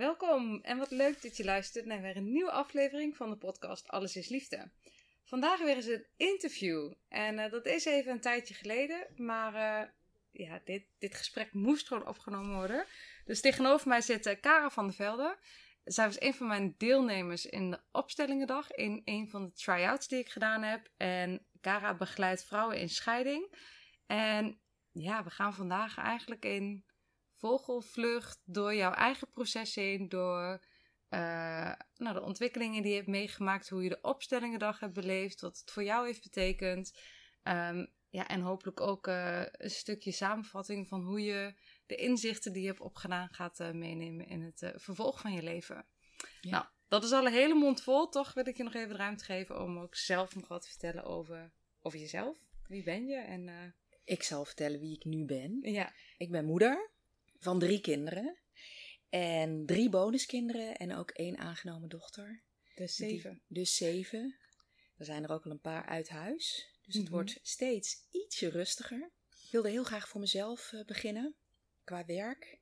[0.00, 3.88] Welkom en wat leuk dat je luistert naar weer een nieuwe aflevering van de podcast
[3.88, 4.70] Alles is Liefde.
[5.24, 9.88] Vandaag weer eens een interview en uh, dat is even een tijdje geleden, maar uh,
[10.30, 12.86] ja, dit, dit gesprek moest gewoon opgenomen worden.
[13.24, 15.38] Dus tegenover mij zit uh, Kara van der Velde.
[15.84, 20.18] Zij was een van mijn deelnemers in de opstellingendag in een van de try-outs die
[20.18, 20.90] ik gedaan heb.
[20.96, 23.54] En Kara begeleidt vrouwen in scheiding.
[24.06, 24.60] En
[24.92, 26.84] ja, we gaan vandaag eigenlijk in
[27.40, 30.64] vogelvlucht door jouw eigen proces heen, door
[31.10, 35.58] uh, nou, de ontwikkelingen die je hebt meegemaakt, hoe je de opstellingendag hebt beleefd, wat
[35.58, 36.98] het voor jou heeft betekend.
[37.42, 41.54] Um, ja, en hopelijk ook uh, een stukje samenvatting van hoe je
[41.86, 45.86] de inzichten die je hebt opgedaan gaat uh, meenemen in het vervolg van je leven.
[46.40, 46.50] Ja.
[46.50, 48.08] Nou, dat is al een hele mond vol.
[48.08, 50.68] Toch wil ik je nog even de ruimte geven om ook zelf nog wat te
[50.68, 52.38] vertellen over, over jezelf.
[52.66, 53.16] Wie ben je?
[53.16, 55.58] En, Ik zal vertellen wie ik nu ben.
[55.62, 55.92] Ja.
[56.16, 56.90] Ik ben moeder
[57.40, 58.38] van drie kinderen.
[59.08, 62.42] En drie bonuskinderen en ook één aangenomen dochter.
[62.74, 63.30] Dus zeven.
[63.30, 64.36] Die, dus zeven.
[64.96, 66.68] Er zijn er ook al een paar uit huis.
[66.82, 67.12] Dus het Mhm.
[67.12, 69.10] wordt steeds ietsje rustiger.
[69.44, 71.34] Ik wilde heel graag voor mezelf uh, beginnen.
[71.84, 72.58] Qua werk.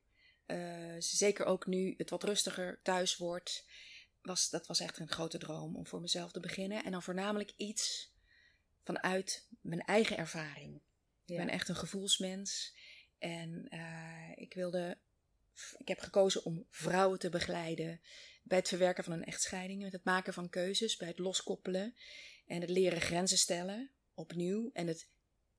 [0.47, 3.65] Uh, zeker ook nu het wat rustiger thuis wordt.
[4.21, 6.83] Was, dat was echt een grote droom om voor mezelf te beginnen.
[6.83, 8.11] En dan voornamelijk iets
[8.83, 10.81] vanuit mijn eigen ervaring.
[11.25, 11.35] Ja.
[11.35, 12.73] Ik ben echt een gevoelsmens.
[13.19, 14.97] En uh, ik wilde.
[15.77, 18.01] Ik heb gekozen om vrouwen te begeleiden
[18.43, 21.95] bij het verwerken van een echtscheiding, met het maken van keuzes, bij het loskoppelen
[22.47, 25.07] en het leren grenzen stellen opnieuw en het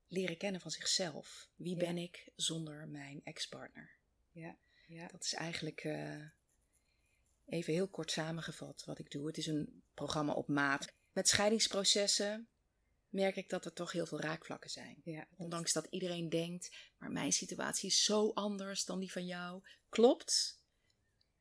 [0.06, 1.48] leren kennen van zichzelf.
[1.56, 1.78] Wie ja.
[1.78, 3.90] ben ik zonder mijn ex-partner?
[4.30, 5.06] Ja, ja.
[5.06, 6.24] Dat is eigenlijk uh,
[7.46, 9.26] even heel kort samengevat wat ik doe.
[9.26, 10.92] Het is een programma op maat.
[11.12, 12.48] Met scheidingsprocessen
[13.10, 15.00] merk ik dat er toch heel veel raakvlakken zijn.
[15.04, 19.62] Ja, Ondanks dat iedereen denkt, maar mijn situatie is zo anders dan die van jou.
[19.88, 20.58] Klopt.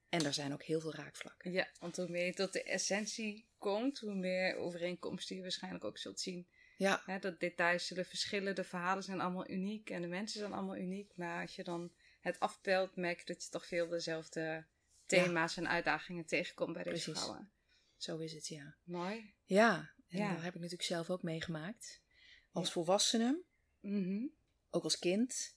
[0.09, 1.51] En er zijn ook heel veel raakvlakken.
[1.51, 5.97] Ja, want hoe meer je tot de essentie komt, hoe meer overeenkomsten je waarschijnlijk ook
[5.97, 6.47] zult zien.
[6.77, 7.01] Ja.
[7.05, 10.77] Hè, dat details zullen verschillen, de verhalen zijn allemaal uniek en de mensen zijn allemaal
[10.77, 11.11] uniek.
[11.15, 14.65] Maar als je dan het afpelt, merk je dat je toch veel dezelfde
[15.05, 15.61] thema's ja.
[15.61, 17.23] en uitdagingen tegenkomt bij deze Precies.
[17.23, 17.51] vrouwen.
[17.97, 18.75] Zo is het, ja.
[18.83, 19.33] Mooi.
[19.43, 20.33] Ja, en Ja.
[20.33, 22.01] dat heb ik natuurlijk zelf ook meegemaakt.
[22.51, 22.73] Als Ja.
[22.73, 23.41] volwassene,
[23.79, 24.27] Mhm.
[24.69, 25.55] ook als kind.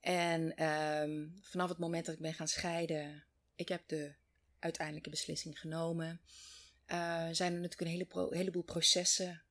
[0.00, 4.14] En ehm, vanaf het moment dat ik ben gaan scheiden, ik heb de
[4.58, 6.20] uiteindelijke beslissing genomen.
[6.84, 9.42] eh, zijn er natuurlijk een hele pro- heleboel processen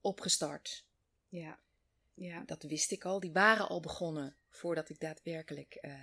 [0.00, 0.84] opgestart.
[1.28, 1.58] Ja.
[2.14, 3.20] Ja, Dat wist ik al.
[3.20, 5.74] Die waren al begonnen voordat ik daadwerkelijk.
[5.74, 5.94] eh,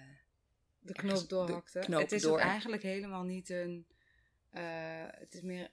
[0.79, 1.79] de knoop doorhakte.
[1.79, 3.87] de knoop het is door- ook eigenlijk helemaal niet een...
[4.49, 5.71] eh, het is meer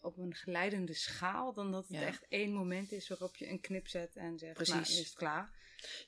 [0.00, 2.06] op een geleidende schaal dan dat het Ja.
[2.06, 4.74] echt één moment is waarop je een knip zet en zegt, Precies.
[4.74, 5.50] nou, nu is het klaar.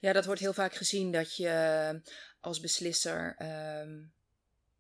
[0.01, 2.01] Ja, dat wordt heel vaak gezien dat je
[2.41, 3.35] als beslisser.
[3.39, 3.99] ehm,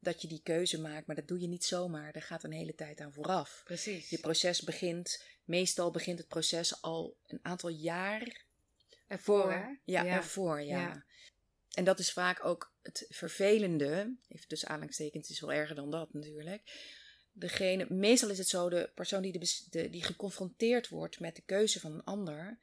[0.02, 2.12] dat je die keuze maakt, maar dat doe je niet zomaar.
[2.12, 3.60] Daar gaat een hele tijd aan vooraf.
[3.64, 4.10] Precies.
[4.10, 8.44] Je proces begint, meestal begint het proces al een aantal jaar
[9.06, 9.64] Ervoor, hè?
[9.84, 10.04] Ja, Ja.
[10.06, 10.78] ervoor, ja.
[10.80, 11.04] Ja.
[11.70, 14.16] En dat is vaak ook het vervelende.
[14.28, 16.62] Even tussen aanhalingstekens, is wel erger dan dat natuurlijk.
[17.40, 19.38] Degene, meestal is het zo, de persoon die,
[19.70, 22.58] de, die geconfronteerd wordt met de keuze van een ander,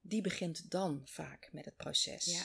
[0.00, 2.24] die begint dan vaak met het proces.
[2.24, 2.44] Ja.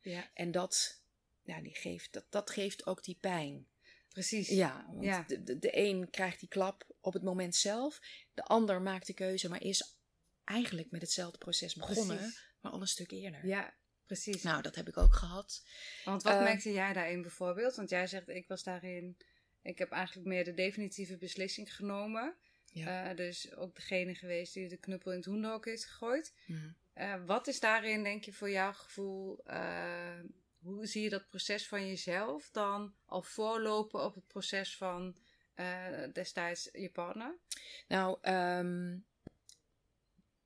[0.00, 1.00] Ja, En dat,
[1.42, 3.66] ja, die geeft, dat, dat geeft ook die pijn.
[4.08, 4.48] precies.
[4.48, 5.24] Ja, want Ja.
[5.28, 8.00] De, de, de een krijgt die klap op het moment zelf,
[8.34, 9.96] de ander maakt de keuze, maar is
[10.44, 12.40] eigenlijk met hetzelfde proces begonnen, Precies.
[12.60, 13.46] maar al een stuk eerder.
[13.46, 13.74] Ja,
[14.06, 14.42] precies.
[14.42, 15.62] Nou, dat heb ik ook gehad.
[16.04, 17.74] Want wat eh, merkte jij daarin bijvoorbeeld?
[17.74, 19.16] Want jij zegt, ik was daarin...
[19.62, 22.36] Ik heb eigenlijk meer de definitieve beslissing genomen.
[22.66, 23.10] Ja.
[23.10, 26.34] Eh, dus ook degene geweest die de knuppel in het hoenderhok heeft gegooid.
[26.46, 26.70] Mhm.
[26.92, 29.44] Eh, wat is daarin, denk je, voor jouw gevoel...
[29.44, 30.20] eh,
[30.58, 35.16] hoe zie je dat proces van jezelf dan al voorlopen op het proces van
[36.12, 37.38] destijds je partner?
[37.88, 38.92] Nou, ehm,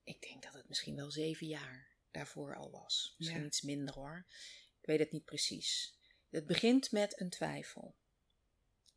[0.05, 3.15] ik denk dat het misschien wel zeven jaar daarvoor al was.
[3.19, 3.47] Misschien Ja.
[3.47, 4.27] iets minder hoor.
[4.81, 5.99] Ik weet het niet precies.
[6.31, 7.95] Het begint met een twijfel.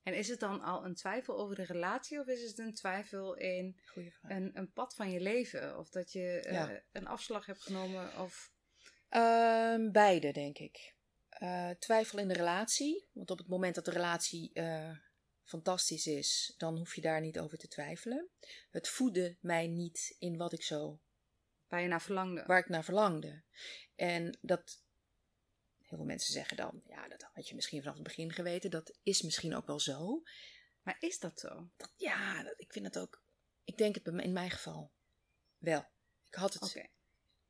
[0.09, 3.35] En is het dan al een twijfel over de relatie of is het een twijfel
[3.35, 3.79] in
[4.21, 5.77] een, een pad van je leven?
[5.77, 8.51] Of dat je eh, een afslag hebt genomen of...
[9.09, 10.95] Ehm, beide, denk ik.
[11.29, 13.07] Eh, twijfel in de relatie.
[13.13, 14.97] Want op het moment dat de relatie eh,
[15.43, 18.29] fantastisch is, dan hoef je daar niet over te twijfelen.
[18.69, 20.99] Het voedde mij niet in wat ik zo
[21.67, 22.43] waar je naar verlangde.
[22.45, 23.43] waar ik naar verlangde.
[23.95, 24.87] En dat.
[25.89, 28.71] Heel veel mensen zeggen dan, ja, dat had je misschien vanaf het begin geweten.
[28.71, 30.23] Dat is misschien ook wel zo.
[30.83, 31.69] Maar is dat zo?
[31.77, 33.21] Dat, ja, dat, ik vind het ook.
[33.63, 34.91] Ik denk het in mijn geval
[35.57, 35.85] wel.
[36.27, 36.63] Ik had het.
[36.63, 36.87] Oké.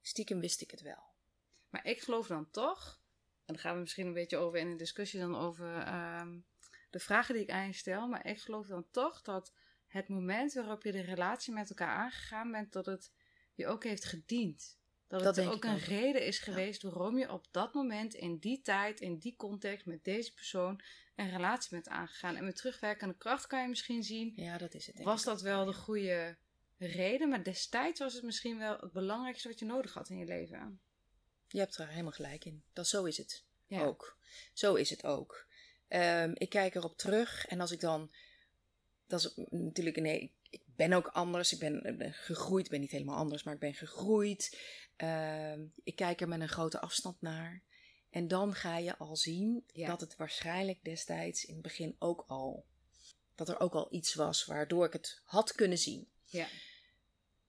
[0.01, 1.03] Stiekem wist ik het wel.
[1.69, 3.01] Maar ik geloof dan toch,
[3.45, 6.39] en dan gaan we misschien een beetje over in een discussie dan over ehm,
[6.89, 8.07] de vragen die ik aan je stel.
[8.07, 9.53] Maar ik geloof dan toch dat
[9.87, 13.11] het moment waarop je de relatie met elkaar aangegaan bent, dat het
[13.53, 14.78] je ook heeft gediend.
[15.09, 15.79] Dat, Dat het ook een ook.
[15.79, 20.03] reden is geweest waarom je op dat moment, in die tijd, in die context, met
[20.03, 20.81] deze persoon
[21.15, 22.35] een relatie bent aangegaan.
[22.35, 25.01] En met terugwerkende kracht kan je misschien zien, Ja, dat is het.
[25.03, 26.37] was dat wel de goede
[26.77, 27.29] reden?
[27.29, 30.79] Maar destijds was het misschien wel het belangrijkste wat je nodig had in je leven.
[31.47, 32.63] Je hebt er helemaal gelijk in.
[32.73, 33.81] Dat, zo is het Ja.
[33.83, 34.17] ook.
[34.53, 35.45] Zo is het ook.
[35.87, 38.11] Ehm, ik kijk erop terug en als ik dan.
[39.07, 41.53] Dat is natuurlijk nee, Ik ben ook anders.
[41.53, 42.65] Ik ben, ik ben gegroeid.
[42.65, 44.57] Ik ben niet helemaal anders, maar ik ben gegroeid.
[44.99, 47.61] Ehm, ik kijk er met een grote afstand naar.
[48.09, 49.87] En dan ga je al zien Ja.
[49.87, 52.65] dat het waarschijnlijk destijds in het begin ook al.
[53.35, 56.07] Dat er ook al iets was waardoor ik het had kunnen zien.
[56.25, 56.47] Ja.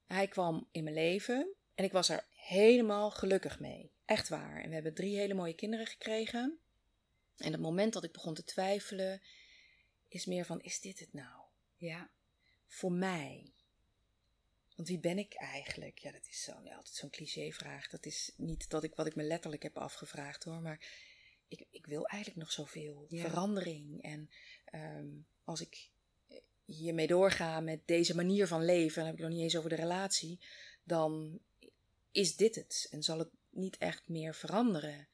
[0.07, 3.93] Hij kwam in mijn leven en ik was er helemaal gelukkig mee.
[4.05, 4.61] Echt waar.
[4.63, 6.59] En we hebben drie hele mooie kinderen gekregen.
[7.37, 9.23] En het moment dat ik begon te twijfelen,
[10.09, 11.43] is meer van: is dit het nou?
[11.77, 12.11] Ja.
[12.67, 13.53] Voor mij.
[14.81, 15.99] Want wie ben ik eigenlijk?
[15.99, 17.89] Ja, dat is zo, ja, altijd zo'n clichévraag.
[17.89, 20.61] Dat is niet dat ik wat ik me letterlijk heb afgevraagd hoor.
[20.61, 20.87] Maar
[21.49, 23.29] ik, ik wil eigenlijk nog zoveel Ja.
[23.29, 24.03] verandering.
[24.03, 24.31] En
[24.65, 25.09] ehm,
[25.45, 25.89] als ik
[26.65, 29.77] hiermee doorga met deze manier van leven, dan heb ik nog niet eens over de
[29.77, 30.41] relatie,
[30.85, 31.41] dan
[32.11, 32.89] is dit het.
[32.91, 35.09] En zal het niet echt meer veranderen.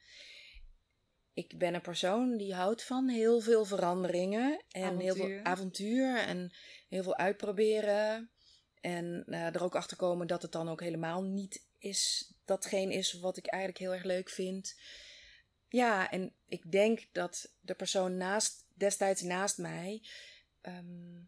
[1.33, 6.53] Ik ben een persoon die houdt van heel veel veranderingen en heel veel avontuur en
[6.89, 8.31] heel veel uitproberen.
[8.87, 13.13] En eh, er ook achter komen dat het dan ook helemaal niet is datgene is
[13.13, 14.79] wat ik eigenlijk heel erg leuk vind.
[15.69, 20.03] Ja, en ik denk dat de persoon naast, destijds naast mij
[20.61, 21.21] ehm,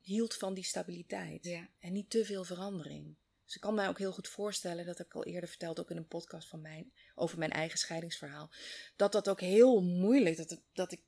[0.00, 1.44] hield van die stabiliteit.
[1.44, 1.68] Ja.
[1.78, 3.16] En niet te veel verandering.
[3.44, 5.90] Dus ik kan mij ook heel goed voorstellen, dat heb ik al eerder verteld, ook
[5.90, 8.50] in een podcast van mij, over mijn eigen scheidingsverhaal,
[8.96, 11.02] dat dat ook heel moeilijk, dat, dat ik,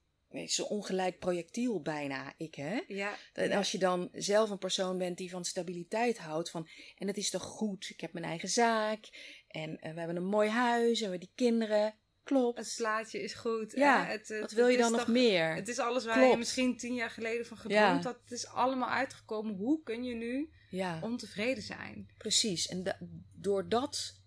[0.44, 2.80] zo'n ongelijk projectiel bijna, ik hè.
[2.86, 3.16] Ja.
[3.32, 7.16] En als je dan zelf een persoon bent die van stabiliteit houdt, van en het
[7.16, 9.08] is toch goed, ik heb mijn eigen zaak
[9.48, 12.58] en eh, we hebben een mooi huis en we die kinderen, klopt.
[12.58, 13.72] Het plaatje is goed.
[13.72, 14.04] Ja?
[14.06, 15.54] Het, het- Wat wil je dan nog toch- meer?
[15.54, 16.32] Het is alles waar Klopt.
[16.32, 18.10] je misschien tien jaar geleden van gedroomd Ja.
[18.10, 18.18] had.
[18.22, 19.54] Het is allemaal uitgekomen.
[19.54, 20.98] Hoe kun je nu Ja.
[21.02, 22.10] ontevreden zijn?
[22.18, 22.66] Precies.
[22.66, 22.98] En da-
[23.32, 24.20] door dat,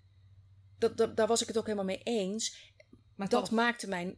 [0.78, 2.74] dat, dat, daar was ik het ook helemaal mee eens.
[3.16, 4.18] Maar dat toch, maakte mij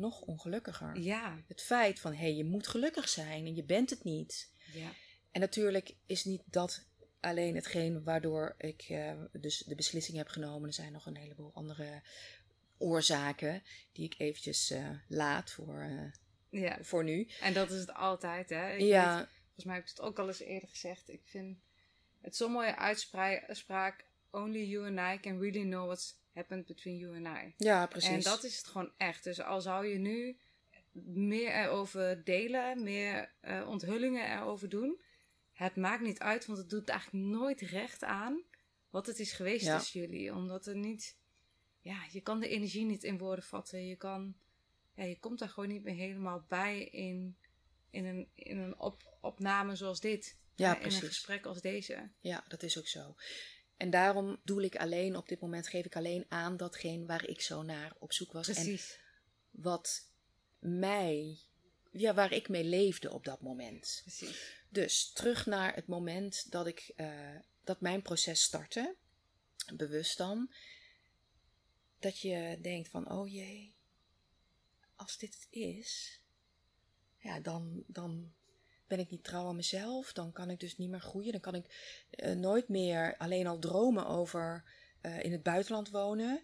[0.00, 0.98] nog ongelukkiger.
[0.98, 1.42] Ja.
[1.48, 4.52] Het feit van, hé, hey, je moet gelukkig zijn en je bent het niet.
[4.72, 4.90] Ja.
[5.30, 6.86] En natuurlijk is niet dat
[7.20, 10.68] alleen hetgeen waardoor ik eh, dus de beslissing heb genomen.
[10.68, 12.02] Er zijn nog een heleboel andere
[12.78, 13.62] oorzaken
[13.92, 16.78] die ik eventjes eh, laat voor, eh, ja.
[16.80, 17.28] voor nu.
[17.40, 18.72] En dat is het altijd, hè?
[18.72, 21.08] Ik weet- ja, volgens mij heb ik het ook al eens eerder gezegd.
[21.08, 21.58] Ik vind
[22.20, 24.04] het zo'n mooie uitspraak.
[24.30, 27.54] Only you and I can really know what's happened between you and I.
[27.56, 28.10] ja, precies.
[28.10, 29.24] En dat is het gewoon echt.
[29.24, 30.38] Dus al zou je nu
[31.04, 35.00] meer erover delen, meer eh, onthullingen erover doen.
[35.52, 38.42] Het maakt niet uit, want het doet eigenlijk nooit recht aan
[38.90, 39.78] wat het is geweest Ja.
[39.78, 40.34] tussen jullie.
[40.34, 41.16] Omdat er niet,
[41.80, 43.86] ja, je kan de energie niet in woorden vatten.
[43.86, 44.34] Je kan,
[44.94, 47.36] ja, je komt daar gewoon niet meer helemaal bij in,
[47.90, 50.38] in een, in een op, opname zoals dit.
[50.54, 51.00] Ja, Eh, in precies.
[51.02, 52.10] een gesprek als deze.
[52.20, 53.14] Ja, dat is ook zo.
[53.80, 57.40] En daarom doe ik alleen, op dit moment geef ik alleen aan datgene waar ik
[57.40, 58.48] zo naar op zoek was.
[58.48, 58.98] En Precies.
[59.50, 60.06] wat
[60.58, 61.38] mij,
[61.90, 64.00] ja, waar ik mee leefde op dat moment.
[64.02, 64.54] Precies.
[64.68, 68.96] Dus terug naar het moment dat ik, eh, dat mijn proces startte,
[69.74, 70.52] bewust dan,
[71.98, 73.74] dat je denkt van, oh jee,
[74.96, 76.20] als dit het is,
[77.18, 78.32] ja, dan, dan
[78.90, 81.54] ben ik niet trouw aan mezelf, dan kan ik dus niet meer groeien, dan kan
[81.54, 81.66] ik
[82.10, 84.64] eh, nooit meer alleen al dromen over
[85.00, 86.42] eh, in het buitenland wonen,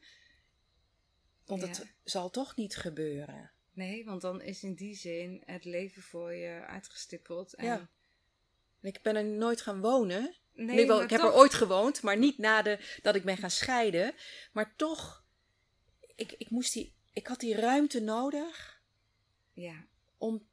[1.45, 1.69] want Ja.
[1.69, 3.51] het zal toch niet gebeuren.
[3.73, 7.55] Nee, want dan is in die zin het leven voor je uitgestippeld.
[7.55, 7.91] En Ja.
[8.81, 10.35] En ik ben er nooit gaan wonen.
[10.53, 13.25] Nee, Nee, wel, ik heb toch- er ooit gewoond, maar niet na de, dat ik
[13.25, 14.15] ben gaan scheiden.
[14.53, 15.25] Maar toch,
[16.15, 18.83] ik, ik, moest die, ik had die ruimte nodig
[19.53, 19.87] Ja,
[20.19, 20.49] om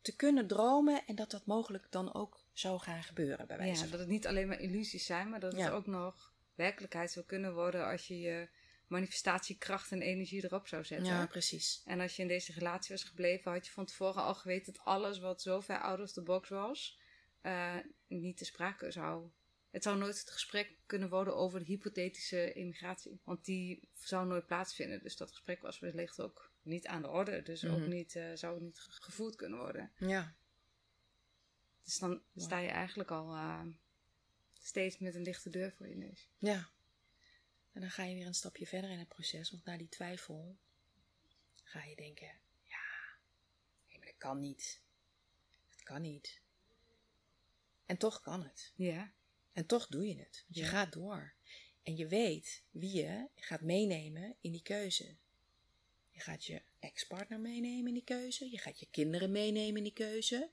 [0.00, 3.78] te kunnen dromen en dat dat mogelijk dan ook zou gaan gebeuren bij wijze ja,
[3.80, 3.90] van.
[3.90, 5.70] dat het niet alleen maar illusies zijn, maar dat het Ja.
[5.70, 8.48] ook nog werkelijkheid zou kunnen worden als je je
[8.86, 11.06] manifestatiekracht en energie erop zou zetten.
[11.06, 11.82] Ja, precies.
[11.84, 14.84] En als je in deze relatie was gebleven, had je van tevoren al geweten dat
[14.84, 16.98] alles wat zo ver out of the box was,
[17.40, 17.76] eh,
[18.06, 19.28] niet te sprake zou.
[19.70, 23.20] Het zou nooit het gesprek kunnen worden over de hypothetische immigratie.
[23.24, 25.02] Want die zou nooit plaatsvinden.
[25.02, 27.42] Dus dat gesprek was wellicht ook niet aan de orde.
[27.42, 27.88] Dus ook Mhm.
[27.88, 29.92] niet, eh, zou niet ge- gevoerd kunnen worden.
[29.98, 30.34] Ja,
[31.84, 33.66] Dus dan sta je eigenlijk al eh,
[34.60, 36.28] steeds met een dichte deur voor je neus.
[36.38, 36.68] ja.
[37.72, 40.56] En dan ga je weer een stapje verder in het proces, want na die twijfel
[41.62, 42.26] ga je denken,
[42.62, 42.86] ja,
[43.88, 44.80] nee, maar dat kan niet.
[45.82, 46.40] kan niet.
[47.86, 48.72] En toch kan het.
[48.76, 49.12] Ja.
[49.52, 50.42] En toch doe je het.
[50.46, 50.68] Want je Ja.
[50.68, 51.32] gaat door.
[51.82, 55.16] En je weet wie je gaat meenemen in die keuze.
[56.18, 58.50] Je gaat je ex-partner meenemen in die keuze.
[58.50, 60.50] Je gaat je kinderen meenemen in die keuze.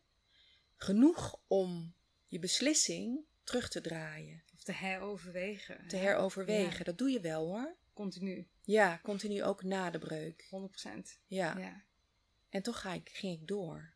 [0.75, 1.93] Genoeg om
[2.27, 4.43] je beslissing terug te draaien.
[4.53, 5.87] Of te heroverwegen.
[5.87, 6.77] Te heroverwegen.
[6.77, 6.83] Ja.
[6.83, 7.75] Dat doe je wel hoor.
[7.93, 8.47] Continu.
[8.61, 10.47] Ja, continu ook na de breuk.
[10.49, 11.19] 100%.
[11.27, 11.57] Ja.
[11.57, 11.83] Ja.
[12.49, 13.93] En toch ga ik, ging ik door.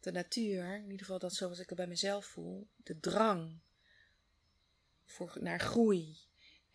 [0.00, 3.60] De natuur, in ieder geval dat zoals ik het bij mezelf voel, de drang
[5.04, 6.18] voor, naar groei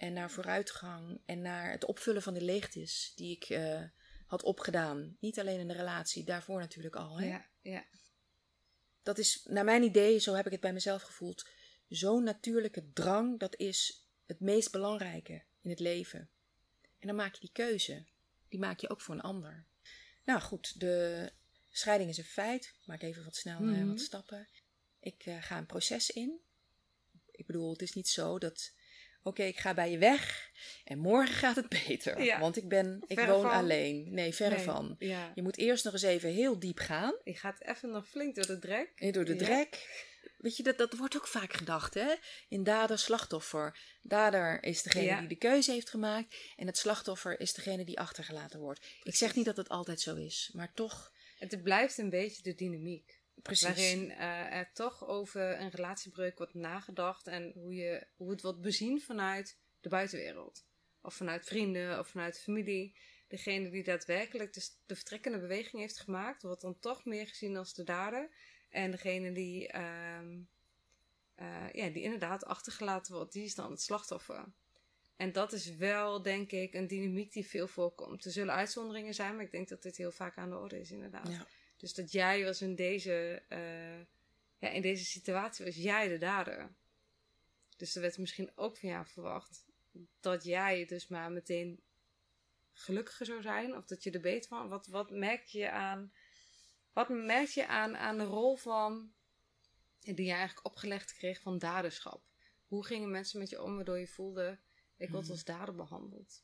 [0.01, 3.84] en naar vooruitgang en naar het opvullen van de leegtes die ik eh,
[4.25, 5.17] had opgedaan.
[5.20, 7.20] Niet alleen in de relatie, daarvoor natuurlijk al.
[7.20, 7.27] Hè?
[7.27, 7.46] Ja.
[7.62, 7.86] Ja.
[9.03, 11.48] Dat is, naar mijn idee, zo heb ik het bij mezelf gevoeld,
[11.88, 16.29] zo'n natuurlijke drang, dat is het meest belangrijke in het leven.
[17.00, 18.05] En dan maak je die keuze.
[18.50, 19.65] Die maak je ook voor een ander.
[20.25, 21.31] Nou goed, de
[21.70, 22.65] scheiding is een feit.
[22.65, 23.88] Ik maak even wat snel eh, Mhm.
[23.88, 24.48] wat stappen.
[25.00, 26.39] Ik eh, ga een proces in.
[27.31, 28.74] Ik bedoel, het is niet zo dat...
[29.24, 30.50] Oké, ik ga bij je weg
[30.84, 32.22] en morgen gaat het beter.
[32.24, 32.40] Ja.
[32.40, 33.51] Want ik, ben, ik Verre woon van.
[33.51, 34.13] alleen.
[34.13, 34.63] Nee, verre Nee.
[34.63, 34.96] van.
[35.00, 35.32] Ja.
[35.36, 37.13] Je moet eerst nog eens even heel diep gaan.
[37.24, 38.92] Je gaat even nog flink door de drek.
[38.96, 39.38] En door de Ja.
[39.38, 39.90] drek.
[40.38, 42.13] Weet je, dat, dat wordt ook vaak gedacht, hè?
[42.50, 43.78] In dader, slachtoffer.
[44.01, 45.20] Dader is degene Ja.
[45.20, 46.36] die de keuze heeft gemaakt.
[46.56, 48.86] En het slachtoffer is degene die achtergelaten wordt.
[49.04, 51.12] Ik zeg niet dat het altijd zo is, maar toch.
[51.40, 53.20] Het blijft een beetje de dynamiek.
[53.35, 53.67] Precies.
[53.67, 57.27] Waarin eh, er toch over een relatiebreuk wordt nagedacht.
[57.27, 60.65] En hoe, je, hoe het wordt bezien vanuit de buitenwereld.
[61.01, 62.95] Of vanuit vrienden of vanuit familie.
[63.27, 67.73] Degene die daadwerkelijk de, de vertrekkende beweging heeft gemaakt, wordt dan toch meer gezien als
[67.73, 68.29] de dader.
[68.69, 70.39] En degene die, ehm,
[71.35, 74.45] eh, ja, die inderdaad achtergelaten wordt, die is dan het slachtoffer.
[75.15, 78.25] En dat is wel, denk ik, een dynamiek die veel voorkomt.
[78.25, 80.91] Er zullen uitzonderingen zijn, maar ik denk dat dit heel vaak aan de orde is,
[80.91, 81.27] inderdaad.
[81.27, 81.47] Ja.
[81.81, 84.00] Dus dat jij was in deze, eh,
[84.57, 86.75] ja, in deze situatie, was jij de dader.
[87.77, 89.65] Dus er werd misschien ook van jou verwacht
[90.19, 91.83] dat jij dus maar meteen
[92.71, 93.75] gelukkiger zou zijn.
[93.75, 94.69] Of dat je er beter van.
[94.69, 96.13] Wat, wat merk je aan.
[96.93, 99.13] Wat merk je aan, aan de rol van.
[100.00, 102.23] die je eigenlijk opgelegd kreeg van daderschap?
[102.65, 104.59] Hoe gingen mensen met je om waardoor je voelde.
[104.97, 105.31] ik word Mhm.
[105.31, 106.43] als dader behandeld?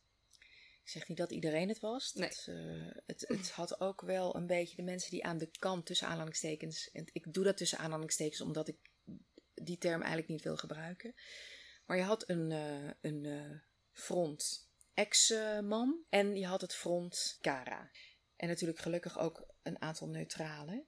[0.87, 2.13] Ik zeg niet dat iedereen het was.
[2.13, 2.29] Nee.
[2.45, 6.07] Eh, het, het had ook wel een beetje de mensen die aan de kant tussen
[6.07, 6.91] aanhalingstekens.
[6.91, 8.77] En ik doe dat tussen aanhalingstekens omdat ik
[9.53, 11.13] die term eigenlijk niet wil gebruiken.
[11.85, 13.59] Maar je had een, eh, een eh,
[13.91, 17.91] front ex-man en je had het front Cara.
[18.35, 20.87] En natuurlijk gelukkig ook een aantal neutralen.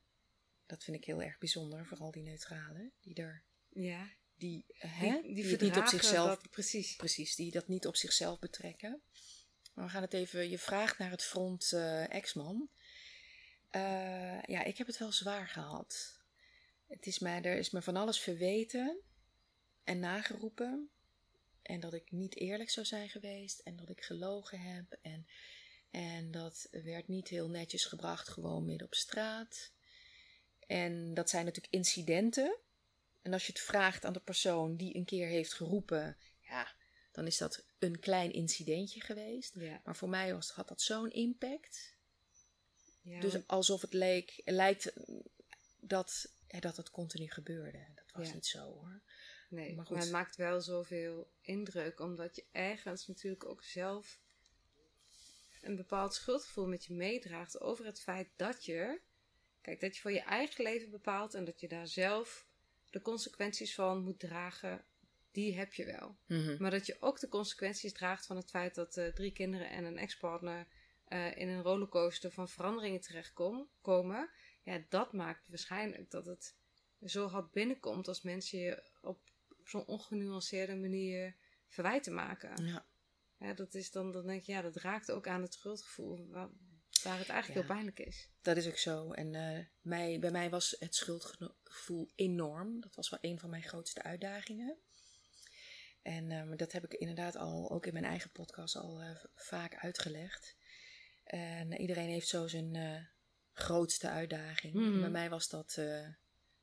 [0.65, 2.93] Dat vind ik heel erg bijzonder, vooral die neutralen.
[3.01, 6.95] Die er, Ja, die, hè, die, die, het niet op zichzelf dat precies.
[6.95, 9.01] Precies, die dat niet op zichzelf betrekken.
[9.79, 12.69] We gaan het even, je vraagt naar het front eh, ex-man.
[13.69, 16.19] Eh, ja, ik heb het wel zwaar gehad.
[16.87, 18.99] Het is mij, er is me van alles verweten
[19.83, 20.89] en nageroepen.
[21.61, 24.97] En dat ik niet eerlijk zou zijn geweest en dat ik gelogen heb.
[25.01, 25.27] En,
[25.91, 29.71] en dat werd niet heel netjes gebracht, gewoon midden op straat.
[30.67, 32.57] En dat zijn natuurlijk incidenten.
[33.21, 36.75] En als je het vraagt aan de persoon die een keer heeft geroepen, ja,
[37.11, 39.55] dan is dat een klein incidentje geweest.
[39.55, 41.97] Ja, Maar voor mij was, had dat zo'n impact.
[43.01, 44.93] ja Dus alsof het leek, lijkt
[45.79, 47.85] dat, dat het continu gebeurde.
[47.95, 48.33] Dat was Ja.
[48.33, 49.01] niet zo hoor.
[49.49, 49.97] Nee, Maar maar, goed.
[49.97, 54.19] het maakt wel zoveel indruk, omdat je ergens natuurlijk ook zelf
[55.61, 58.99] een bepaald schuldgevoel met je meedraagt over het feit dat je,
[59.61, 62.47] kijk, dat je voor je eigen leven bepaalt en dat je daar zelf
[62.89, 64.85] de consequenties van moet dragen,
[65.31, 66.17] die heb je wel.
[66.59, 69.83] Maar dat je ook de consequenties draagt van het feit dat eh, drie kinderen en
[69.83, 70.67] een ex-partner
[71.05, 74.29] eh, in een rollercoaster van veranderingen terechtkomen.
[74.63, 76.55] Ja, dat maakt waarschijnlijk dat het
[77.05, 79.19] zo hard binnenkomt als mensen je op
[79.63, 81.35] zo'n ongenuanceerde manier
[81.67, 82.65] verwijten maken.
[82.65, 82.85] Ja.
[83.39, 86.49] Ja, dat is dan, dan denk je, ja, dat raakt ook aan het schuldgevoel waar,
[87.03, 87.53] waar het eigenlijk Ja.
[87.53, 88.29] heel pijnlijk is.
[88.41, 89.11] Dat is ook zo.
[89.11, 92.81] En eh, mij, bij mij was het schuldgevoel enorm.
[92.81, 94.77] Dat was wel een van mijn grootste uitdagingen.
[96.09, 99.75] En eh, dat heb ik inderdaad al, ook in mijn eigen podcast, al eh, vaak
[99.75, 100.55] uitgelegd.
[101.23, 103.01] En iedereen heeft zo zijn eh,
[103.53, 104.73] grootste uitdaging.
[104.73, 104.99] Mhm.
[104.99, 106.07] Bij mij was dat, eh,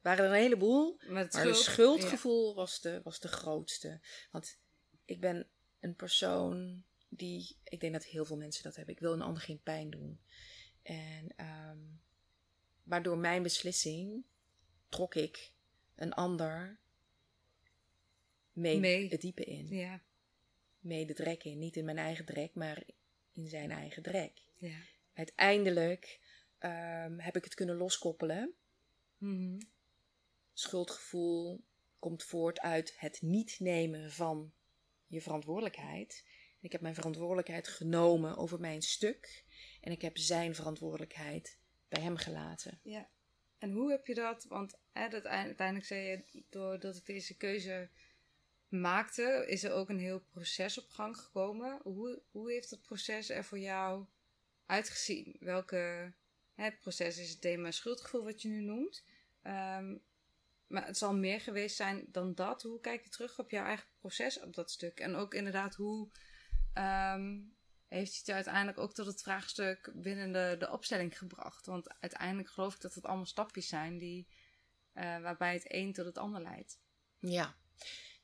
[0.00, 1.00] waren er een heleboel.
[1.08, 4.00] Maar het schuld- schuldgevoel was, de, was de grootste.
[4.30, 4.58] Want
[5.04, 5.48] ik ben
[5.80, 8.94] een persoon die, ik denk dat heel veel mensen dat hebben.
[8.94, 10.20] Ik wil een ander geen pijn doen.
[10.82, 11.78] En ehm,
[12.82, 14.24] maar door mijn beslissing
[14.88, 15.52] trok ik
[15.94, 16.78] een ander
[18.56, 19.08] mee, Mee.
[19.08, 19.66] het diepe in.
[19.68, 20.02] Ja,
[20.78, 21.58] Mee de drek in.
[21.58, 22.82] Niet in mijn eigen drek, maar
[23.32, 24.42] in zijn eigen drek.
[24.56, 24.78] ja.
[25.14, 26.20] Uiteindelijk
[26.58, 28.54] ehm, heb ik het kunnen loskoppelen.
[29.18, 29.60] Mhm.
[30.52, 31.64] Schuldgevoel
[31.98, 34.52] komt voort uit het niet nemen van
[35.06, 36.24] je verantwoordelijkheid.
[36.60, 39.44] Ik heb mijn verantwoordelijkheid genomen over mijn stuk.
[39.80, 41.58] En ik heb zijn verantwoordelijkheid
[41.88, 42.80] bij hem gelaten.
[42.82, 43.08] Ja.
[43.58, 44.44] En hoe heb je dat?
[44.44, 47.90] Want hè, dat, uiteindelijk zei je, doordat ik deze keuze
[48.80, 51.80] maakte, is er ook een heel proces op gang gekomen.
[51.82, 54.06] Hoe, hoe heeft dat proces er voor jou
[54.66, 55.36] uitgezien?
[55.40, 56.12] Welke
[56.54, 59.04] hè, het proces is het thema schuldgevoel wat je nu noemt.
[59.42, 59.96] Ehm,
[60.66, 62.62] maar het zal meer geweest zijn dan dat.
[62.62, 65.00] Hoe kijk je terug op jouw eigen proces op dat stuk?
[65.00, 66.08] En ook inderdaad, hoe
[66.72, 67.40] ehm,
[67.88, 71.66] heeft het je uiteindelijk ook tot het vraagstuk binnen de, de opstelling gebracht?
[71.66, 74.28] Want uiteindelijk geloof ik dat het allemaal stapjes zijn die,
[74.94, 76.80] uh, waarbij het een tot het ander leidt.
[77.18, 77.56] Ja,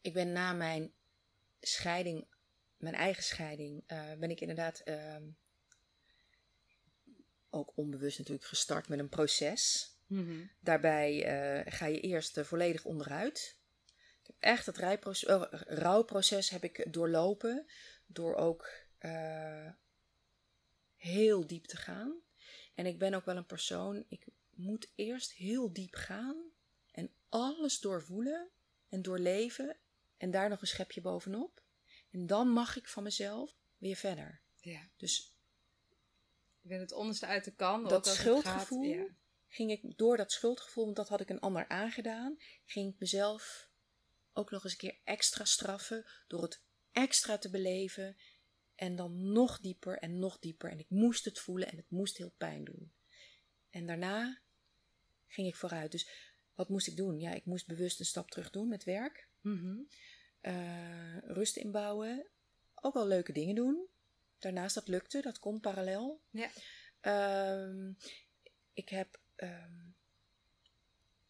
[0.02, 0.92] ik ben na mijn
[1.60, 2.26] scheiding,
[2.76, 5.16] mijn eigen scheiding, uh, ben ik inderdaad uh,
[7.50, 9.90] ook onbewust natuurlijk gestart met een proces.
[10.06, 10.46] Mhm.
[10.60, 13.58] Daarbij uh, ga je eerst volledig onderuit.
[14.20, 17.66] Ik heb echt het rijproces, oh, rouwproces heb ik doorlopen
[18.06, 18.70] door ook
[20.96, 22.20] heel diep te gaan.
[22.74, 26.50] En ik ben ook wel een persoon, ik moet eerst heel diep gaan
[26.90, 28.48] en alles doorvoelen
[28.88, 29.76] en doorleven
[30.22, 31.62] en daar nog een schepje bovenop.
[32.10, 34.40] En dan mag ik van mezelf weer verder.
[34.60, 34.88] Ja.
[34.96, 35.34] Dus
[36.62, 37.88] ik ben het onderste uit de kan.
[37.88, 39.14] Dat schuldgevoel, gaat, ja.
[39.48, 43.70] ging ik door dat schuldgevoel, want dat had ik een ander aangedaan, ging ik mezelf
[44.32, 46.62] ook nog eens een keer extra straffen door het
[46.92, 48.16] extra te beleven
[48.74, 50.70] en dan nog dieper en nog dieper.
[50.70, 52.92] En ik moest het voelen en het moest heel pijn doen.
[53.70, 54.40] En daarna
[55.26, 55.92] ging ik vooruit.
[55.92, 56.08] Dus
[56.54, 57.18] wat moest ik doen?
[57.18, 59.28] Ja, ik moest bewust een stap terug doen met werk.
[59.40, 59.88] Mm
[61.24, 62.26] rust inbouwen.
[62.74, 63.86] Ook wel leuke dingen doen.
[64.38, 66.20] Daarnaast dat lukte, dat kon parallel.
[66.30, 66.50] Ja.
[67.02, 67.94] Uh,
[68.72, 69.94] ik heb um,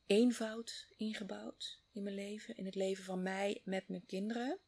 [0.07, 2.57] eenvoud ingebouwd in mijn leven.
[2.57, 4.59] In het leven van mij met mijn kinderen.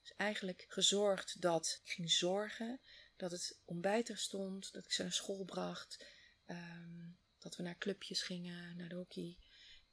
[0.00, 2.80] Dus eigenlijk gezorgd dat ik ging zorgen.
[3.16, 4.72] Dat het ontbijt er stond.
[4.72, 6.06] Dat ik ze naar school bracht.
[6.46, 9.36] Um, dat we naar clubjes gingen, naar de hockey.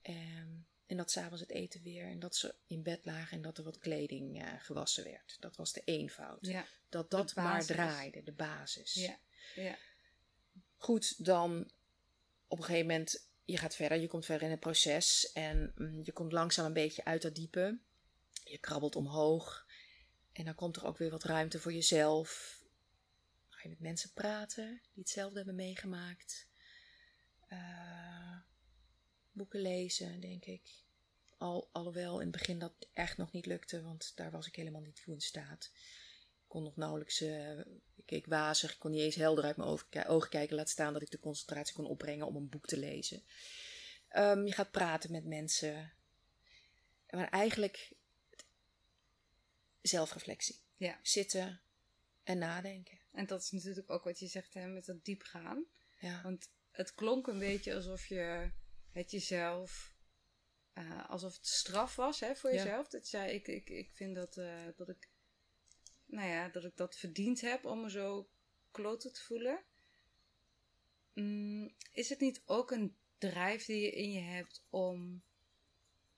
[0.02, 2.06] Um, en dat s'avonds het eten weer.
[2.06, 5.38] En dat ze in bed lagen en dat er wat kleding uh, gewassen werd.
[5.40, 6.46] Dat was de eenvoud.
[6.46, 8.94] Ja, dat dat maar draaide, de basis.
[8.94, 9.20] Ja,
[9.56, 9.78] ja.
[10.78, 11.72] Goed, dan
[12.48, 15.32] op een gegeven moment, je gaat verder, je komt verder in het proces.
[15.32, 17.80] En mm, je komt langzaam een beetje uit dat diepe.
[18.44, 19.68] Je krabbelt omhoog.
[20.32, 22.60] En dan komt er ook weer wat ruimte voor jezelf.
[23.50, 26.48] Dan ga je met mensen praten die hetzelfde hebben meegemaakt.
[27.50, 27.91] Uh,
[29.32, 30.62] boeken lezen, denk ik.
[31.38, 34.82] Al, alhoewel in het begin dat echt nog niet lukte, want daar was ik helemaal
[34.82, 35.72] niet toe in staat.
[35.74, 37.60] Ik kon nog nauwelijks, uh,
[37.96, 39.70] ik keek wazig, ik kon niet eens helder uit mijn
[40.08, 43.24] ogen kijken, laat staan dat ik de concentratie kon opbrengen om een boek te lezen.
[44.16, 45.94] Um, je gaat praten met mensen.
[47.10, 47.94] Maar eigenlijk
[49.82, 50.60] zelfreflectie.
[50.76, 51.00] Ja.
[51.02, 51.62] Zitten
[52.24, 53.00] en nadenken.
[53.12, 55.66] En dat is natuurlijk ook wat je zegt hè, met dat diep gaan.
[56.00, 56.22] Ja.
[56.22, 58.52] Want het klonk een beetje alsof je
[58.92, 59.96] het jezelf,
[60.74, 62.88] uh, alsof het straf was hè, voor jezelf.
[62.88, 65.10] Dat zei ik, ik, ik vind dat, uh, dat ik,
[66.06, 68.30] nou ja, dat ik dat verdiend heb om me zo
[68.72, 69.64] kloten te voelen.
[71.14, 75.24] Mm, is het niet ook een drijf die je in je hebt om,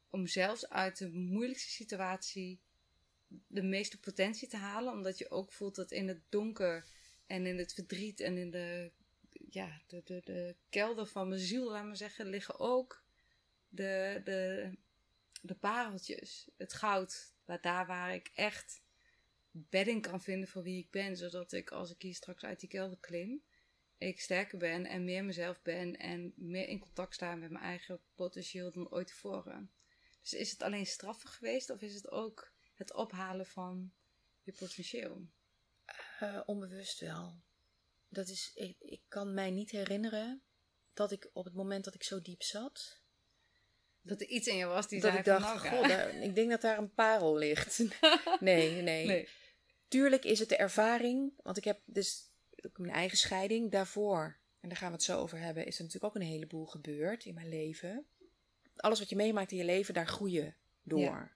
[0.09, 2.61] om zelfs uit de moeilijkste situatie
[3.47, 4.93] de meeste potentie te halen?
[4.93, 6.85] Omdat je ook voelt dat in het donker
[7.25, 8.91] en in het verdriet en in de
[9.49, 13.03] ja, de, de, de kelder van mijn ziel, laat maar zeggen, liggen ook
[13.67, 14.71] de, de,
[15.41, 16.49] de pareltjes.
[16.57, 17.31] Het goud.
[17.45, 18.81] Waar, daar waar ik echt
[19.51, 21.17] bedding kan vinden voor wie ik ben.
[21.17, 23.43] Zodat ik, als ik hier straks uit die kelder klim,
[23.97, 25.97] ik sterker ben en meer mezelf ben.
[25.97, 29.71] En meer in contact sta met mijn eigen potentieel dan ooit tevoren.
[30.21, 33.93] Dus is het alleen straffen geweest of is het ook het ophalen van
[34.41, 35.27] je potentieel?
[36.19, 37.43] Uh, onbewust wel
[38.13, 40.43] dat is, ik, ik kan mij niet herinneren
[40.93, 43.01] dat ik op het moment dat ik zo diep zat.
[44.01, 46.35] Dat er iets in je was die dat zei ik dacht, van, god, daar, ik
[46.35, 47.77] denk dat daar een parel ligt.
[48.39, 49.29] nee, nee, nee.
[49.87, 52.31] Tuurlijk is het de ervaring, want ik heb dus
[52.65, 54.39] ook mijn eigen scheiding daarvoor.
[54.59, 55.65] En daar gaan we het zo over hebben.
[55.65, 58.05] Is er natuurlijk ook een heleboel gebeurd in mijn leven.
[58.75, 60.99] Alles wat je meemaakt in je leven, daar groei je door.
[60.99, 61.31] Ja.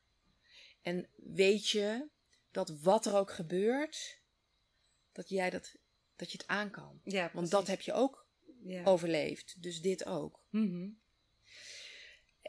[0.81, 2.07] En weet je
[2.51, 4.21] dat wat er ook gebeurt,
[5.11, 5.75] dat jij dat
[6.17, 7.01] dat je het aan kan.
[7.03, 8.27] Ja, Want dat heb je ook
[8.63, 8.83] ja.
[8.83, 9.55] overleefd.
[9.61, 10.43] Dus dit ook.
[10.49, 11.05] Mm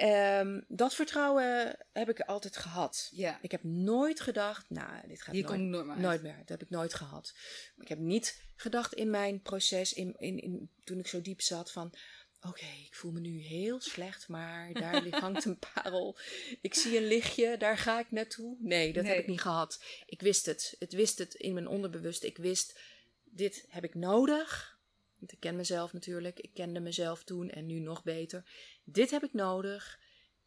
[0.03, 3.09] um, dat vertrouwen heb ik altijd gehad.
[3.11, 3.39] Ja.
[3.43, 5.99] Ik heb nooit gedacht, nou, dit gaat Hier nooit, meer.
[5.99, 6.37] nooit meer.
[6.37, 7.35] Dat heb ik nooit gehad.
[7.77, 11.73] Ik heb niet gedacht in mijn proces, in, in, in, toen ik zo diep zat,
[11.73, 11.95] van
[12.41, 16.19] Oké, ik voel me nu heel slecht, maar daar hangt een parel.
[16.61, 18.57] Ik zie een lichtje, daar ga ik naartoe.
[18.61, 19.85] Nee, dat heb ik niet gehad.
[20.07, 20.77] Ik wist het.
[20.79, 22.27] Het wist het in mijn onderbewuste.
[22.27, 22.79] Ik wist,
[23.31, 24.79] dit heb ik nodig.
[25.19, 26.41] Want ik ken mezelf natuurlijk.
[26.41, 28.51] Ik kende mezelf toen en nu nog beter.
[28.85, 30.01] Dit heb ik nodig.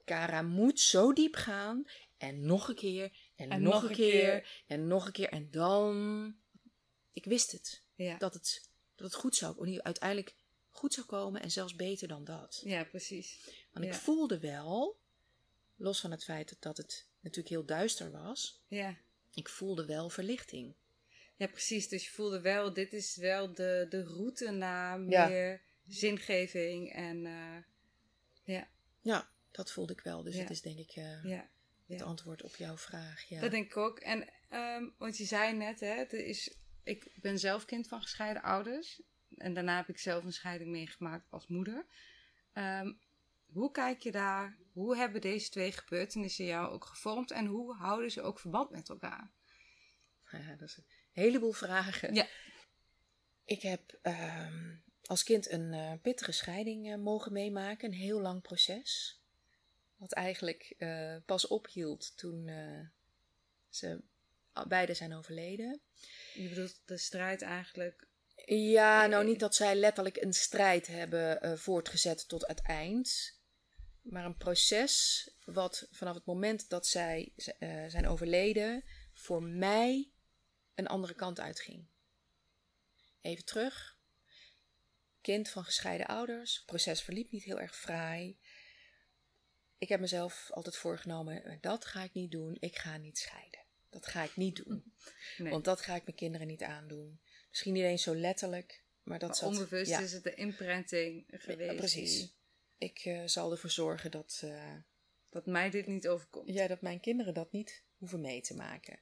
[0.05, 1.85] Kara moet zo diep gaan.
[2.17, 3.11] En nog een keer.
[3.35, 4.63] En, En nog, nog een keer, keer.
[4.67, 5.29] En nog een keer.
[5.29, 6.35] En dan...
[7.13, 7.83] Ik wist het.
[7.95, 8.17] Ja.
[8.17, 9.79] Dat het, dat het goed zou...
[9.81, 10.35] Uiteindelijk
[10.69, 11.41] goed zou komen.
[11.41, 12.61] En zelfs beter dan dat.
[12.65, 13.49] ja, precies.
[13.73, 14.99] Want ik voelde wel,
[15.75, 18.97] los van het feit dat het natuurlijk heel duister was, Ja.
[19.33, 20.75] ik voelde wel verlichting.
[21.41, 21.87] Ja, precies.
[21.87, 25.27] Dus je voelde wel, dit is wel de, de route naar Ja.
[25.27, 27.57] meer zingeving en eh,
[28.43, 28.67] ja,
[29.01, 30.23] Ja, dat voelde ik wel.
[30.23, 30.41] Dus Ja.
[30.41, 31.49] het is denk ik eh, ja.
[31.87, 33.23] het antwoord op jouw vraag.
[33.23, 33.41] Ja.
[33.41, 33.99] Dat denk ik ook.
[33.99, 38.41] En, ehm, want je zei net, hè, het is, ik ben zelf kind van gescheiden
[38.41, 39.01] ouders.
[39.37, 41.85] En daarna heb ik zelf een scheiding meegemaakt als moeder.
[42.53, 42.93] Ehm,
[43.45, 48.11] hoe kijk je daar, hoe hebben deze twee gebeurtenissen jou ook gevormd en hoe houden
[48.11, 49.31] ze ook verband met elkaar?
[50.31, 52.13] Ja, dat is een heleboel vragen.
[52.13, 52.27] Ja.
[53.45, 54.75] Ik heb ehm,
[55.11, 59.19] als kind een eh, pittige scheiding eh, mogen meemaken, een heel lang proces.
[59.95, 62.49] Wat eigenlijk eh, pas ophield toen
[63.69, 64.01] ze
[64.67, 65.81] beide zijn overleden.
[66.33, 68.07] Je bedoelt de strijd eigenlijk.
[68.45, 73.39] Ja, nou niet dat zij letterlijk een strijd hebben voortgezet tot het eind.
[74.01, 77.33] Maar een proces wat vanaf het moment dat zij
[77.87, 80.11] zijn overleden voor mij
[80.75, 81.87] een andere kant uitging.
[83.21, 83.99] Even terug.
[85.21, 86.55] Kind van gescheiden ouders.
[86.55, 88.39] Het proces verliep niet heel erg fraai.
[89.77, 92.57] Ik heb mezelf altijd voorgenomen, eh, dat ga ik niet doen.
[92.59, 93.59] Ik ga niet scheiden.
[93.89, 94.83] Dat ga ik niet doen.
[95.37, 97.21] Nee, Want dat ga ik mijn kinderen niet aandoen.
[97.49, 99.49] Misschien niet eens zo letterlijk, maar dat maar zat...
[99.49, 101.71] onbewust ja, is het de imprinting geweest.
[101.71, 102.35] ja, precies.
[102.77, 104.75] Ik eh, zal ervoor zorgen dat, eh,
[105.29, 106.53] Dat mij dit niet overkomt.
[106.53, 108.99] ja, dat mijn kinderen dat niet hoeven mee te maken.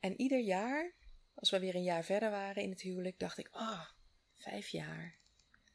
[0.00, 0.94] En ieder jaar,
[1.34, 3.84] als we weer een jaar verder waren in het huwelijk, dacht ik, oh,
[4.34, 5.18] vijf jaar.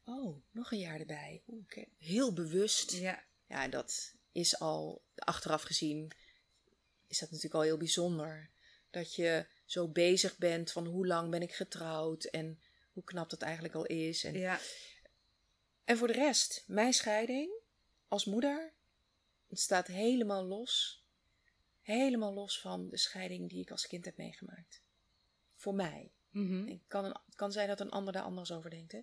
[0.04, 1.42] Oh, nog een jaar erbij.
[1.46, 1.86] Oeh.
[1.98, 2.92] Heel bewust.
[2.92, 6.12] Ja, Ja, dat is al, achteraf gezien,
[7.06, 8.50] is dat natuurlijk al heel bijzonder.
[8.90, 12.60] Dat je zo bezig bent van hoe lang ben ik getrouwd en
[12.92, 14.24] hoe knap dat eigenlijk al is.
[14.24, 14.60] En, ja,
[15.84, 17.60] en voor de rest, mijn scheiding
[18.08, 18.72] als moeder,
[19.48, 21.01] het staat helemaal los.
[21.82, 24.82] Helemaal los van de scheiding die ik als kind heb meegemaakt.
[25.54, 26.12] Voor mij.
[26.30, 26.66] mhm.
[26.68, 28.92] Het kan, een- kan zijn dat een ander daar anders over denkt.
[28.92, 29.00] Hè?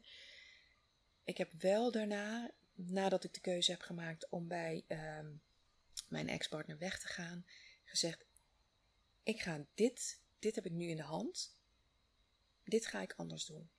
[1.23, 5.31] Ik heb wel daarna, nadat ik de keuze heb gemaakt om bij ehm,
[6.07, 7.45] mijn ex-partner weg te gaan,
[7.83, 8.25] gezegd:
[9.23, 11.57] Ik ga dit, dit heb ik nu in de hand.
[12.63, 13.69] Dit ga ik anders doen.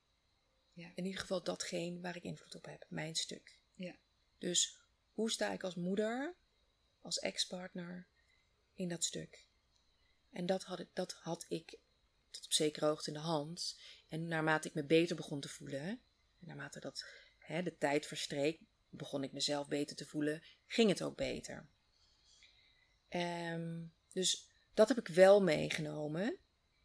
[0.72, 0.92] Ja.
[0.94, 3.58] In ieder geval datgene waar ik invloed op heb, mijn stuk.
[3.74, 3.94] Ja.
[4.38, 4.78] Dus
[5.12, 6.34] hoe sta ik als moeder,
[7.00, 8.06] als ex-partner
[8.80, 9.46] in dat stuk?
[10.30, 11.78] En dat had, ik, dat had ik
[12.30, 13.78] tot op zekere hoogte in de hand.
[14.08, 15.88] En naarmate ik me beter begon te voelen,
[16.40, 17.04] en naarmate dat
[17.38, 21.68] hè, de tijd verstreek, begon ik mezelf beter te voelen, ging het ook beter.
[23.08, 26.38] Ehm, dus dat heb ik wel meegenomen.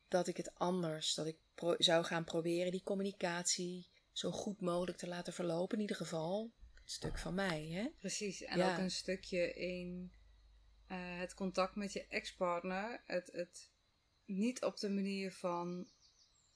[0.07, 1.37] Dat ik het anders, dat ik
[1.77, 5.75] zou gaan proberen die communicatie zo goed mogelijk te laten verlopen.
[5.75, 7.65] In ieder geval, een stuk van mij.
[7.65, 7.87] Hè?
[7.99, 8.41] precies.
[8.41, 8.71] En Ja.
[8.71, 10.11] ook een stukje in
[10.87, 13.01] eh, het contact met je ex-partner.
[13.05, 13.69] Het, het
[14.25, 15.87] niet op de manier van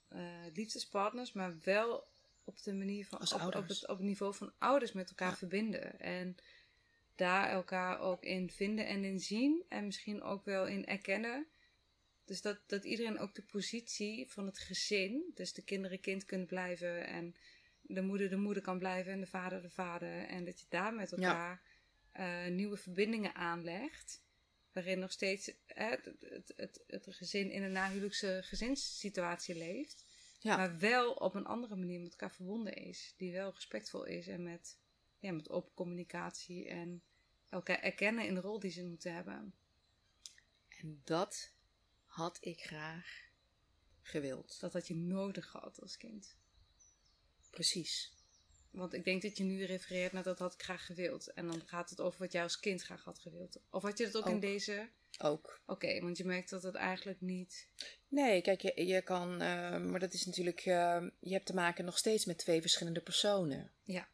[0.07, 0.21] eh,
[0.53, 2.07] liefdespartners, maar wel
[2.43, 3.79] op de manier van Als op, op, ouders.
[3.79, 5.35] het, op het niveau van ouders met elkaar Ja.
[5.35, 5.99] verbinden.
[5.99, 6.35] En
[7.15, 9.63] daar elkaar ook in vinden en in zien.
[9.69, 11.47] En misschien ook wel in erkennen.
[12.25, 16.47] Dus dat, dat iedereen ook de positie van het gezin, dus de kinderen kind kunnen
[16.47, 17.35] blijven en
[17.81, 20.25] de moeder de moeder kan blijven en de vader de vader.
[20.27, 21.61] En dat je daar met elkaar
[22.19, 24.23] eh, nieuwe verbindingen aanlegt.
[24.71, 30.05] Waarin nog steeds het, het, het, het gezin in een nahuwelijkse gezinssituatie leeft.
[30.39, 30.57] Ja.
[30.57, 33.13] Maar wel op een andere manier met elkaar verbonden is.
[33.17, 34.77] Die wel respectvol is en met,
[35.19, 37.03] ja, met open communicatie en
[37.49, 39.53] elkaar erkennen in de rol die ze moeten hebben.
[40.67, 41.53] En dat
[42.05, 43.29] had ik graag
[44.01, 44.59] gewild.
[44.59, 46.37] Dat had je nodig gehad als kind.
[47.49, 48.18] Precies.
[48.71, 51.33] Want ik denk dat je nu refereert naar dat had ik graag gewild.
[51.33, 53.59] En dan gaat het over wat jij als kind graag had gewild.
[53.69, 54.89] Of had je dat ook, in deze?
[55.17, 55.61] Ook.
[55.65, 57.67] Oké, want je merkt dat het eigenlijk niet...
[58.07, 61.85] Nee, kijk, je, je kan, eh, maar dat is natuurlijk, eh, je hebt te maken
[61.85, 63.71] nog steeds met twee verschillende personen.
[63.83, 64.07] Ja.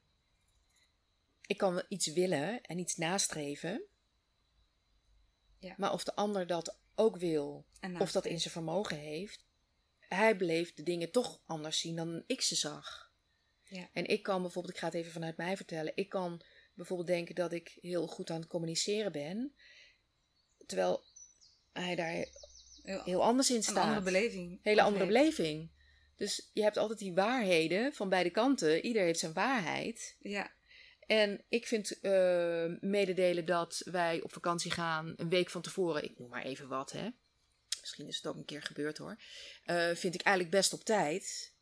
[1.48, 3.84] Ik kan wel iets willen en iets nastreven,
[5.60, 5.76] Ja.
[5.78, 7.66] maar of de ander dat ook wil,
[8.00, 9.46] of dat in zijn vermogen heeft,
[10.00, 13.05] hij bleef de dingen toch anders zien dan ik ze zag.
[13.70, 13.90] Ja.
[13.94, 16.42] En ik kan bijvoorbeeld, ik ga het even vanuit mij vertellen, ik kan
[16.74, 19.56] bijvoorbeeld denken dat ik heel goed aan het communiceren ben,
[20.66, 21.04] terwijl
[21.74, 22.26] hij daar
[22.84, 23.78] Heel, heel anders in een staat.
[23.78, 24.60] andere beleving.
[24.64, 25.72] Hele andere beleving.
[26.16, 28.86] Dus je hebt altijd die waarheden van beide kanten.
[28.86, 30.16] Ieder heeft zijn waarheid.
[30.20, 30.52] Ja,
[31.00, 36.20] En ik vind eh, mededelen dat wij op vakantie gaan een week van tevoren, ik
[36.20, 37.10] noem maar even wat, hè.
[37.80, 39.22] Misschien is het ook een keer gebeurd hoor.
[39.64, 41.54] eh, vind ik eigenlijk best op tijd.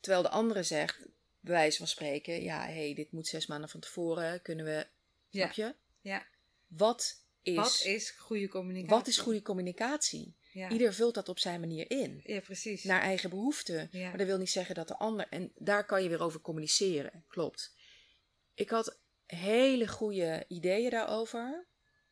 [0.00, 0.98] Terwijl de andere zegt,
[1.40, 4.86] bij wijze van spreken, ja, hé, hey, dit moet zes maanden van tevoren, kunnen we,
[5.30, 5.74] snap je?
[6.00, 6.26] ja.
[6.66, 8.96] Wat is, Wat is goede communicatie?
[8.96, 10.36] wat is goede communicatie?
[10.52, 12.20] Ja, Ieder vult dat op zijn manier in.
[12.24, 12.84] ja precies.
[12.84, 13.88] Naar eigen behoeften.
[13.92, 14.08] Ja.
[14.08, 15.26] Maar dat wil niet zeggen dat de ander.
[15.28, 17.24] En daar kan je weer over communiceren.
[17.28, 17.74] Klopt.
[18.54, 21.66] Ik had hele goede ideeën daarover.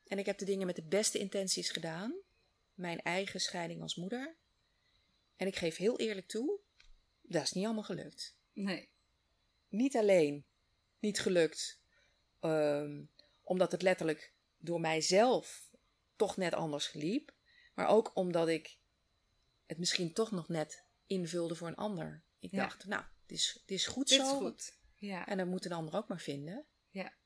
[0.07, 2.15] En ik heb de dingen met de beste intenties gedaan.
[2.75, 4.37] Mijn eigen scheiding als moeder.
[5.37, 6.59] En ik geef heel eerlijk toe,
[7.29, 8.37] dat is niet allemaal gelukt.
[8.53, 8.89] Nee.
[9.69, 10.45] Niet alleen
[10.99, 11.81] niet gelukt,
[12.41, 13.05] ehm,
[13.43, 15.71] omdat het letterlijk door mijzelf
[16.17, 17.33] toch net anders liep.
[17.75, 18.79] Maar ook omdat ik
[19.67, 22.23] het misschien toch nog net invulde voor een ander.
[22.39, 22.63] Ik Ja.
[22.63, 24.25] dacht, nou, het is, het is goed Dit zo.
[24.33, 24.77] is goed.
[24.95, 26.67] Ja, En dan moet een ander ook maar vinden.
[26.91, 27.17] ja.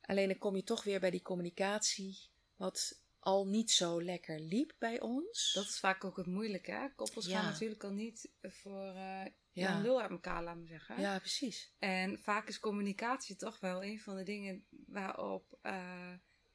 [0.00, 2.18] Alleen dan kom je toch weer bij die communicatie,
[2.56, 5.52] wat al niet zo lekker liep bij ons.
[5.54, 6.88] Dat is vaak ook het moeilijke, hè?
[6.94, 7.40] Koppels Ja.
[7.40, 9.74] gaan natuurlijk al niet voor eh Ja.
[9.76, 11.00] een lul uit elkaar, laten we zeggen.
[11.00, 11.72] Ja, precies.
[11.78, 16.12] En vaak is communicatie toch wel een van de dingen waarop eh,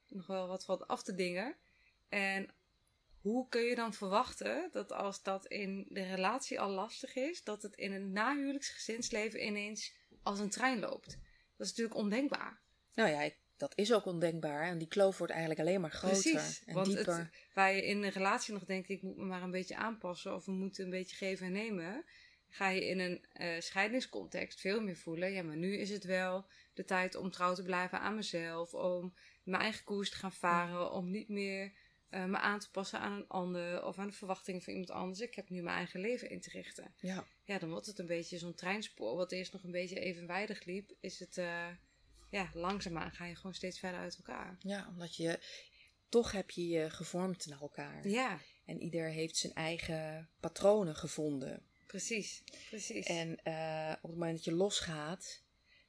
[0.08, 1.56] nog wel wat valt af te dingen.
[2.08, 2.54] En
[3.20, 7.62] hoe kun je dan verwachten dat als dat in de relatie al lastig is, dat
[7.62, 11.06] het in een nahuwelijks gezinsleven ineens als een trein loopt?
[11.56, 12.60] Dat is natuurlijk ondenkbaar.
[12.94, 14.62] Nou ja, ik- dat is ook ondenkbaar.
[14.62, 17.16] En die kloof wordt eigenlijk alleen maar groter Precies, en want dieper.
[17.16, 20.34] Het, waar je in een relatie nog denkt, ik moet me maar een beetje aanpassen
[20.34, 22.04] of we moeten een beetje geven en nemen,
[22.48, 25.32] ga je in een eh, scheidingscontext veel meer voelen.
[25.32, 29.14] Ja, maar nu is het wel de tijd om trouw te blijven aan mezelf, om
[29.42, 31.72] mijn eigen koers te gaan varen, om niet meer
[32.08, 35.20] eh, me aan te passen aan een ander of aan de verwachtingen van iemand anders.
[35.20, 36.94] Ik heb nu mijn eigen leven in te richten.
[37.00, 40.64] Ja, Ja, dan wordt het een beetje zo'n treinspoor, wat eerst nog een beetje evenwijdig
[40.64, 41.66] liep, is het, eh,
[42.34, 44.56] ja, langzaamaan ga je gewoon steeds verder uit elkaar.
[44.60, 45.38] ja, omdat je...
[46.08, 48.08] Toch heb je je gevormd naar elkaar.
[48.08, 51.62] Ja, En ieder heeft zijn eigen patronen gevonden.
[51.86, 53.06] Precies, precies.
[53.06, 55.42] En eh, op het moment dat je losgaat,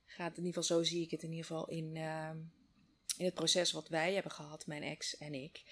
[0.06, 2.30] gaat in ieder geval, zo zie ik het in ieder geval in, eh,
[3.18, 5.64] in het proces wat wij hebben gehad, mijn ex en ik.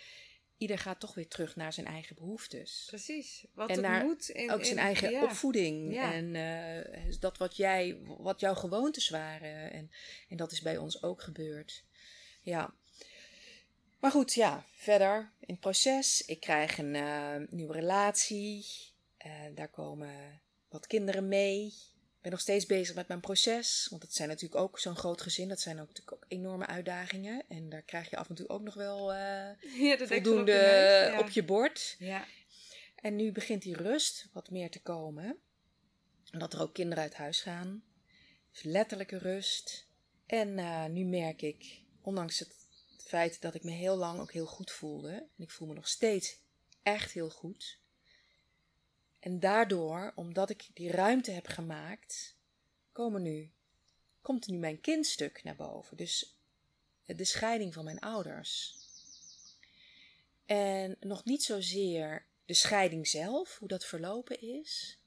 [0.64, 2.84] Ieder gaat toch weer terug naar zijn eigen behoeftes.
[2.88, 3.46] precies.
[3.54, 5.24] Wat En naar moet in, Ook zijn in- eigen ja.
[5.24, 5.94] opvoeding.
[5.94, 6.14] Ja.
[6.14, 9.72] En eh, dat wat jij, wat jouw gewoontes waren.
[9.72, 9.92] En,
[10.30, 11.84] en dat is bij ons ook gebeurd.
[12.42, 12.74] Ja.
[14.00, 16.26] Maar goed, ja, verder in het proces.
[16.26, 18.66] Ik krijg een eh, nieuwe relatie.
[19.18, 21.74] Eh, daar komen wat kinderen mee.
[22.24, 23.88] Ik ben nog steeds bezig met mijn proces.
[23.90, 25.48] Want het zijn natuurlijk ook zo'n groot gezin.
[25.48, 27.44] Dat zijn ook, natuurlijk ook enorme uitdagingen.
[27.48, 29.20] En daar krijg je af en toe ook nog wel eh,
[29.88, 31.20] Ja, de deksel op voldoende je ja.
[31.20, 31.96] op je bord.
[32.00, 32.26] Ja,
[32.96, 35.38] En nu begint die rust wat meer te komen.
[36.32, 37.84] Dat er ook kinderen uit huis gaan.
[38.52, 39.88] Dus letterlijke rust.
[40.26, 42.56] En eh, nu merk ik, ondanks het
[42.98, 45.12] feit dat ik me heel lang ook heel goed voelde.
[45.12, 46.40] En ik voel me nog steeds
[46.84, 47.82] echt heel goed.
[49.24, 52.36] En daardoor, omdat ik die ruimte heb gemaakt,
[52.92, 53.52] komen nu,
[54.22, 55.98] komt nu mijn kindstuk naar boven.
[55.98, 56.36] Dus
[57.06, 58.78] de scheiding van mijn ouders.
[60.46, 65.00] En nog niet zozeer de scheiding zelf, hoe dat verlopen is.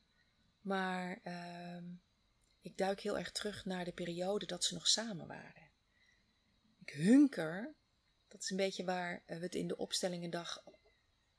[0.61, 1.85] Maar ehm,
[2.61, 5.69] ik duik heel erg terug naar de periode dat ze nog samen waren.
[6.85, 7.75] Ik hunker,
[8.29, 10.65] dat is een beetje waar eh, we het in de opstellingendag,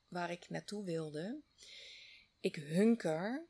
[0.08, 1.40] waar ik naartoe wilde.
[2.40, 3.46] Ik hunker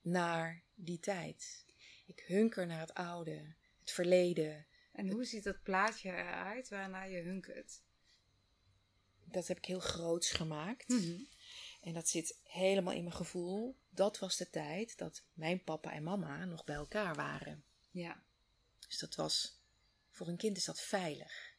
[0.00, 1.64] naar die tijd.
[2.06, 4.66] Ik hunker naar het oude, het verleden.
[4.92, 7.82] en hoe ziet dat plaatje eruit waarna je hunkert?
[9.24, 10.88] Dat heb ik heel groots gemaakt.
[10.88, 11.20] Mhm.
[11.80, 13.76] En dat zit helemaal in mijn gevoel.
[13.88, 17.64] Dat was de tijd dat mijn papa en mama nog bij elkaar waren.
[17.90, 18.22] Ja,
[18.88, 19.60] Dus dat was,
[20.10, 21.54] voor een kind is dat veilig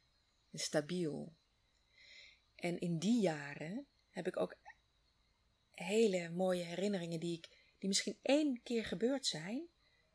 [0.51, 1.35] en stabiel.
[2.55, 4.55] En in die jaren heb ik ook
[5.83, 9.67] hele mooie herinneringen die, ik, die misschien één keer gebeurd zijn,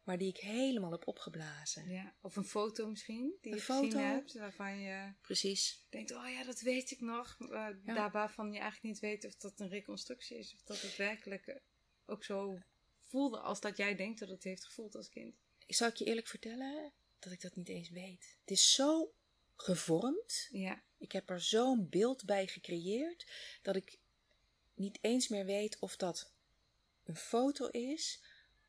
[0.03, 1.89] maar die ik helemaal heb opgeblazen.
[1.91, 2.15] ja.
[2.21, 3.99] Of een foto misschien, die Een je gezien foto.
[4.05, 5.87] hebt, waarvan je Precies.
[5.91, 7.37] denkt, oh ja, dat weet ik nog.
[7.39, 7.73] Ja.
[7.85, 11.47] Daar waarvan je eigenlijk niet weet of dat een reconstructie is, of dat het werkelijk
[11.47, 11.57] eh,
[12.07, 12.59] ook zo
[13.09, 15.35] voelde als dat jij denkt dat het heeft gevoeld als kind.
[15.67, 18.37] Zal ik je eerlijk vertellen dat ik dat niet eens weet?
[18.41, 19.13] Het is zo
[19.57, 23.31] gevormd Ja, Ik heb er zo'n beeld bij gecreëerd
[23.63, 23.99] dat ik
[24.83, 26.33] niet eens meer weet of dat
[27.05, 28.23] een foto is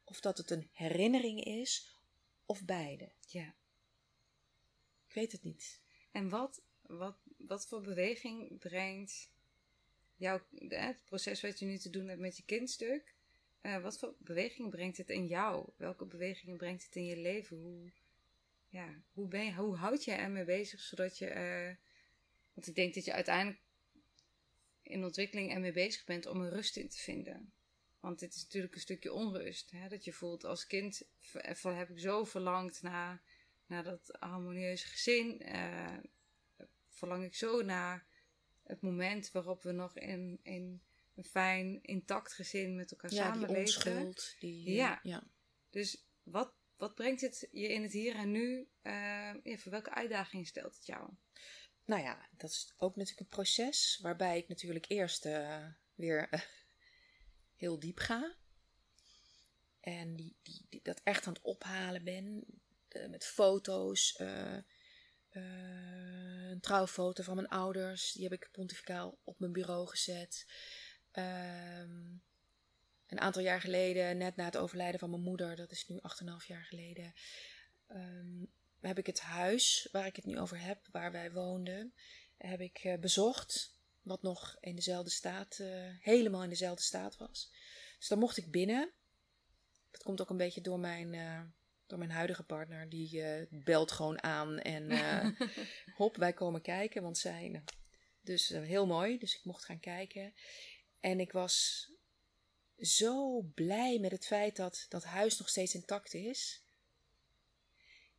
[0.04, 1.98] of dat het een herinnering is,
[2.46, 3.12] of beide.
[3.28, 3.56] Ja.
[5.08, 5.82] Ik weet het niet.
[6.12, 9.32] En wat, wat, wat voor beweging brengt
[10.16, 13.16] jouw, het proces wat je nu te doen hebt met je kindstuk,
[13.62, 15.70] uh, wat voor beweging brengt het in jou?
[15.78, 17.58] Welke bewegingen brengt het in je leven?
[17.58, 17.92] Hoe,
[18.68, 21.34] ja, hoe, ben je, hoe houd je ermee bezig zodat je.
[21.36, 21.76] Uh,
[22.54, 23.63] want ik denk dat je uiteindelijk
[24.94, 27.54] in ontwikkeling ermee bezig bent om er rust in te vinden.
[28.00, 29.72] Want dit is natuurlijk een stukje onrust.
[29.72, 29.88] Hè?
[29.88, 31.02] Dat je voelt als kind
[31.54, 33.22] van, heb ik zo verlangd naar,
[33.66, 35.42] naar dat harmonieuze gezin.
[35.56, 35.98] Uh,
[36.90, 38.06] verlang ik zo naar
[38.64, 40.82] het moment waarop we nog in, in
[41.16, 43.54] een fijn, intact gezin met elkaar ja, samenleven.
[43.54, 44.36] Die onschuld.
[44.40, 45.00] Die, ja.
[45.04, 45.24] ja.
[45.70, 48.68] Dus wat, wat brengt het je in het hier en nu?
[48.84, 51.10] Uh, ja, voor welke uitdaging stelt het jou?
[51.86, 55.66] Nou ja, dat is ook natuurlijk een proces waarbij ik natuurlijk eerst uh,
[55.96, 56.40] weer uh,
[57.64, 58.36] heel diep ga.
[59.80, 62.46] En die, die, dat echt aan het ophalen ben.
[63.10, 64.20] met foto's.
[65.30, 68.12] een trouwfoto van mijn ouders.
[68.12, 70.46] Die heb ik pontificaal op mijn bureau gezet.
[71.14, 72.24] Um,
[73.08, 76.00] een aantal jaar geleden, net na het overlijden van mijn moeder, dat is nu
[76.42, 77.14] 8,5 jaar geleden,
[77.88, 78.52] um,
[78.90, 81.94] heb ik het huis waar ik het nu over heb, waar wij woonden,
[82.38, 83.72] heb ik uh, bezocht.
[84.02, 87.52] Wat nog in dezelfde staat, uh, helemaal in dezelfde staat was.
[88.00, 88.92] Dus dan mocht ik binnen.
[89.92, 91.42] Dat komt ook een beetje door mijn, uh,
[91.88, 92.90] door mijn huidige partner.
[92.90, 94.92] Die belt gewoon aan en
[95.98, 97.02] hop, wij komen kijken.
[97.02, 97.64] Want zij, nou,
[98.22, 99.18] dus heel mooi.
[99.18, 100.34] Dus ik mocht gaan kijken.
[101.00, 101.88] En ik was
[102.78, 106.63] zo blij met het feit dat dat huis nog steeds intact is.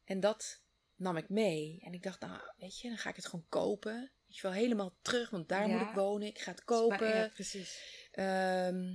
[0.05, 0.63] En dat
[0.97, 1.81] nam ik mee.
[1.85, 4.11] En ik dacht, nou, weet je, dan ga ik het gewoon kopen.
[4.27, 5.77] Weet je wel, helemaal terug, want daar Ja.
[5.79, 6.29] moet ik wonen.
[6.29, 7.17] Ik ga het kopen.
[7.17, 7.81] Ja, precies.
[8.13, 8.91] Ehm,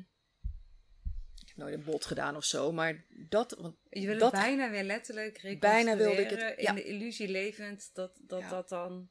[1.42, 3.52] ik heb nooit een bod gedaan of zo, maar dat...
[3.60, 6.70] Want Je wil het bijna weer letterlijk Bijna wilde ik het- ja.
[6.70, 9.10] in de illusie levend dat dat, dat dan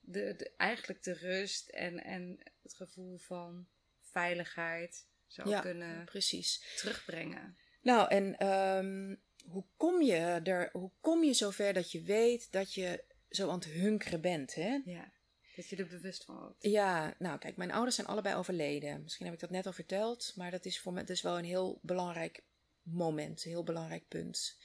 [0.00, 3.66] de, de, eigenlijk de rust en, en het gevoel van
[4.00, 5.60] veiligheid zou Ja.
[5.60, 6.74] kunnen Precies.
[6.76, 7.56] terugbrengen.
[7.82, 9.14] Nou, en ehm,
[9.48, 13.58] hoe, kom je er, hoe kom je zover dat je weet dat je zo aan
[13.58, 14.80] het hunkeren bent, hè?
[14.84, 15.12] Ja,
[15.56, 16.62] dat je er bewust van wordt.
[16.62, 19.02] Ja, nou kijk, mijn ouders zijn allebei overleden.
[19.02, 21.44] Misschien heb ik dat net al verteld, maar dat is voor me dus wel een
[21.44, 22.42] heel belangrijk
[22.82, 24.58] moment, een heel belangrijk punt.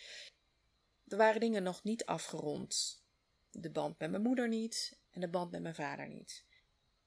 [1.08, 3.04] Er waren dingen nog niet afgerond.
[3.52, 6.46] De band met mijn moeder niet en de band met mijn vader niet.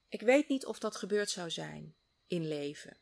[0.09, 1.95] Ik weet niet of dat gebeurd zou zijn
[2.27, 2.97] in leven.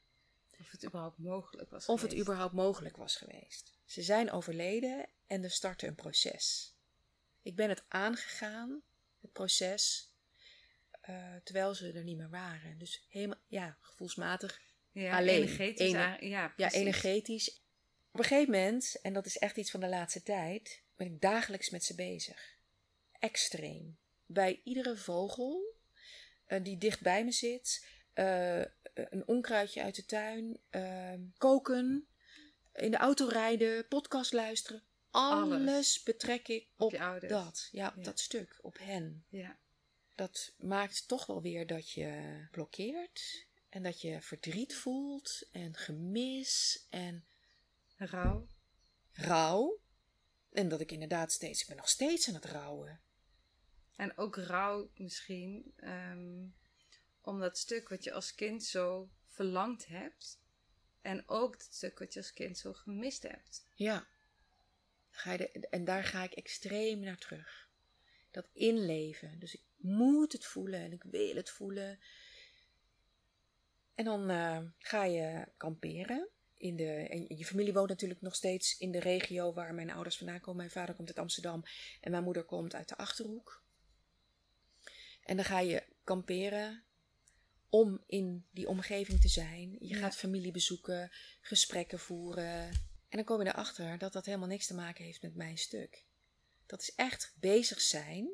[0.59, 3.73] Of het überhaupt mogelijk was Of het überhaupt mogelijk was geweest.
[3.85, 6.75] Ze zijn overleden en er startte een proces.
[7.41, 8.81] Ik ben het aangegaan,
[9.21, 10.11] het proces,
[11.01, 12.77] eh, terwijl ze er niet meer waren.
[12.77, 14.61] Dus helemaal, ja, gevoelsmatig,
[14.91, 15.35] ja, alleen.
[15.35, 15.91] energetisch.
[15.91, 16.17] Ja,
[16.57, 17.61] ja, energetisch.
[18.11, 21.21] Op een gegeven moment, en dat is echt iets van de laatste tijd, ben ik
[21.21, 22.55] dagelijks met ze bezig.
[23.19, 23.97] Extreem.
[24.25, 25.73] Bij iedere vogel
[26.45, 28.61] eh, die dicht bij me zit, eh,
[28.93, 32.07] een onkruidje uit de tuin, eh, koken,
[32.73, 34.83] in de auto rijden, podcast luisteren.
[35.09, 36.03] Alles, Alles.
[36.03, 36.91] betrek ik Op
[37.27, 37.69] dat.
[37.71, 38.03] Ja, op Ja.
[38.03, 39.25] dat stuk, op hen.
[39.29, 39.57] Ja.
[40.15, 43.45] Dat maakt toch wel weer dat je blokkeert.
[43.69, 47.25] En dat je verdriet voelt en gemis en
[47.97, 48.47] Rouw.
[49.11, 49.79] rouw.
[50.51, 53.01] En dat ik inderdaad steeds, ik ben nog steeds aan het rouwen.
[53.95, 55.73] En ook rouw misschien.
[55.75, 56.45] ehm,
[57.25, 60.41] om dat stuk wat je als kind zo verlangd hebt.
[61.01, 63.65] En ook het stuk wat je als kind zo gemist hebt.
[63.75, 64.07] Ja.
[65.09, 67.69] Ga je de- en daar ga ik extreem naar terug.
[68.31, 69.39] Dat inleven.
[69.39, 71.99] Dus ik moet het voelen en ik wil het voelen.
[73.95, 76.29] En dan eh, ga je kamperen.
[76.55, 80.17] In de, en je familie woont natuurlijk nog steeds in de regio waar mijn ouders
[80.17, 80.57] vandaan komen.
[80.57, 81.63] Mijn vader komt uit Amsterdam
[82.01, 83.63] en mijn moeder komt uit de Achterhoek.
[85.23, 86.83] En dan ga je kamperen
[87.73, 89.75] om in die omgeving te zijn.
[89.79, 89.97] Je Ja.
[89.97, 91.11] gaat familie bezoeken,
[91.41, 92.63] gesprekken voeren.
[93.09, 96.05] En dan kom je erachter dat dat helemaal niks te maken heeft met mijn stuk.
[96.65, 98.29] Dat is echt bezig zijn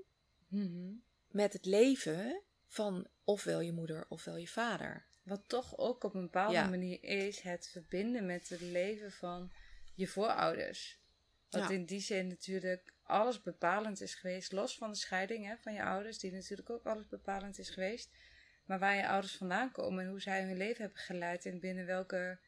[1.32, 5.06] met het leven van ofwel je moeder ofwel je vader.
[5.24, 6.70] Wat toch ook op een bepaalde Ja.
[6.70, 9.52] manier is het verbinden met het leven van
[9.94, 11.00] je voorouders.
[11.50, 11.70] Wat Ja.
[11.70, 14.52] in die zin natuurlijk alles bepalend is geweest.
[14.52, 18.10] Los van de scheiding hè, van je ouders, die natuurlijk ook alles bepalend is geweest.
[18.70, 21.86] Maar waar je ouders vandaan komen en hoe zij hun leven hebben geleid en binnen
[21.86, 22.40] welke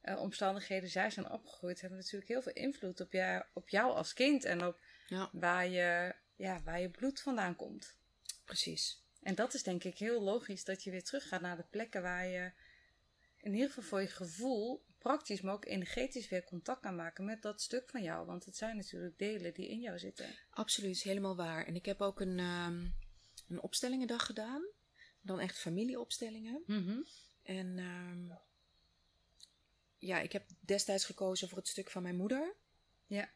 [0.00, 4.12] eh, omstandigheden zij zijn opgegroeid, hebben natuurlijk heel veel invloed op, jou, op jou als
[4.12, 7.96] kind en op Ja, waar je, ja, waar je bloed vandaan komt.
[8.44, 9.04] precies.
[9.22, 12.26] En dat is denk ik heel logisch dat je weer teruggaat naar de plekken waar
[12.26, 12.52] je
[13.36, 17.42] in ieder geval voor je gevoel praktisch, maar ook energetisch weer contact kan maken met
[17.42, 18.26] dat stuk van jou.
[18.26, 20.26] Want het zijn natuurlijk delen die in jou zitten.
[20.50, 21.66] Absoluut, helemaal waar.
[21.66, 22.94] En ik heb ook een, um,
[23.48, 24.74] een opstellingendag gedaan.
[25.26, 26.62] Dan echt familieopstellingen.
[26.66, 26.98] Mhm.
[27.42, 28.38] En um,
[29.98, 32.54] ja, ik heb destijds gekozen voor het stuk van mijn moeder.
[33.06, 33.30] Ja.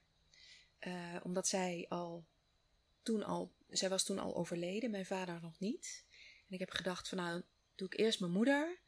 [0.81, 2.25] Uh, omdat zij al
[3.03, 6.05] toen al, zij was toen al overleden, mijn vader nog niet.
[6.49, 7.43] En ik heb gedacht van nou,
[7.75, 8.79] doe ik eerst mijn moeder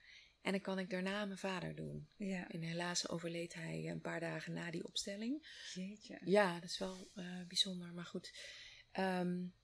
[0.40, 2.08] en dan kan ik daarna mijn vader doen.
[2.16, 2.48] Ja.
[2.48, 5.46] En helaas overleed hij een paar dagen na die opstelling.
[5.74, 6.18] Jeetje.
[6.24, 8.32] Ja, dat is wel uh, bijzonder, maar goed.
[8.98, 9.54] Um,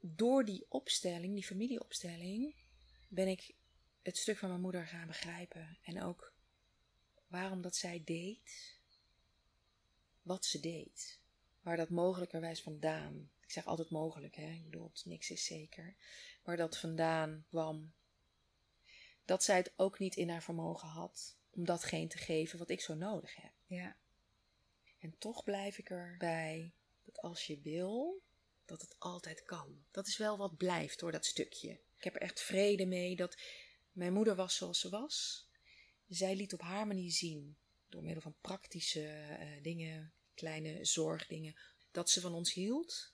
[0.00, 2.54] door die opstelling, die familieopstelling,
[3.08, 3.54] ben ik
[4.02, 5.78] het stuk van mijn moeder gaan begrijpen.
[5.82, 6.32] En ook
[7.26, 8.78] waarom dat zij deed,
[10.22, 11.20] wat ze deed.
[11.60, 15.94] Waar dat mogelijkerwijs vandaan, ik zeg altijd mogelijk, hè, ik bedoel, niks is zeker,
[16.42, 17.92] waar dat vandaan kwam.
[19.24, 22.80] Dat zij het ook niet in haar vermogen had om datgene te geven wat ik
[22.80, 23.52] zo nodig heb.
[23.66, 23.96] Ja.
[24.98, 26.72] En toch blijf ik erbij
[27.04, 28.22] dat als je wil,
[28.70, 29.84] dat het altijd kan.
[29.90, 31.70] Dat is wel wat blijft hoor, dat stukje.
[31.70, 33.36] Ik heb er echt vrede mee dat
[33.92, 35.48] mijn moeder was zoals ze was.
[36.08, 37.56] Zij liet op haar manier zien,
[37.88, 41.54] door middel van praktische uh, dingen, kleine zorgdingen,
[41.90, 43.12] dat ze van ons hield.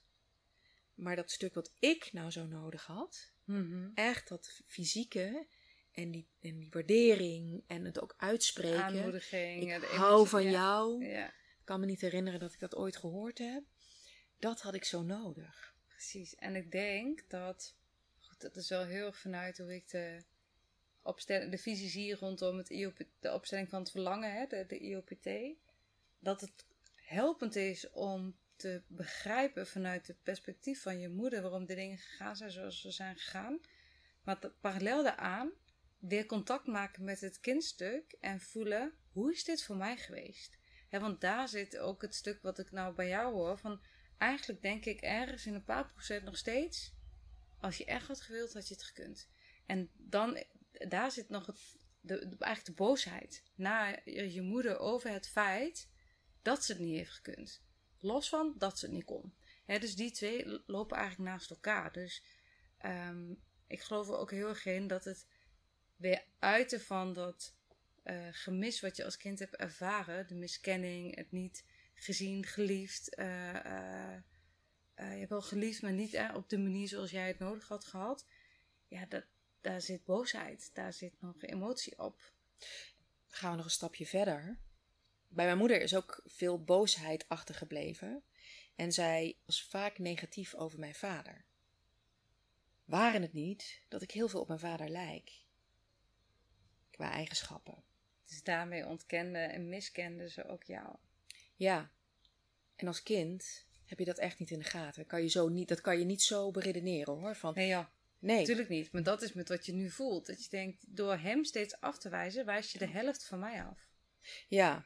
[0.93, 5.47] Maar dat stuk wat ik nou zo nodig had, Mm echt dat fysieke
[5.91, 8.83] en die, en die waardering en het ook uitspreken.
[8.83, 9.75] Aanmoediging.
[9.75, 11.05] Ik hou van jou.
[11.05, 13.63] Ja, Ik kan me niet herinneren dat ik dat ooit gehoord heb.
[14.39, 15.75] Dat had ik zo nodig.
[15.87, 16.35] precies.
[16.35, 17.75] En ik denk dat,
[18.19, 20.23] goed, dat is wel heel erg vanuit hoe ik de,
[21.01, 24.79] opstel, de visie zie rondom het IOP, de opstelling van het verlangen, hè, de, de
[24.79, 25.57] IOPT.
[26.19, 26.65] Dat het
[26.95, 32.35] helpend is om te begrijpen vanuit het perspectief van je moeder waarom de dingen gegaan
[32.35, 33.59] zijn zoals ze zijn gegaan.
[34.23, 35.51] Maar parallel daaraan
[35.99, 40.57] weer contact maken met het kindstuk en voelen hoe is dit voor mij geweest.
[40.89, 43.57] Want daar zit ook het stuk wat ik nou bij jou hoor.
[43.57, 43.81] Van
[44.17, 46.95] eigenlijk denk ik ergens in een paar procent nog steeds.
[47.59, 49.29] Als je echt had gewild, had je het gekund.
[49.65, 50.43] En dan,
[50.87, 51.59] daar zit nog het,
[52.01, 55.89] de, eigenlijk de boosheid naar je moeder over het feit
[56.41, 57.61] dat ze het niet heeft gekund.
[57.99, 59.33] Los van dat ze het niet kon.
[59.65, 61.91] Dus die twee lopen eigenlijk naast elkaar.
[61.91, 62.23] Dus
[62.77, 63.31] ehm,
[63.67, 65.27] ik geloof er ook heel erg in dat het
[65.95, 67.55] weer uiten van dat
[68.03, 71.65] eh, gemis wat je als kind hebt ervaren, de miskenning, het niet
[71.99, 73.15] gezien, geliefd.
[73.15, 74.13] eh, eh,
[74.93, 77.85] eh, je hebt wel geliefd, maar niet op de manier zoals jij het nodig had
[77.85, 78.25] gehad.
[78.87, 79.25] Ja, dat,
[79.61, 82.33] daar zit boosheid, daar zit nog emotie op.
[83.27, 84.57] gaan we nog een stapje verder.
[85.27, 88.23] Bij mijn moeder is ook veel boosheid achtergebleven.
[88.75, 91.45] En zij was vaak negatief over mijn vader.
[92.85, 95.31] Waren het niet dat ik heel veel op mijn vader lijk?
[96.91, 97.83] Qua eigenschappen.
[98.25, 100.95] Dus daarmee ontkende en miskende ze ook jou.
[101.57, 101.91] Ja.
[102.75, 105.05] En als kind heb je dat echt niet in de gaten.
[105.05, 107.35] Kan je zo niet, dat kan je niet zo beredeneren hoor.
[107.35, 108.91] Van, Nee, ja, nee, natuurlijk niet.
[108.91, 110.25] Maar dat is met wat je nu voelt.
[110.25, 113.63] Dat je denkt, door hem steeds af te wijzen, wijs je de helft van mij
[113.63, 113.89] af.
[114.47, 114.85] Ja,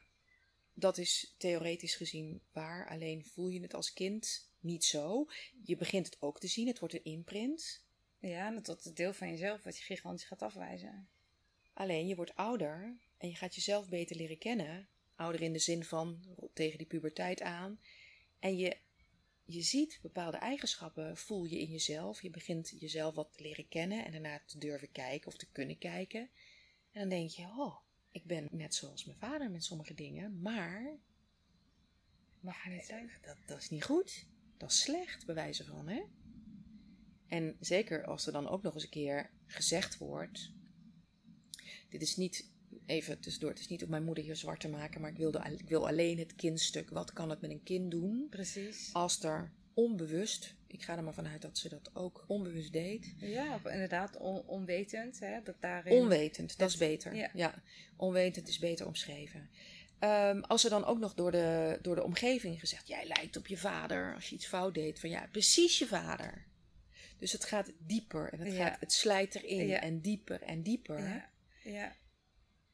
[0.74, 2.88] dat is theoretisch gezien waar.
[2.88, 5.26] Alleen voel je het als kind niet zo.
[5.64, 6.66] Je begint het ook te zien.
[6.66, 7.84] Het wordt een imprint.
[8.18, 11.08] Ja, en dat is het deel van jezelf wat je gigantisch gaat afwijzen.
[11.72, 14.88] Alleen je wordt ouder en je gaat jezelf beter leren kennen.
[15.14, 17.80] Ouder in de zin van tegen die puberteit aan.
[18.38, 18.76] En je,
[19.44, 22.22] je ziet bepaalde eigenschappen, voel je in jezelf.
[22.22, 25.78] Je begint jezelf wat te leren kennen en daarna te durven kijken of te kunnen
[25.78, 26.30] kijken.
[26.90, 27.76] En dan denk je, oh,
[28.10, 31.00] ik ben net zoals mijn vader met sommige dingen, maar
[32.42, 33.10] Mag niet zijn.
[33.22, 34.26] dat, dat is niet goed.
[34.56, 36.02] Dat is slecht, bij wijze van, hè?
[37.26, 40.52] En zeker als er dan ook nog eens een keer gezegd wordt...
[41.88, 42.51] Dit is niet,
[42.86, 45.00] even tussendoor, het is niet om mijn moeder hier zwart te maken...
[45.00, 46.90] maar ik, wilde, ik wil alleen het kindstuk.
[46.90, 48.90] Wat kan het met een kind doen Precies.
[48.92, 50.54] als er onbewust...
[50.66, 53.14] Ik ga er maar vanuit dat ze dat ook onbewust deed.
[53.18, 55.18] Ja, inderdaad on- onwetend.
[55.20, 55.92] Hè, dat daarin...
[55.92, 57.14] Onwetend, dat is beter.
[57.14, 57.30] ja.
[57.34, 57.62] Ja.
[57.96, 59.50] onwetend is beter omschreven.
[59.98, 63.46] Ehm, als er dan ook nog door de, door de omgeving gezegd, jij lijkt op
[63.46, 66.44] je vader als je iets fout deed, van ja, precies je vader.
[67.18, 68.66] Dus het gaat dieper en het, Ja.
[68.68, 69.80] gaat, het slijt erin Ja.
[69.80, 70.98] en dieper en dieper.
[70.98, 71.30] Ja,
[71.62, 71.96] ja,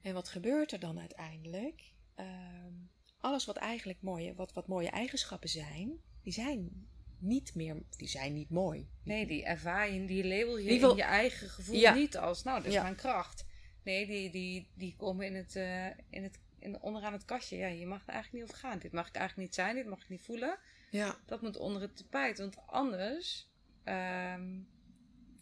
[0.03, 1.92] En wat gebeurt er dan uiteindelijk?
[2.14, 2.72] Ehm,
[3.20, 6.86] alles wat eigenlijk mooie, wat, wat mooie eigenschappen zijn, die zijn
[7.18, 8.88] niet meer, die zijn niet mooi.
[9.03, 11.94] nee, die ervaar je, die label je wil- in je eigen gevoel Ja.
[11.94, 12.82] niet als, nou, dat is Ja.
[12.82, 13.44] mijn kracht.
[13.82, 17.57] Nee, die, die, die komen in het, eh, in het, in, onderaan het kastje.
[17.57, 18.78] Ja, je mag er eigenlijk niet over gaan.
[18.78, 20.59] Dit mag ik eigenlijk niet zijn, dit mag ik niet voelen.
[20.90, 23.49] Ja, Dat moet onder het tapijt, want anders
[23.84, 24.59] ehm,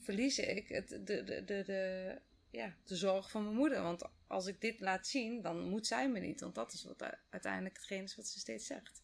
[0.03, 3.83] verlies ik het, de, de, de, de, ja, de zorg van mijn moeder.
[3.83, 6.41] Want als ik dit laat zien, dan moet zij me niet.
[6.41, 9.03] Want dat is wat uiteindelijk hetgeen is wat ze steeds zegt.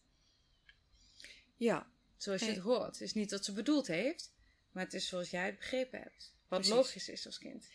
[1.57, 2.55] Ja, Zoals je Nee.
[2.55, 2.85] het hoort.
[2.85, 4.31] Het is niet wat ze bedoeld heeft,
[4.71, 6.33] maar het is zoals jij het begrepen hebt.
[6.47, 6.75] Wat Precies.
[6.77, 7.67] logisch is als kind.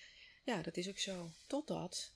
[0.45, 1.31] ja, dat is ook zo.
[1.47, 2.13] Totdat.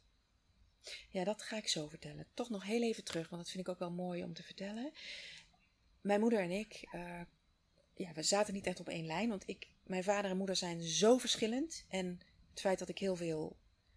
[1.11, 2.27] Ja, dat ga ik zo vertellen.
[2.35, 4.93] Toch nog heel even terug, want dat vind ik ook wel mooi om te vertellen.
[6.01, 7.21] Mijn moeder en ik, eh,
[7.95, 9.29] ja, we zaten niet echt op één lijn.
[9.29, 11.85] Want ik, mijn vader en moeder zijn zo verschillend.
[11.89, 12.21] En
[12.51, 13.57] het feit dat ik heel veel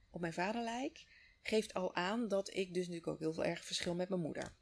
[0.09, 1.05] op mijn vader lijk,
[1.47, 4.53] geeft al aan dat ik dus natuurlijk ook heel veel erg verschil met mijn moeder.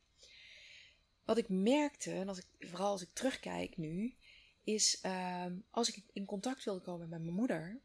[1.26, 4.16] Wat ik merkte, en als ik, vooral als ik terugkijk nu,
[4.64, 7.82] is ehm, als ik in contact wilde komen met mijn moeder,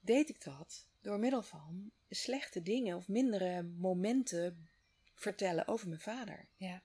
[0.00, 4.68] deed ik dat door middel van slechte dingen of mindere momenten
[5.14, 6.48] vertellen over mijn vader.
[6.56, 6.82] Ja.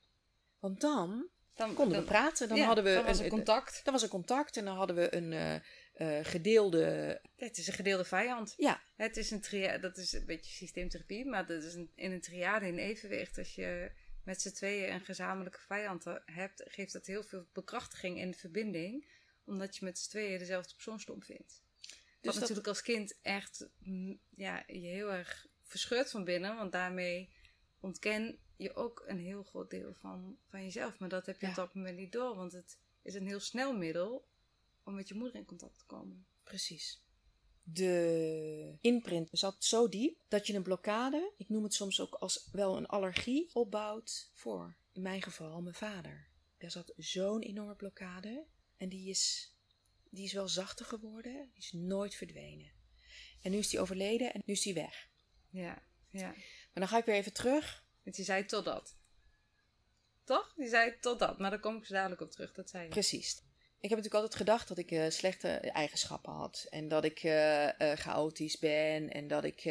[0.60, 3.82] Want dan Dan konden dan, we praten, dan ja, hadden we dan was een, contact.
[3.84, 5.62] dan was er contact en dan hadden we een
[5.98, 7.22] eh, gedeelde.
[7.36, 8.54] Het is een gedeelde vijand.
[8.58, 12.12] Ja, Het is een tria dat is een beetje systeemtherapie, maar dat is een, in
[12.12, 13.38] een triade in evenwicht.
[13.38, 13.92] Als je
[14.24, 19.08] met z'n tweeën een gezamenlijke vijand hebt, geeft dat heel veel bekrachtiging in de verbinding,
[19.46, 21.62] omdat je met z'n tweeën dezelfde persoon stom vindt.
[21.82, 21.92] Dus
[22.22, 26.72] Wat dat- natuurlijk als kind echt mm, ja, je heel erg verscheurt van binnen, want
[26.72, 27.30] daarmee
[27.80, 31.00] ontken je ook een heel groot deel van, van jezelf.
[31.00, 31.50] Maar dat heb je Ja.
[31.52, 34.28] op dat moment niet door, want het is een heel snel middel
[34.88, 36.26] om met je moeder in contact te komen.
[36.44, 37.06] precies.
[37.64, 42.50] De imprint zat zo diep dat je een blokkade, ik noem het soms ook als
[42.52, 46.28] wel een allergie, opbouwt voor, in mijn geval, mijn vader.
[46.58, 48.46] Daar zat zo'n enorme blokkade
[48.78, 49.54] en die is,
[50.10, 52.72] die is wel zachter geworden, die is nooit verdwenen.
[53.42, 55.10] En nu is die overleden en nu is die weg.
[55.50, 56.28] Ja, ja.
[56.28, 57.86] Maar dan ga ik weer even terug.
[58.04, 58.96] Want je zei totdat.
[60.24, 60.54] Toch?
[60.56, 61.40] Die zei totdat.
[61.40, 62.54] Maar daar kom ik zo dadelijk op terug.
[62.54, 62.90] Dat zei je.
[62.90, 63.46] Precies.
[63.80, 66.66] Ik heb natuurlijk altijd gedacht dat ik eh, slechte eigenschappen had.
[66.70, 69.10] En dat ik eh, eh, chaotisch ben.
[69.14, 69.64] En dat ik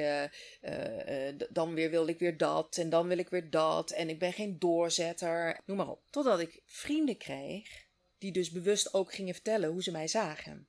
[1.51, 2.77] dan weer wil ik weer dat.
[2.77, 3.91] En dan wil ik weer dat.
[3.91, 5.61] En ik ben geen doorzetter.
[5.65, 6.03] Noem maar op.
[6.11, 7.85] Totdat ik vrienden kreeg.
[8.19, 10.69] Die dus bewust ook gingen vertellen hoe ze mij zagen.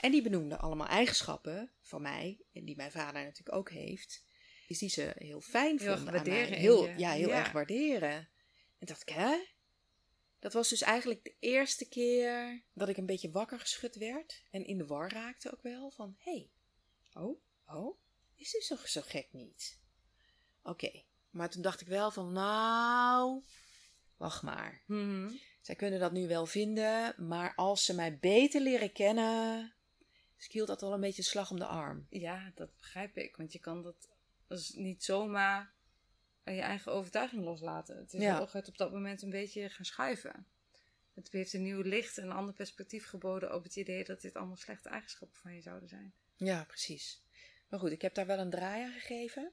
[0.00, 2.38] En die benoemden allemaal eigenschappen van mij.
[2.52, 4.24] En die mijn vader natuurlijk ook heeft.
[4.66, 6.34] Is die ze heel fijn Heel erg vonden aan mij.
[6.34, 7.38] waarderen Heel, ja, heel Ja.
[7.38, 8.28] erg waarderen.
[8.78, 9.36] En dacht ik, hè?
[10.38, 14.42] Dat was dus eigenlijk de eerste keer dat ik een beetje wakker geschud werd.
[14.50, 15.90] En in de war raakte ook wel.
[15.90, 16.50] Van, hé, hey,
[17.22, 17.98] oh, oh,
[18.34, 19.80] is dit zo, zo gek niet?
[20.62, 23.42] Oké, maar toen dacht ik wel van, nou,
[24.16, 24.82] wacht maar.
[24.86, 25.30] Mhm.
[25.60, 29.72] Zij kunnen dat nu wel vinden, maar als ze mij beter leren kennen...
[30.36, 32.06] Dus ik hield dat wel een beetje slag om de arm.
[32.10, 33.36] Ja, dat begrijp ik.
[33.36, 34.08] Want je kan dat
[34.46, 35.74] dus niet zomaar
[36.54, 37.96] je eigen overtuiging loslaten.
[37.96, 38.48] Het is Ja.
[38.52, 40.46] het op dat moment een beetje gaan schuiven.
[41.14, 44.34] Het heeft een nieuw licht en een ander perspectief geboden op het idee dat dit
[44.34, 46.12] allemaal slechte eigenschappen van je zouden zijn.
[46.36, 47.22] Ja, precies.
[47.68, 49.52] Maar goed, ik heb daar wel een draai aan gegeven.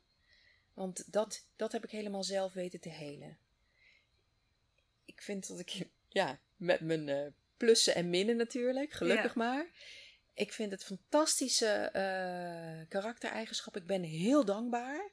[0.73, 3.37] Want dat, dat heb ik helemaal zelf weten te helen.
[5.05, 7.27] Ik vind dat ik, ja, met mijn eh,
[7.57, 9.43] plussen en minnen natuurlijk, gelukkig Ja.
[9.43, 9.69] maar.
[10.33, 13.75] Ik vind het fantastische eh, karaktereigenschap.
[13.77, 15.11] Ik ben heel dankbaar.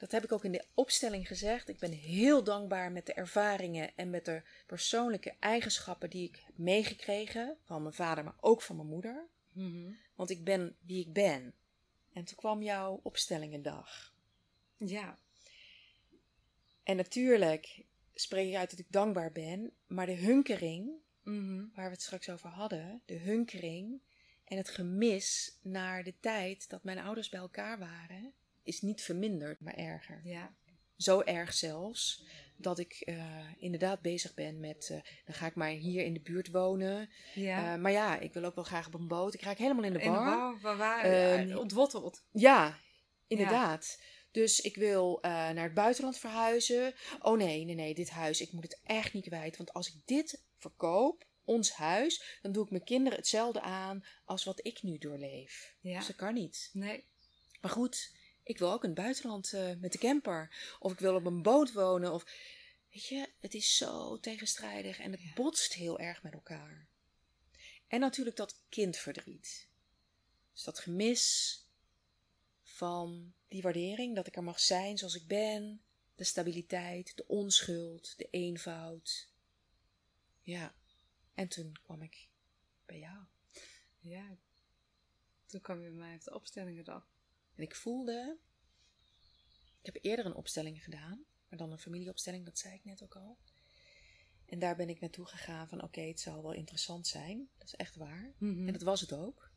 [0.00, 1.68] Dat heb ik ook in de opstelling gezegd.
[1.68, 6.58] Ik ben heel dankbaar met de ervaringen en met de persoonlijke eigenschappen die ik heb
[6.58, 7.56] meegekregen.
[7.64, 9.26] Van mijn vader, maar ook van mijn moeder.
[10.14, 11.54] Want ik ben wie ik ben.
[12.12, 14.14] En toen kwam jouw opstellingendag.
[14.76, 15.18] Ja,
[16.82, 17.84] En natuurlijk
[18.14, 19.72] spreek ik uit dat ik dankbaar ben.
[19.86, 20.90] Maar de hunkering,
[21.22, 21.64] Mhm.
[21.74, 23.02] waar we het straks over hadden.
[23.04, 24.00] De hunkering
[24.44, 28.32] en het gemis naar de tijd dat mijn ouders bij elkaar waren.
[28.70, 30.20] Is niet verminderd, maar erger.
[30.24, 30.54] ja,
[30.96, 32.24] Zo erg zelfs
[32.56, 34.88] dat ik eh, inderdaad bezig ben met.
[34.90, 37.10] eh, dan ga ik maar hier in de buurt wonen.
[37.34, 37.72] ja.
[37.74, 39.34] Eh, maar ja, ik wil ook wel graag op een boot.
[39.34, 40.26] Ik raak helemaal in de in de war.
[40.60, 42.22] war, waar, waar, ja, ontworteld.
[42.32, 42.78] Ja,
[43.26, 44.00] inderdaad.
[44.30, 46.94] Dus ik wil naar het buitenland verhuizen.
[47.20, 49.56] Oh nee, nee, nee, dit huis, ik moet het echt niet kwijt.
[49.56, 54.44] Want als ik dit verkoop, ons huis, dan doe ik mijn kinderen hetzelfde aan als
[54.44, 55.74] wat ik nu doorleef.
[55.80, 55.98] Ja.
[55.98, 56.70] Dus dat kan niet.
[56.72, 57.04] Nee,
[57.60, 58.12] Maar goed,
[58.42, 60.56] ik wil ook in het buitenland eh, met de camper.
[60.78, 62.12] Of ik wil op een boot wonen.
[62.12, 62.24] Of,
[62.90, 65.32] weet je, het is zo tegenstrijdig en het Ja.
[65.34, 66.86] botst heel erg met elkaar.
[67.86, 69.68] En natuurlijk dat kindverdriet.
[70.52, 71.56] Dus dat gemis
[72.62, 75.82] van die waardering, dat ik er mag zijn zoals ik ben.
[76.14, 79.28] De stabiliteit, de onschuld, de eenvoud.
[80.42, 80.74] Ja,
[81.34, 82.28] en toen kwam ik
[82.86, 83.18] bij jou.
[84.00, 84.36] ja.
[85.46, 87.09] Toen kwam je bij mij op de opstellingendag.
[87.60, 88.38] En ik voelde.
[89.80, 93.16] Ik heb eerder een opstelling gedaan, maar dan een familieopstelling, dat zei ik net ook
[93.16, 93.38] al.
[94.46, 97.48] En daar ben ik naartoe gegaan van: oké, het zal wel interessant zijn.
[97.58, 98.34] Dat is echt waar.
[98.38, 98.66] Mhm.
[98.66, 99.50] En dat was het ook.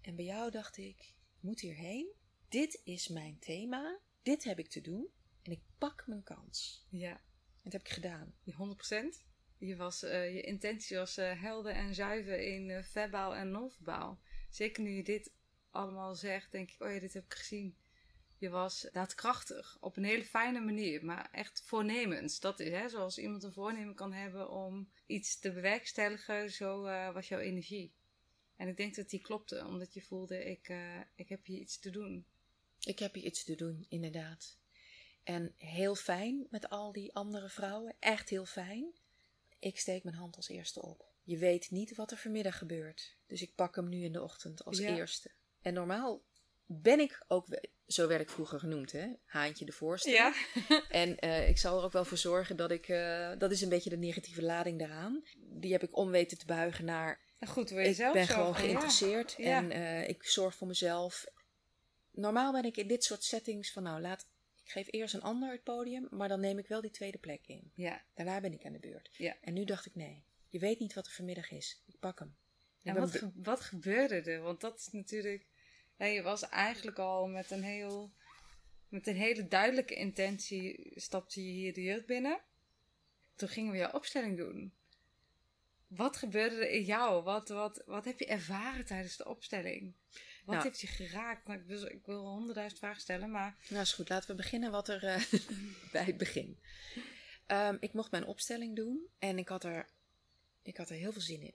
[0.00, 0.98] En bij jou dacht ik:
[1.36, 2.14] ik moet hierheen.
[2.48, 5.08] dit is mijn thema, dit heb ik te doen
[5.42, 6.86] en ik pak mijn kans.
[6.90, 7.12] Ja.
[7.56, 8.34] En dat heb ik gedaan.
[8.44, 9.26] Die 100%.
[9.58, 14.20] Je, was, eh, je intentie was eh, helder en zuiver in uh, verbaal en non-verbaal.
[14.50, 15.36] Zeker nu je dit
[15.70, 17.76] allemaal zegt, denk ik, oh ja, dit heb ik gezien.
[18.38, 22.40] Je was daadkrachtig, op een hele fijne manier, maar echt voornemens.
[22.40, 27.28] Dat is hè, zoals iemand een voornemen kan hebben om iets te bewerkstelligen, zo was
[27.28, 27.92] jouw energie.
[28.56, 30.72] En ik denk dat die klopte, omdat je voelde, ik,
[31.14, 32.26] ik heb hier iets te doen.
[32.80, 34.58] Ik heb hier iets te doen, inderdaad.
[35.22, 38.92] En heel fijn met al die andere vrouwen, echt heel fijn.
[39.58, 41.12] Ik steek mijn hand als eerste op.
[41.22, 43.16] Je weet niet wat er vanmiddag gebeurt.
[43.26, 45.30] Dus ik pak hem nu in de ochtend als eerste.
[45.68, 46.22] En normaal
[46.66, 47.46] ben ik ook,
[47.86, 49.06] zo werd ik vroeger genoemd, hè?
[49.24, 50.10] Haantje de voorste.
[50.10, 50.32] Ja.
[51.02, 53.68] en uh, ik zal er ook wel voor zorgen dat ik, uh, dat is een
[53.68, 55.24] beetje de negatieve lading daaraan.
[55.36, 57.20] Die heb ik om weten te buigen naar.
[57.46, 59.56] Goed, wil je ik zelf ben gewoon geïnteresseerd ja.
[59.56, 61.26] en uh, ik zorg voor mezelf.
[62.10, 64.26] Normaal ben ik in dit soort settings van, nou, laat
[64.64, 67.46] ik geef eerst een ander het podium, maar dan neem ik wel die tweede plek
[67.46, 67.70] in.
[67.74, 68.02] Ja.
[68.14, 69.10] Daarna ben ik aan de beurt.
[69.12, 69.36] Ja.
[69.40, 71.82] En nu dacht ik, nee, je weet niet wat er vanmiddag is.
[71.86, 72.36] Ik pak hem.
[72.82, 74.40] En wat, ge wat gebeurde er?
[74.40, 75.46] Want dat is natuurlijk...
[75.98, 78.12] Ja, je was eigenlijk al met een, heel,
[78.88, 80.92] met een hele duidelijke intentie...
[80.94, 82.40] stapte je hier de jeugd binnen.
[83.36, 84.72] Toen gingen we jouw opstelling doen.
[85.86, 87.22] Wat gebeurde er in jou?
[87.22, 89.94] Wat, wat, wat heb je ervaren tijdens de opstelling?
[90.44, 90.68] Wat Nou.
[90.68, 91.46] heeft je geraakt?
[91.46, 93.56] Nou, ik, wil, ik wil honderdduizend vragen stellen, maar...
[93.68, 95.22] Nou is goed, laten we beginnen wat er eh,
[95.92, 96.58] bij het begin.
[97.46, 99.88] Ehm, ik mocht mijn opstelling doen en ik had, er,
[100.62, 101.54] ik had er heel veel zin in.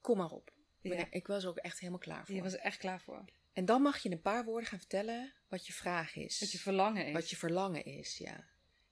[0.00, 0.52] Kom maar op.
[0.80, 1.06] Ik ben Ja.
[1.10, 2.34] Ik was er ook echt helemaal klaar voor.
[2.34, 3.24] Je was er echt klaar voor.
[3.52, 6.40] En dan mag je in een paar woorden gaan vertellen wat je vraag is.
[6.40, 7.12] Wat je verlangen is.
[7.12, 8.48] Wat je verlangen is, ja.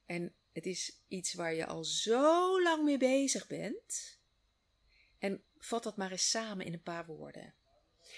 [0.07, 4.19] En het is iets waar je al zo lang mee bezig bent.
[5.19, 7.55] En vat dat maar eens samen in een paar woorden.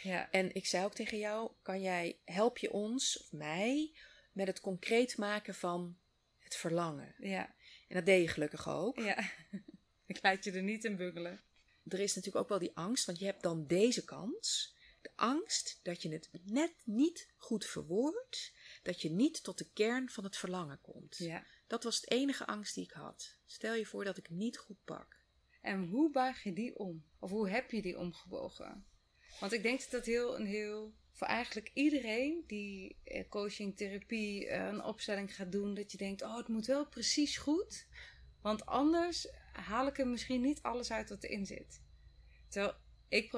[0.02, 0.30] Ja.
[0.30, 3.94] En ik zei ook tegen jou, kan jij, help je ons of mij
[4.32, 5.98] met het concreet maken van
[6.38, 7.14] het verlangen?
[7.18, 7.54] Ja.
[7.88, 8.98] En dat deed je gelukkig ook.
[8.98, 9.30] Ja.
[10.06, 11.42] ik laat je er niet in bungelen.
[11.88, 14.76] Er is natuurlijk ook wel die angst, want je hebt dan deze kans.
[15.22, 20.24] Angst dat je het net niet goed verwoordt, dat je niet tot de kern van
[20.24, 21.16] het verlangen komt.
[21.16, 21.46] Ja.
[21.66, 23.38] Dat was het enige angst die ik had.
[23.46, 25.16] Stel je voor dat ik niet goed pak.
[25.60, 27.04] En hoe buig je die om?
[27.18, 28.86] Of hoe heb je die omgebogen?
[29.40, 34.46] Want ik denk dat dat heel, een heel, voor eigenlijk iedereen die eh, coaching, therapie,
[34.48, 37.86] eh, een opstelling gaat doen, dat je denkt, oh, het moet wel precies goed.
[38.40, 41.82] Want anders haal ik er misschien niet alles uit wat erin zit.
[42.48, 42.74] Terwijl
[43.08, 43.32] ik,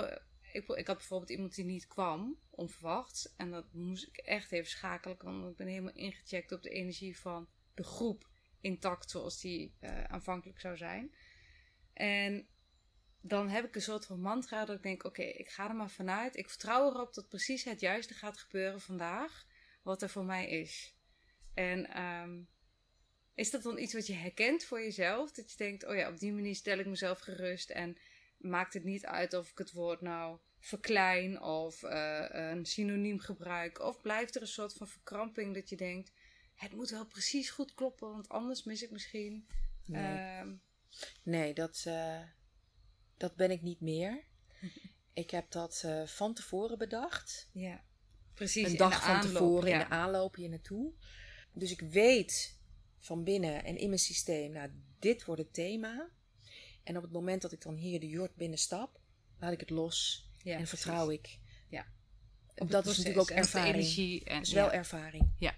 [0.55, 3.35] ik, ik had bijvoorbeeld iemand die niet kwam, onverwachts.
[3.37, 7.19] En dat moest ik echt even schakelen, want ik ben helemaal ingecheckt op de energie
[7.19, 8.29] van de groep
[8.61, 11.15] intact zoals die eh, aanvankelijk zou zijn.
[11.93, 12.49] En
[13.21, 15.91] dan heb ik een soort van mantra dat ik denk: oké, ik ga er maar
[15.91, 16.37] vanuit.
[16.37, 19.47] Ik vertrouw erop dat precies het juiste gaat gebeuren vandaag,
[19.83, 20.97] wat er voor mij is.
[21.55, 22.43] En ehm,
[23.35, 25.33] is dat dan iets wat je herkent voor jezelf?
[25.33, 27.97] Dat je denkt: oh ja, op die manier stel ik mezelf gerust en
[28.45, 33.81] maakt het niet uit of ik het woord nou verklein of eh, een synoniem gebruik.
[33.81, 36.13] Of blijft er een soort van verkramping dat je denkt:
[36.55, 39.49] het moet wel precies goed kloppen, want anders mis ik misschien.
[39.85, 40.55] Nee, ehm,
[41.23, 42.21] nee dat, eh,
[43.17, 44.25] dat ben ik niet meer.
[45.13, 47.49] Ik heb dat eh, van tevoren bedacht.
[47.53, 47.85] Ja,
[48.35, 48.65] precies.
[48.65, 49.75] een in dag de van aanloop, tevoren ja.
[49.75, 50.93] in de aanloop hier naartoe.
[51.53, 52.59] Dus ik weet
[52.99, 56.11] van binnen en in mijn systeem, nou, dit wordt het thema.
[56.85, 59.01] En op het moment dat ik dan hier de jord binnenstap,
[59.39, 60.81] laat ik het los Ja, en precies.
[60.81, 61.39] vertrouw ik.
[61.69, 61.87] Ja.
[62.55, 63.75] dat is natuurlijk ook ervaring.
[63.75, 64.73] energie en Dat is wel ja.
[64.73, 65.33] ervaring.
[65.39, 65.55] Ja.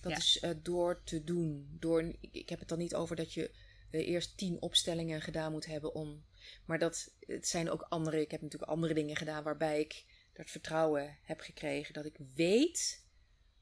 [0.00, 0.18] Dat Ja.
[0.18, 1.76] is eh, door te doen.
[1.80, 3.50] Door, ik, ik heb het dan niet over dat je
[3.90, 6.24] eh, eerst tien opstellingen gedaan moet hebben om.
[6.64, 8.20] Maar dat het zijn ook andere.
[8.20, 11.94] Ik heb natuurlijk andere dingen gedaan waarbij ik dat vertrouwen heb gekregen.
[11.94, 13.04] Dat ik weet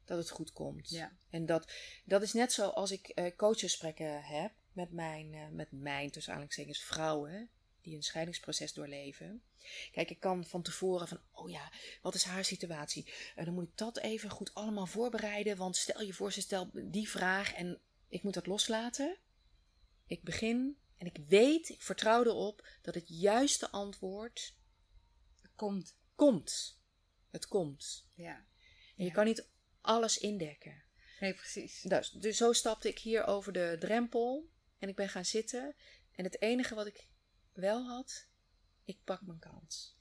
[0.04, 0.88] dat het goed komt.
[0.90, 1.12] Ja.
[1.30, 1.72] En dat,
[2.04, 6.32] dat is net zo als ik eh coachgesprekken heb met mijn, eh, met mijn tussen
[6.32, 7.50] aanhalingstekens vrouwen
[7.80, 9.42] die een scheidingsproces doorleven.
[9.92, 11.72] Kijk, ik kan van tevoren van, oh ja,
[12.02, 13.12] wat is haar situatie?
[13.36, 15.56] Eh, dan moet ik dat even goed allemaal voorbereiden.
[15.56, 19.16] Want stel je voor, ze stelt die vraag en ik moet dat loslaten.
[20.06, 24.56] Ik begin en ik weet, ik vertrouw erop dat het juiste antwoord
[25.54, 25.96] Komt.
[26.14, 26.80] komt.
[27.30, 28.06] Het komt.
[28.14, 28.34] Ja.
[28.36, 28.44] En
[28.96, 29.12] je Ja.
[29.12, 29.48] kan niet
[29.80, 30.82] alles indekken.
[31.20, 31.80] Nee, precies.
[31.82, 34.48] Dus, dus zo stapte ik hier over de drempel
[34.78, 35.74] en ik ben gaan zitten.
[36.12, 37.06] En het enige wat ik
[37.52, 38.26] wel had,
[38.84, 39.96] ik pak mijn kans.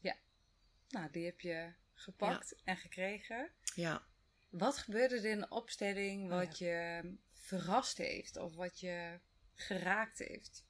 [0.90, 3.52] Nou, die heb je gepakt en gekregen.
[3.76, 4.08] Ja.
[4.50, 7.02] Wat gebeurde er in de opstelling Oh, wat je
[7.34, 9.20] verrast heeft of wat je
[9.54, 10.66] geraakt heeft?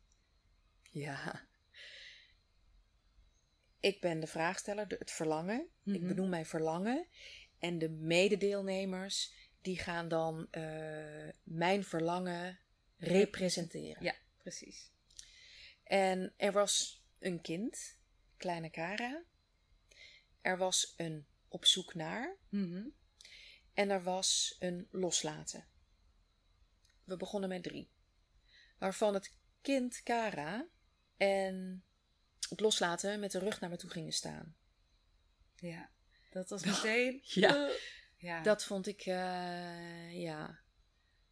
[0.92, 1.48] Ja.
[3.80, 5.60] Ik ben de vraagsteller, de- het verlangen.
[5.84, 6.08] Ik Mhm.
[6.08, 7.08] benoem mijn verlangen.
[7.60, 12.60] En de mededeelnemers, die gaan dan eh, mijn verlangen
[12.98, 14.04] representeren.
[14.04, 14.92] Ja, precies.
[15.84, 17.98] En er was een kind,
[18.38, 19.24] kleine Kara.
[20.42, 22.38] Er was een op zoek naar.
[22.50, 22.88] Mhm.
[23.74, 25.68] En er was een loslaten.
[27.04, 27.92] We begonnen met drie.
[28.78, 30.68] Waarvan het kind Kara
[31.18, 31.84] en
[32.50, 34.56] het loslaten met de rug naar me toe gingen staan.
[35.56, 35.92] Ja,
[36.32, 37.20] dat was meteen...
[37.24, 37.72] Ja.
[38.18, 38.42] ja.
[38.42, 40.60] Dat vond ik, eh, ja,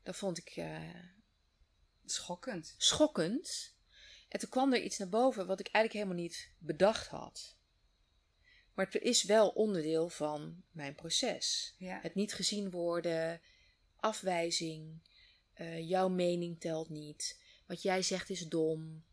[0.03, 1.14] dat vond ik eh,
[2.05, 2.75] schokkend.
[2.77, 3.73] schokkend.
[4.29, 7.55] En toen kwam er iets naar boven wat ik eigenlijk helemaal niet bedacht had.
[8.73, 11.75] Maar het is wel onderdeel van mijn proces.
[11.77, 11.99] Ja.
[12.01, 13.41] Het niet gezien worden,
[13.95, 15.07] afwijzing,
[15.53, 19.03] eh, jouw mening telt niet, wat jij zegt is dom.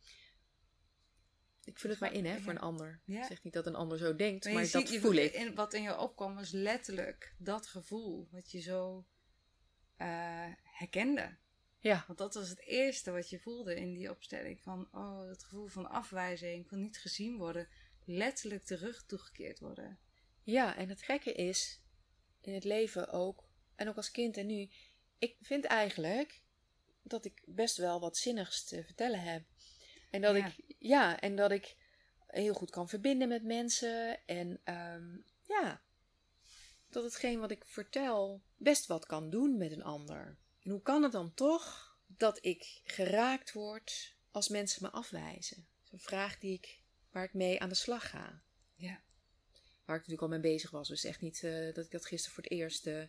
[1.65, 3.01] Ik vul het maar in, hè, voor een ander.
[3.05, 3.21] Ja.
[3.21, 5.33] Ik zeg niet dat een ander zo denkt, maar, dat ziet- voel ik.
[5.33, 8.29] in- wat in je opkwam was letterlijk dat gevoel.
[8.31, 9.07] Wat je zo
[9.97, 11.37] eh, herkende.
[11.83, 14.61] Ja, Want dat was het eerste wat je voelde in die opstelling.
[14.61, 17.69] Van, oh, het gevoel van afwijzing, van niet gezien worden.
[18.05, 19.99] Letterlijk de rug toegekeerd worden.
[20.43, 21.81] ja, en het gekke is,
[22.41, 24.71] in het leven ook, en ook als kind en nu,
[25.19, 26.43] ik vind eigenlijk
[27.03, 29.45] dat ik best wel wat zinnigs te vertellen heb.
[30.11, 30.47] En dat Ja.
[30.47, 31.77] ik, ja, en dat ik
[32.27, 34.27] heel goed kan verbinden met mensen.
[34.27, 35.17] En ehm,
[35.47, 35.83] ja,
[36.89, 40.39] dat hetgeen wat ik vertel best wat kan doen met een ander.
[40.63, 45.57] En hoe kan het dan toch dat ik geraakt word als mensen me afwijzen?
[45.57, 48.43] Dat is een vraag die ik, waar ik mee aan de slag ga.
[48.75, 49.01] Ja.
[49.85, 50.89] Waar ik natuurlijk al mee bezig was.
[50.89, 52.87] Dus echt niet eh, dat ik dat gisteren voor het eerst.
[52.87, 53.03] eh,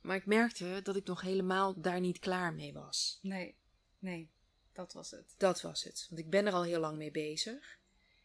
[0.00, 3.18] maar ik merkte dat ik nog helemaal daar niet klaar mee was.
[3.22, 3.56] Nee,
[3.98, 4.30] nee,
[4.72, 5.34] dat was het.
[5.36, 6.06] Dat was het.
[6.08, 7.78] Want ik ben er al heel lang mee bezig.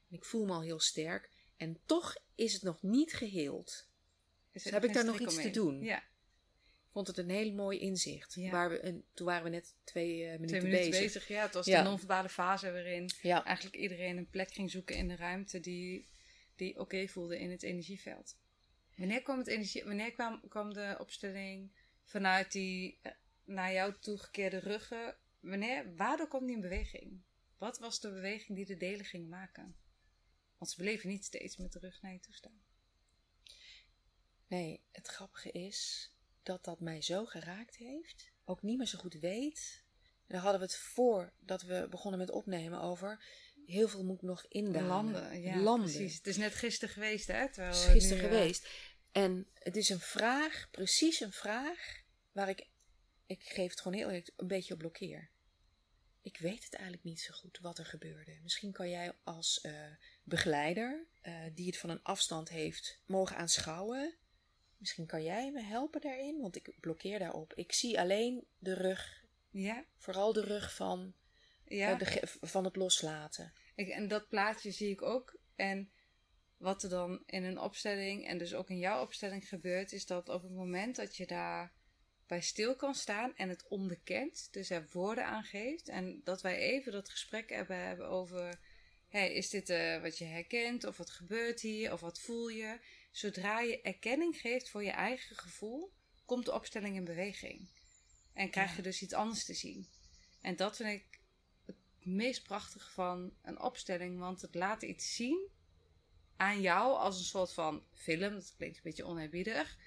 [0.09, 1.31] En ik voel me al heel sterk.
[1.57, 3.87] En toch is het nog niet geheeld.
[4.51, 5.83] Dus heb ik daar nog iets te doen?
[5.83, 6.03] Ja,
[6.95, 8.33] vond het een heel mooi inzicht.
[8.33, 8.51] Ja.
[8.51, 11.03] Waar we toen waren we net twee eh, minuten, twee minuten bezig.
[11.03, 11.27] bezig.
[11.27, 11.83] Ja, het was Ja.
[11.83, 13.45] de non-verbale fase waarin Ja.
[13.45, 16.07] eigenlijk iedereen een plek ging zoeken in de ruimte die,
[16.55, 18.37] die oké voelde in het energieveld.
[18.95, 21.71] Wanneer kwam, het energie, wanneer kwam, kwam de opstelling
[22.03, 23.11] vanuit die eh,
[23.43, 25.15] naar jou toegekeerde ruggen?
[25.39, 27.21] Wanneer, waardoor kwam die in beweging?
[27.57, 29.75] Wat was de beweging die de delen gingen maken?
[30.57, 32.63] Want ze bleven niet steeds met de rug naar je toe staan.
[34.47, 36.09] Nee, het grappige is
[36.45, 38.31] dat dat mij zo geraakt heeft.
[38.45, 39.83] Ook niet meer zo goed weet.
[40.01, 43.25] En daar hadden we het voordat we begonnen met opnemen over.
[43.65, 44.87] Heel veel moet ik nog indalen.
[44.87, 45.91] Landen, ja, Landen.
[45.91, 46.15] precies.
[46.15, 47.37] Het is net gisteren geweest, hè?
[47.37, 48.67] Het is gisteren nu, eh, geweest.
[49.11, 52.67] En het is een vraag, precies een vraag, waar ik,
[53.25, 55.29] ik geef het gewoon heel eerlijk, een beetje op blokkeer.
[56.21, 58.39] Ik weet het eigenlijk niet zo goed wat er gebeurde.
[58.43, 59.71] Misschien kan jij als eh,
[60.23, 64.17] begeleider, eh, die het van een afstand heeft, mogen aanschouwen.
[64.77, 67.53] Misschien kan jij me helpen daarin, want ik blokkeer daarop.
[67.53, 71.13] Ik zie alleen de rug, Ja, vooral de rug van,
[71.67, 71.91] ja.
[71.91, 73.53] eh, de van het loslaten.
[73.75, 75.37] Ik, en dat plaatje zie ik ook.
[75.55, 75.89] En
[76.57, 80.29] wat er dan in een opstelling en dus ook in jouw opstelling gebeurt, is dat
[80.29, 81.73] op het moment dat je daar
[82.27, 86.57] bij stil kan staan en het onderkent, dus er woorden aan geeft, en dat wij
[86.57, 88.59] even dat gesprek hebben, hebben over:
[89.07, 92.79] hey, is dit eh, wat je herkent, of wat gebeurt hier, of wat voel je?
[93.15, 95.93] Zodra je erkenning geeft voor je eigen gevoel,
[96.25, 97.67] komt de opstelling in beweging.
[98.33, 99.87] En krijg je dus iets anders te zien.
[100.41, 101.19] En dat vind ik
[101.65, 105.49] het meest prachtige van een opstelling, want het laat iets zien
[106.35, 108.33] aan jou als een soort van film.
[108.33, 109.77] Dat klinkt een beetje oneerbiedig,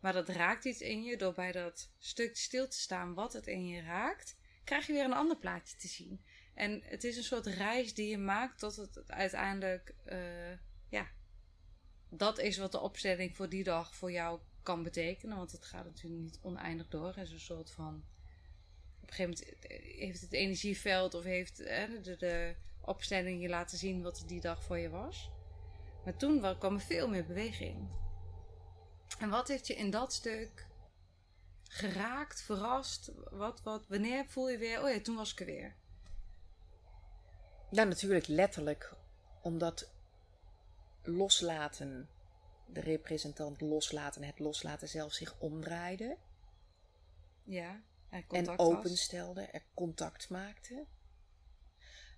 [0.00, 3.46] maar dat raakt iets in je door bij dat stuk stil te staan wat het
[3.46, 6.24] in je raakt, krijg je weer een ander plaatje te zien.
[6.54, 10.52] En het is een soort reis die je maakt tot het uiteindelijk, eh,
[10.88, 11.16] ja,
[12.08, 15.36] dat is wat de opstelling voor die dag voor jou kan betekenen.
[15.36, 17.06] Want het gaat natuurlijk niet oneindig door.
[17.06, 18.04] Het is een soort van.
[19.02, 23.78] Op een gegeven moment heeft het energieveld of heeft eh, de, de opstelling je laten
[23.78, 25.30] zien wat die dag voor je was.
[26.04, 27.88] Maar toen wa- kwam er veel meer beweging.
[29.18, 30.66] En wat heeft je in dat stuk
[31.62, 33.12] geraakt, verrast?
[33.30, 35.76] Wat, wat, wanneer voel je weer, oh ja, toen was ik er weer.
[37.70, 38.94] Nou, natuurlijk letterlijk,
[39.42, 39.90] omdat
[41.08, 42.08] loslaten,
[42.66, 46.16] de representant loslaten, het loslaten zelf zich omdraaide
[47.44, 47.82] Ja,
[48.30, 50.86] en openstelde, er contact maakte.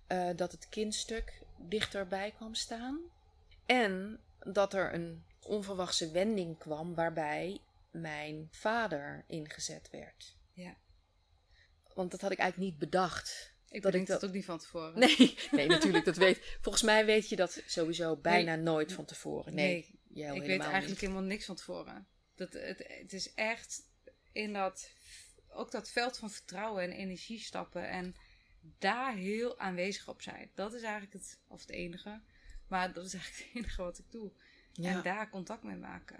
[0.07, 2.99] Eh, dat het kindstuk dichterbij kwam staan.
[3.65, 7.61] En dat er een onverwachte wending kwam waarbij
[7.91, 10.37] mijn vader ingezet werd.
[10.53, 10.75] Ja.
[11.93, 13.50] Want dat had ik eigenlijk niet bedacht.
[13.71, 14.99] Ik Dat ik dat dat- ook niet van tevoren.
[14.99, 16.57] Nee, nee, natuurlijk, dat weet.
[16.61, 19.53] Volgens mij weet je dat sowieso bijna nooit van tevoren.
[19.55, 20.99] Nee, Nee, jij ik weet eigenlijk niet.
[20.99, 22.07] helemaal niks van tevoren.
[22.35, 23.81] Dat, het, het is echt
[24.31, 24.91] in dat,
[25.49, 28.15] ook dat veld van vertrouwen en energie stappen en
[28.79, 30.51] daar heel aanwezig op zijn.
[30.55, 32.21] Dat is eigenlijk het, of het enige,
[32.67, 34.31] maar dat is eigenlijk het enige wat ik doe.
[34.81, 36.19] En daar contact mee maken.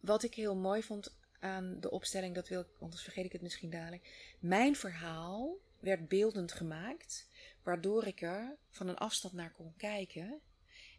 [0.00, 3.42] Wat ik heel mooi vond aan de opstelling, dat wil ik, anders vergeet ik het
[3.42, 4.34] misschien dadelijk.
[4.40, 7.28] Mijn verhaal werd beeldend gemaakt,
[7.62, 10.40] waardoor ik er van een afstand naar kon kijken.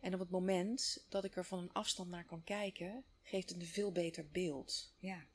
[0.01, 3.61] En op het moment dat ik er van een afstand naar kan kijken, geeft het
[3.61, 4.93] een veel beter beeld.
[4.99, 5.25] Ja.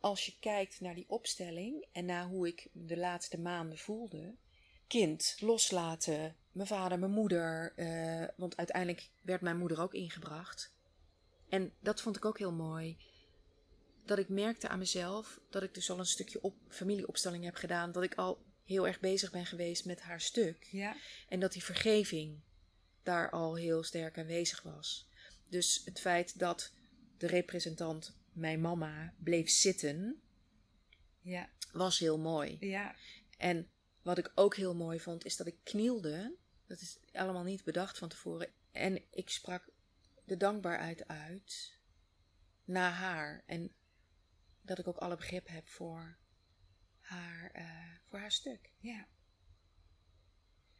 [0.00, 4.34] Als je kijkt naar die opstelling en naar hoe ik de laatste maanden voelde,
[4.86, 10.72] kind loslaten, mijn vader, mijn moeder, eh, want uiteindelijk werd mijn moeder ook ingebracht.
[11.48, 12.96] En dat vond ik ook heel mooi.
[14.08, 17.92] Dat ik merkte aan mezelf dat ik dus al een stukje op, familieopstelling heb gedaan.
[17.92, 20.64] Dat ik al heel erg bezig ben geweest met haar stuk.
[20.70, 20.96] Ja.
[21.28, 22.40] En dat die vergeving
[23.02, 25.08] daar al heel sterk aanwezig was.
[25.48, 26.72] Dus het feit dat
[27.16, 30.22] de representant, mijn mama, bleef zitten,
[31.20, 31.48] Ja.
[31.72, 32.56] was heel mooi.
[32.60, 32.94] Ja.
[33.36, 33.70] En
[34.02, 36.36] wat ik ook heel mooi vond, is dat ik knielde.
[36.66, 38.48] Dat is allemaal niet bedacht van tevoren.
[38.72, 39.68] En ik sprak
[40.24, 41.76] de dankbaarheid uit
[42.64, 43.42] naar haar.
[43.46, 43.72] En
[44.68, 46.18] dat ik ook alle begrip heb voor
[47.00, 48.72] haar, eh, voor haar stuk.
[48.78, 49.08] Ja.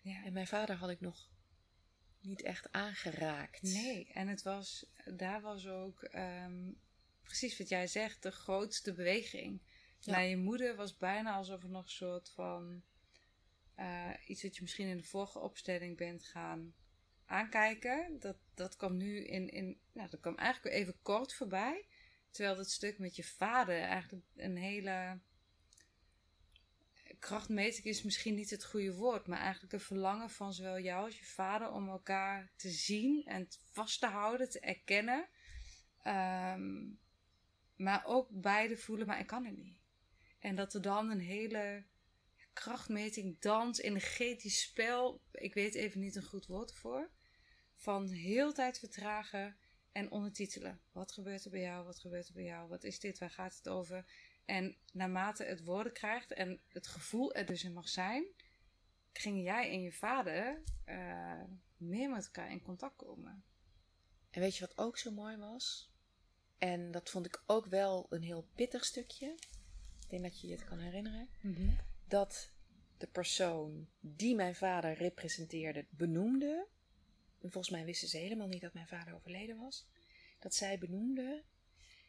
[0.01, 0.25] Ja.
[0.25, 1.31] En mijn vader had ik nog
[2.21, 3.63] niet echt aangeraakt.
[3.63, 4.87] Nee, en het was,
[5.17, 6.73] daar was ook ehm,
[7.23, 9.63] precies wat jij zegt, de grootste beweging.
[9.99, 10.13] Ja.
[10.13, 12.83] Naar je moeder was bijna alsof er nog een soort van
[13.75, 16.75] eh, iets wat je misschien in de vorige opstelling bent gaan
[17.27, 18.17] aankijken.
[18.19, 21.87] Dat, dat kwam nu in, in, nou, dat kwam eigenlijk even kort voorbij.
[22.31, 25.21] Terwijl dat stuk met je vader eigenlijk een hele
[27.19, 31.19] krachtmeting is misschien niet het goede woord, maar eigenlijk een verlangen van zowel jou als
[31.19, 35.29] je vader om elkaar te zien en vast te houden, te erkennen.
[36.03, 36.87] Ehm,
[37.77, 39.79] maar ook beide voelen, maar ik kan het niet.
[40.39, 41.85] En dat er dan een hele
[42.53, 47.11] krachtmeting, dans, energetisch spel, ik weet even niet een goed woord voor,
[47.75, 49.57] van heel tijd vertragen
[49.99, 50.81] en ondertitelen.
[50.93, 51.85] Wat gebeurt er bij jou?
[51.85, 52.69] Wat gebeurt er bij jou?
[52.69, 53.19] Wat is dit?
[53.19, 54.05] Waar gaat het over?
[54.45, 58.25] En naarmate het woorden krijgt en het gevoel er dus in mag zijn,
[59.13, 61.43] gingen jij en je vader eh,
[61.77, 63.45] meer met elkaar in contact komen.
[64.31, 65.91] En weet je wat ook zo mooi was?
[66.59, 69.27] En dat vond ik ook wel een heel pittig stukje.
[70.01, 71.29] Ik denk dat je je het kan herinneren.
[72.09, 72.53] Dat
[72.97, 76.67] de persoon die mijn vader representeerde benoemde.
[77.41, 79.87] En volgens mij wisten ze helemaal niet dat mijn vader overleden was.
[80.39, 81.45] Dat zij benoemde.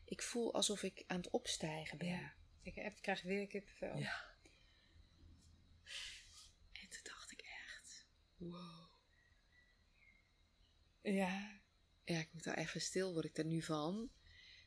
[0.06, 2.08] Ik voel alsof ik aan het opstijgen ben.
[2.08, 3.98] Ja, ik, heb, krijg weer kippenvel.
[3.98, 4.26] Ja.
[6.72, 8.08] En toen dacht ik echt,
[8.38, 8.90] wow.
[11.02, 11.58] ja.
[12.04, 14.12] Ja, ik moet daar even stil, word ik er nu van.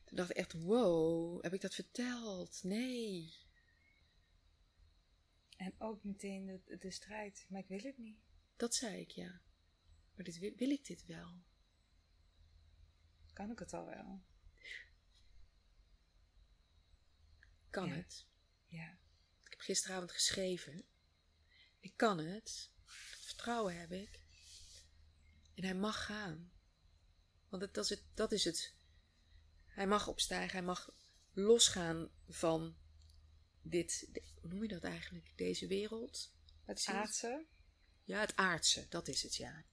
[0.05, 2.63] Toen dacht ik echt, wow, heb ik dat verteld?
[2.63, 3.33] Nee.
[5.57, 7.45] En ook meteen de, de strijd.
[7.49, 8.17] Maar ik wil het niet.
[8.55, 9.41] Dat zei ik, ja.
[10.15, 11.41] Maar dit, wil, ik dit wel?
[13.33, 14.21] Kan ik het al wel?
[17.69, 17.93] Kan Ja.
[17.95, 18.25] het?
[18.67, 18.91] Ja.
[19.43, 20.83] Ik heb gisteravond geschreven.
[21.79, 22.71] Ik kan het.
[23.19, 24.19] Vertrouwen heb ik.
[25.55, 26.51] En hij mag gaan.
[27.49, 28.75] Want het, dat, is het, dat is het.
[29.65, 30.51] Hij mag opstijgen.
[30.57, 30.93] Hij mag
[31.33, 32.75] losgaan van
[33.61, 34.07] dit.
[34.13, 35.33] de- hoe noem je dat eigenlijk?
[35.35, 36.33] Deze wereld.
[36.65, 37.45] Het aardse.
[38.03, 39.35] Ja, het aardse, dat is het.
[39.35, 39.63] Ja,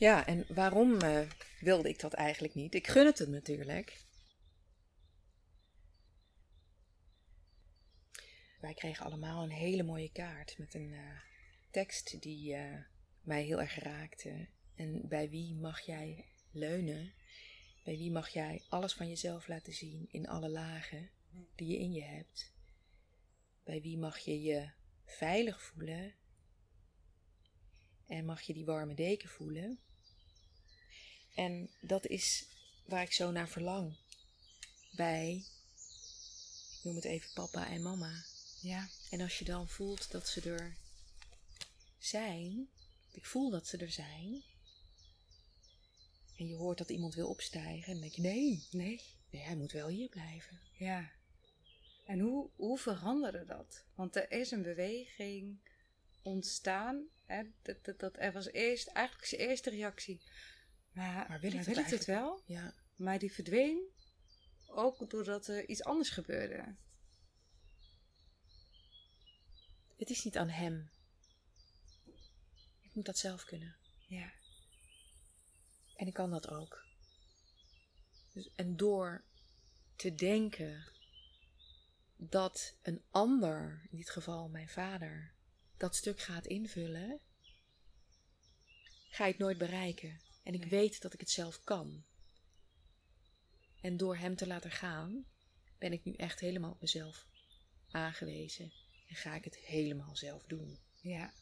[0.00, 1.20] ja en waarom eh,
[1.60, 2.74] wilde ik dat eigenlijk niet?
[2.74, 4.04] Ik gun het hem natuurlijk.
[8.60, 11.20] Wij kregen allemaal een hele mooie kaart met een eh,
[11.70, 12.82] tekst die eh,
[13.22, 14.48] mij heel erg raakte.
[14.74, 17.12] En bij wie mag jij leunen?
[17.84, 21.10] Bij wie mag jij alles van jezelf laten zien in alle lagen
[21.54, 22.52] die je in je hebt?
[23.64, 24.70] Bij wie mag je je
[25.04, 26.14] veilig voelen?
[28.06, 29.78] En mag je die warme deken voelen?
[31.40, 32.46] En dat is
[32.84, 33.96] waar ik zo naar verlang.
[34.90, 35.44] Bij,
[36.78, 38.24] ik noem het even papa en mama.
[38.60, 38.88] Ja.
[39.10, 40.76] En als je dan voelt dat ze er
[41.98, 42.68] zijn,
[43.12, 44.42] ik voel dat ze er zijn.
[46.36, 49.00] En je hoort dat iemand wil opstijgen, dan denk je: nee, Nee.
[49.30, 50.60] nee hij moet wel hier blijven.
[50.72, 51.10] Ja.
[52.06, 53.84] En hoe, hoe veranderde dat?
[53.94, 55.58] Want er is een beweging
[56.22, 57.08] ontstaan.
[57.26, 57.42] Hè?
[57.62, 60.20] Dat, dat, dat er was eerst, eigenlijk zijn eerste reactie.
[61.00, 62.42] Maar, Maar wil ik het wel?
[62.46, 63.88] Ja, Maar die verdween
[64.66, 66.76] ook doordat er iets anders gebeurde.
[69.96, 70.90] het is niet aan hem.
[72.80, 73.76] Ik moet dat zelf kunnen.
[74.08, 74.32] Ja.
[75.96, 76.84] En ik kan dat ook.
[78.32, 79.24] Dus, en door
[79.96, 80.84] te denken
[82.16, 85.34] dat een ander, in dit geval mijn vader,
[85.76, 87.20] dat stuk gaat invullen,
[89.08, 90.20] ga je het nooit bereiken.
[90.50, 90.70] En ik Nee.
[90.70, 92.04] weet dat ik het zelf kan.
[93.80, 95.24] En door hem te laten gaan,
[95.78, 97.26] ben ik nu echt helemaal op mezelf
[97.90, 98.72] aangewezen.
[99.08, 100.78] En ga ik het helemaal zelf doen.
[101.00, 101.32] Ja,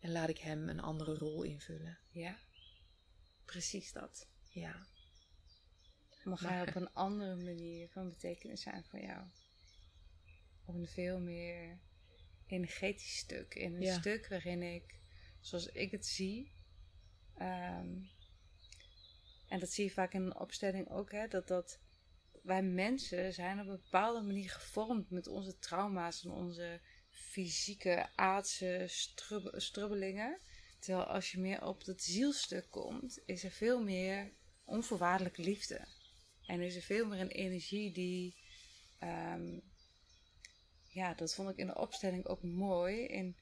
[0.00, 1.98] En laat ik hem een andere rol invullen.
[2.10, 2.38] ja.
[3.44, 4.26] Precies dat.
[4.50, 4.86] Ja.
[6.24, 9.26] Mag Maar- hij op een andere manier van betekenis zijn voor jou?
[10.64, 11.78] Op een veel meer
[12.46, 13.54] energetisch stuk.
[13.54, 13.98] In een Ja.
[13.98, 15.00] stuk waarin ik,
[15.40, 16.52] zoals ik het zie,
[17.40, 17.88] ehm,
[19.48, 21.80] en dat zie je vaak in een opstelling ook, hè, dat, dat
[22.42, 28.84] wij mensen zijn op een bepaalde manier gevormd met onze trauma's en onze fysieke, aardse
[28.86, 30.40] strub- strubbelingen.
[30.78, 34.32] Terwijl als je meer op dat zielstuk komt, is er veel meer
[34.64, 35.86] onvoorwaardelijke liefde.
[36.46, 38.36] En is er veel meer een energie die.
[38.98, 39.58] ehm,
[40.88, 43.06] ja, dat vond ik in de opstelling ook mooi.
[43.06, 43.36] In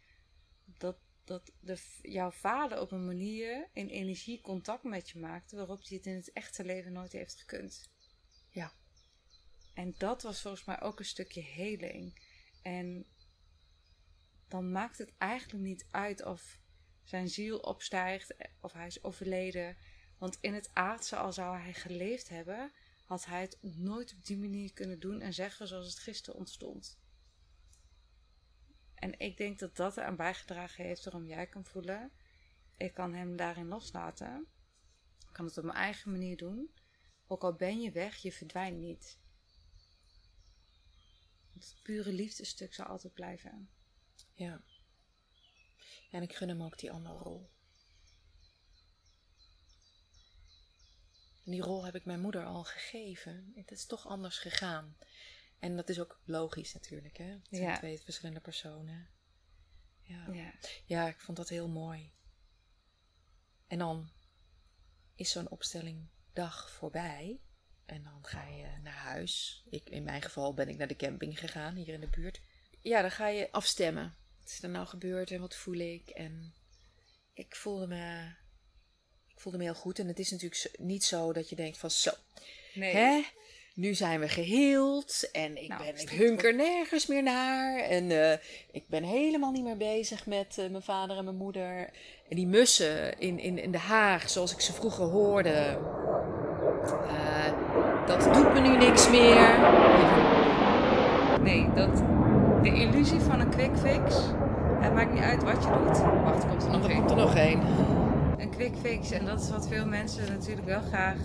[1.28, 5.56] dat, de, jouw vader op een manier in energie contact met je maakte.
[5.56, 7.90] waarop hij het in het echte leven nooit heeft gekund.
[8.50, 8.72] Ja.
[9.74, 12.20] En dat was volgens mij ook een stukje heling.
[12.62, 13.06] En
[14.48, 16.58] dan maakt het eigenlijk niet uit of
[17.04, 19.76] zijn ziel opstijgt of hij is overleden.
[20.18, 22.72] Want in het aardse, al zou hij geleefd hebben,
[23.04, 26.98] had hij het nooit op die manier kunnen doen en zeggen zoals het gisteren ontstond.
[28.98, 32.12] En ik denk dat dat eraan bijgedragen heeft waarom jij kan voelen.
[32.76, 34.46] Ik kan hem daarin loslaten.
[35.18, 36.70] Ik kan het op mijn eigen manier doen.
[37.26, 39.18] Ook al ben je weg, je verdwijnt niet.
[41.52, 43.70] Het pure liefdestuk zal altijd blijven.
[44.34, 44.62] Ja.
[46.10, 47.50] En ik gun hem ook die andere rol.
[51.44, 53.52] Die rol heb ik mijn moeder al gegeven.
[53.54, 54.96] Het is toch anders gegaan.
[55.58, 57.24] En dat is ook logisch natuurlijk, hè?
[57.24, 57.76] Het zijn Ja.
[57.76, 59.08] twee verschillende personen.
[60.02, 60.26] Ja.
[60.32, 60.52] Ja.
[60.84, 62.12] ja, ik vond dat heel mooi.
[63.66, 64.10] En dan
[65.14, 67.40] is zo'n opstelling dag voorbij.
[67.86, 69.62] En dan ga je naar huis.
[69.70, 72.40] Ik, in mijn geval ben ik naar de camping gegaan, hier in de buurt.
[72.80, 74.16] Ja, dan ga je afstemmen.
[74.38, 76.08] Wat is er nou gebeurd en wat voel ik?
[76.08, 76.54] En
[77.32, 78.34] ik voelde me,
[79.26, 79.98] ik voelde me heel goed.
[79.98, 82.10] En het is natuurlijk niet zo dat je denkt van zo,
[82.74, 82.94] Nee.
[82.94, 83.22] hè?
[83.78, 87.78] Nu zijn we geheeld en ik, Nou, ben, ik hunker nergens meer naar.
[87.78, 88.38] En eh,
[88.72, 91.90] ik ben helemaal niet meer bezig met eh, mijn vader en mijn moeder.
[92.28, 95.78] En die mussen in, in, in de Haag, zoals ik ze vroeger hoorde.
[97.08, 97.52] eh,
[98.06, 99.58] dat doet me nu niks meer.
[101.42, 101.96] Nee, dat,
[102.62, 104.14] de illusie van een quick fix.
[104.80, 105.98] Het maakt niet uit wat je doet.
[106.24, 107.60] Wacht, komt er nog Er komt er nog één.
[108.38, 109.10] Een quick fix.
[109.10, 111.16] En dat is wat veel mensen natuurlijk wel graag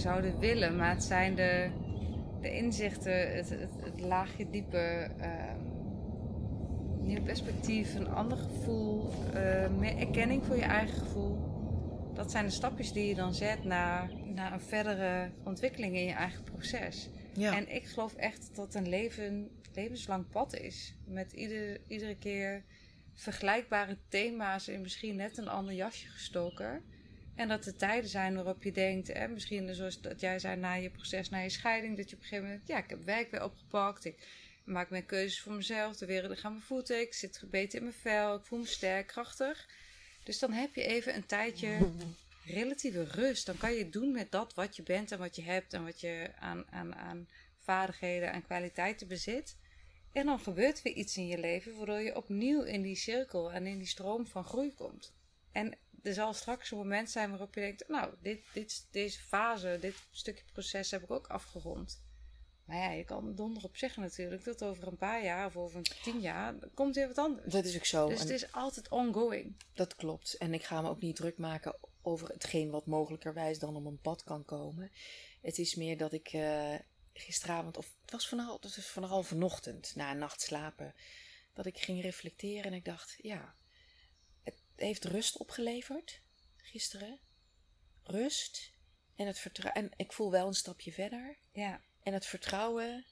[0.00, 0.76] zouden willen.
[0.76, 1.70] Maar het zijn de,
[2.40, 5.58] de inzichten, het, het, het laagje diepe, ehm,
[7.02, 11.48] nieuw perspectief, een ander gevoel, eh, meer erkenning voor je eigen gevoel.
[12.14, 16.12] Dat zijn de stapjes die je dan zet naar, naar een verdere ontwikkeling in je
[16.12, 17.08] eigen proces.
[17.32, 17.56] Ja.
[17.56, 20.94] En ik geloof echt dat dat een leven, levenslang pad is.
[21.06, 22.64] Met ieder, iedere keer
[23.14, 26.82] vergelijkbare thema's in misschien net een ander jasje gestoken.
[27.40, 30.74] En dat er tijden zijn waarop je denkt, hè, misschien zoals dat jij zei na
[30.74, 33.30] je proces, na je scheiding, dat je op een gegeven moment, ja, ik heb werk
[33.30, 34.28] weer opgepakt, ik
[34.64, 37.96] maak mijn keuzes voor mezelf, de wereld gaat mijn voeten, ik zit gebeten in mijn
[37.96, 39.68] vel, ik voel me sterk, krachtig.
[40.24, 41.78] Dus dan heb je even een tijdje
[42.58, 43.46] relatieve rust.
[43.46, 46.00] Dan kan je doen met dat wat je bent en wat je hebt en wat
[46.00, 47.28] je aan, aan, aan
[47.58, 49.56] vaardigheden en kwaliteiten bezit.
[50.12, 53.66] En dan gebeurt weer iets in je leven waardoor je opnieuw in die cirkel en
[53.66, 55.12] in die stroom van groei komt.
[55.52, 59.78] En er zal straks een moment zijn waarop je denkt, nou, dit, dit, deze fase,
[59.80, 62.02] dit stukje proces heb ik ook afgerond.
[62.64, 65.82] Maar ja, je kan donder op zeggen natuurlijk dat over een paar jaar of over
[66.02, 67.52] tien jaar komt weer wat anders.
[67.52, 68.08] Dat is ook zo.
[68.08, 69.54] Dus het is altijd ongoing.
[69.74, 70.36] Dat klopt.
[70.36, 74.00] En ik ga me ook niet druk maken over hetgeen wat mogelijkerwijs dan op een
[74.00, 74.90] pad kan komen.
[75.40, 76.74] Het is meer dat ik eh,
[77.12, 80.94] gisteravond, of het was vanal, het was vooral vanochtend, na een nacht slapen,
[81.54, 83.54] dat ik ging reflecteren en ik dacht, ja,
[84.80, 86.20] heeft rust opgeleverd
[86.56, 87.20] gisteren.
[88.02, 88.72] Rust.
[89.16, 91.38] En, het vertrouwen, en ik voel wel een stapje verder.
[91.52, 93.04] Ja, En het vertrouwen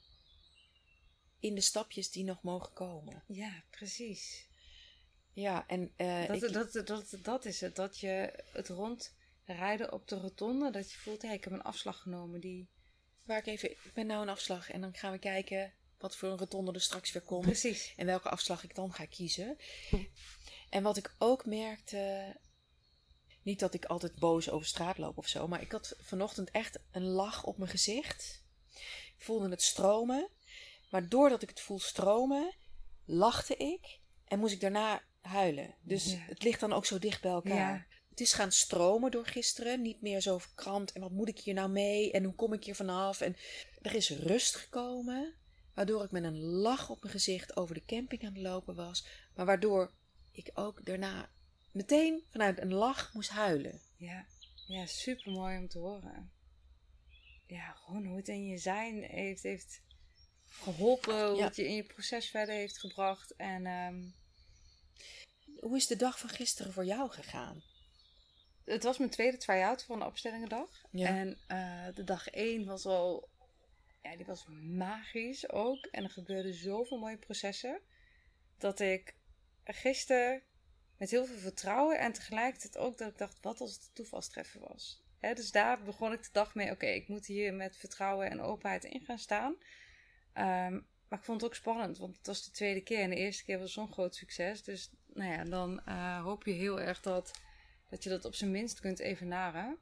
[1.39, 3.23] in de stapjes die nog mogen komen.
[3.27, 4.47] ja precies.
[5.33, 7.75] Ja, en eh, Dat, ik- dat, dat, dat is het.
[7.75, 12.01] Dat je het rondrijden op de rotonde, dat je voelt, hé, ik heb een afslag
[12.01, 12.69] genomen die...
[13.23, 16.29] Waar ik even, ik ben nou een afslag en dan gaan we kijken wat voor
[16.29, 17.45] een rotonde er straks weer komt.
[17.45, 17.93] Precies.
[17.95, 19.57] En welke afslag ik dan ga kiezen.
[20.69, 22.35] En wat ik ook merkte,
[23.43, 26.79] Niet dat ik altijd boos over straat loop of zo, maar ik had vanochtend echt
[26.91, 28.43] een lach op mijn gezicht.
[29.17, 30.29] Ik voelde het stromen.
[30.89, 32.55] Maar doordat ik het voel stromen,
[33.05, 35.75] lachte ik en moest ik daarna huilen.
[35.81, 36.17] Dus Ja.
[36.17, 37.73] het ligt dan ook zo dicht bij elkaar.
[37.73, 37.85] Ja.
[38.09, 39.81] Het is gaan stromen door gisteren.
[39.81, 40.91] Niet meer zo verkrampt.
[40.91, 42.11] En wat moet ik hier nou mee?
[42.11, 43.21] En hoe kom ik hier vanaf?
[43.21, 43.35] En
[43.81, 45.33] er is rust gekomen.
[45.73, 49.05] Waardoor ik met een lach op mijn gezicht over de camping aan het lopen was.
[49.35, 49.91] Maar waardoor
[50.47, 51.29] ik ook daarna
[51.71, 53.81] meteen vanuit een lach moest huilen.
[53.97, 54.25] Ja,
[54.67, 56.31] ja super mooi om te horen.
[57.47, 59.81] Ja, gewoon hoe het in je zijn heeft, heeft
[60.45, 61.45] geholpen, hoe Ja.
[61.45, 63.35] het je in je proces verder heeft gebracht.
[63.35, 64.03] En ehm,
[65.59, 67.63] Hoe is de dag van gisteren voor jou gegaan?
[68.65, 70.69] het was mijn tweede try-out voor een opstellingendag.
[70.91, 71.07] Ja.
[71.07, 73.29] En eh, de dag één was al,
[74.01, 75.85] ja, die was magisch ook.
[75.85, 77.81] En er gebeurden zoveel mooie processen.
[78.57, 79.15] Dat ik
[79.63, 80.43] gisteren
[80.97, 84.59] met heel veel vertrouwen en tegelijkertijd ook dat ik dacht, wat als het een toevalstreffer
[84.59, 85.03] was.
[85.19, 88.83] Dus daar begon ik de dag mee, oké, ik moet hier met vertrouwen en openheid
[88.83, 89.55] in gaan staan.
[90.33, 93.15] Ehm, maar ik vond het ook spannend, want het was de tweede keer en de
[93.15, 94.63] eerste keer was zo'n groot succes.
[94.63, 97.31] Dus nou ja, dan eh, hoop je heel erg dat,
[97.89, 99.77] dat je dat op zijn minst kunt evenaren.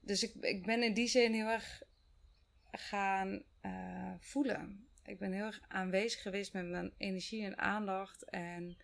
[0.00, 1.82] Dus ik, ik ben in die zin heel erg
[2.70, 4.87] gaan eh, voelen.
[5.08, 8.24] Ik ben heel erg aanwezig geweest met mijn energie en aandacht.
[8.24, 8.76] En,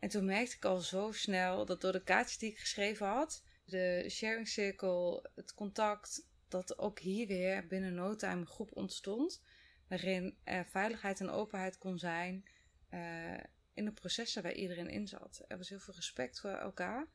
[0.00, 3.44] en toen merkte ik al zo snel dat door de kaartjes die ik geschreven had,
[3.64, 9.42] de sharing circle, het contact, dat ook hier weer binnen no time een groep ontstond.
[9.88, 12.48] Waarin er veiligheid en openheid kon zijn
[12.88, 13.40] eh,
[13.74, 15.44] in de processen waar iedereen in zat.
[15.48, 17.06] Er was heel veel respect voor elkaar.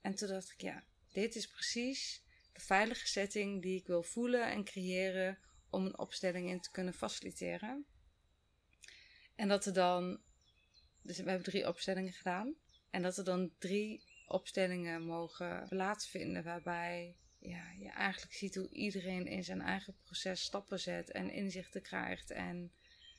[0.00, 4.50] En toen dacht ik, ja, dit is precies de veilige setting die ik wil voelen
[4.50, 5.38] en creëren
[5.74, 7.86] om een opstelling in te kunnen faciliteren.
[9.34, 10.20] En dat er dan,
[11.02, 12.54] dus we hebben drie opstellingen gedaan.
[12.90, 19.26] En dat er dan drie opstellingen mogen plaatsvinden waarbij ja, je eigenlijk ziet hoe iedereen
[19.26, 22.30] in zijn eigen proces stappen zet en inzichten krijgt.
[22.30, 22.72] En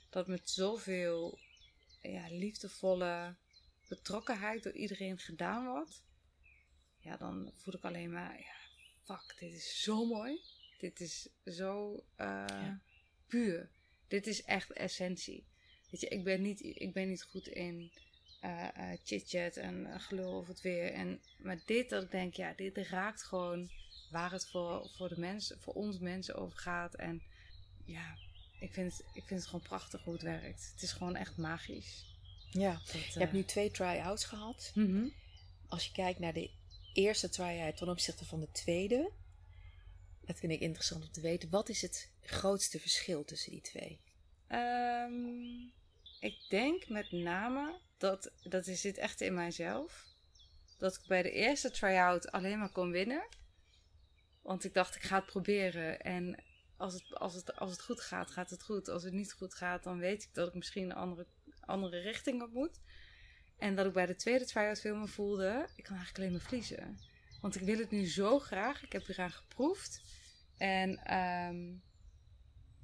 [0.09, 1.39] dat met zoveel
[2.01, 3.35] ja, liefdevolle
[3.87, 6.03] betrokkenheid door iedereen gedaan wordt.
[6.99, 8.55] Ja, dan voel ik alleen maar, ja,
[9.03, 10.41] fuck, dit is zo mooi.
[10.77, 12.79] Dit is zo eh, Ja.
[13.27, 13.69] puur.
[14.07, 15.45] Dit is echt essentie.
[15.89, 17.91] Weet je, ik ben niet, ik ben niet goed in
[18.41, 18.67] eh,
[19.03, 20.91] chit-chat en gelul over het weer.
[20.93, 23.69] En, maar dit, dat ik denk, ja, dit raakt gewoon
[24.11, 26.95] waar het voor, voor de mensen, voor ons mensen over gaat.
[26.95, 27.21] En
[27.85, 28.15] ja,
[28.59, 30.71] ik vind, het, ik vind het gewoon prachtig hoe het werkt.
[30.73, 32.05] Het is gewoon echt magisch.
[32.51, 32.71] Ja.
[32.73, 34.71] Dat, Je hebt nu twee try-outs gehad.
[34.75, 35.07] mhm.
[35.67, 36.49] Als je kijkt naar de
[36.93, 39.11] eerste try-out ten opzichte van de tweede,
[40.25, 41.49] dat vind ik interessant om te weten.
[41.49, 44.01] Wat is het grootste verschil tussen die twee?
[44.47, 45.43] Ehm,
[46.19, 50.05] ik denk met name dat, dat zit echt in mijzelf.
[50.77, 53.27] Dat ik bij de eerste try-out alleen maar kon winnen.
[54.41, 56.01] Want ik dacht, ik ga het proberen.
[56.01, 56.43] En
[56.77, 58.89] als het, als, het, als het goed gaat, gaat het goed.
[58.89, 61.25] Als het niet goed gaat, dan weet ik dat ik misschien een andere,
[61.59, 62.79] andere richting op moet.
[63.57, 66.47] En dat ik bij de tweede try-out veel meer voelde, ik kan eigenlijk alleen maar
[66.47, 66.99] verliezen.
[67.45, 68.83] Want ik wil het nu zo graag.
[68.83, 70.01] Ik heb eraan geproefd.
[70.57, 71.73] En ehm,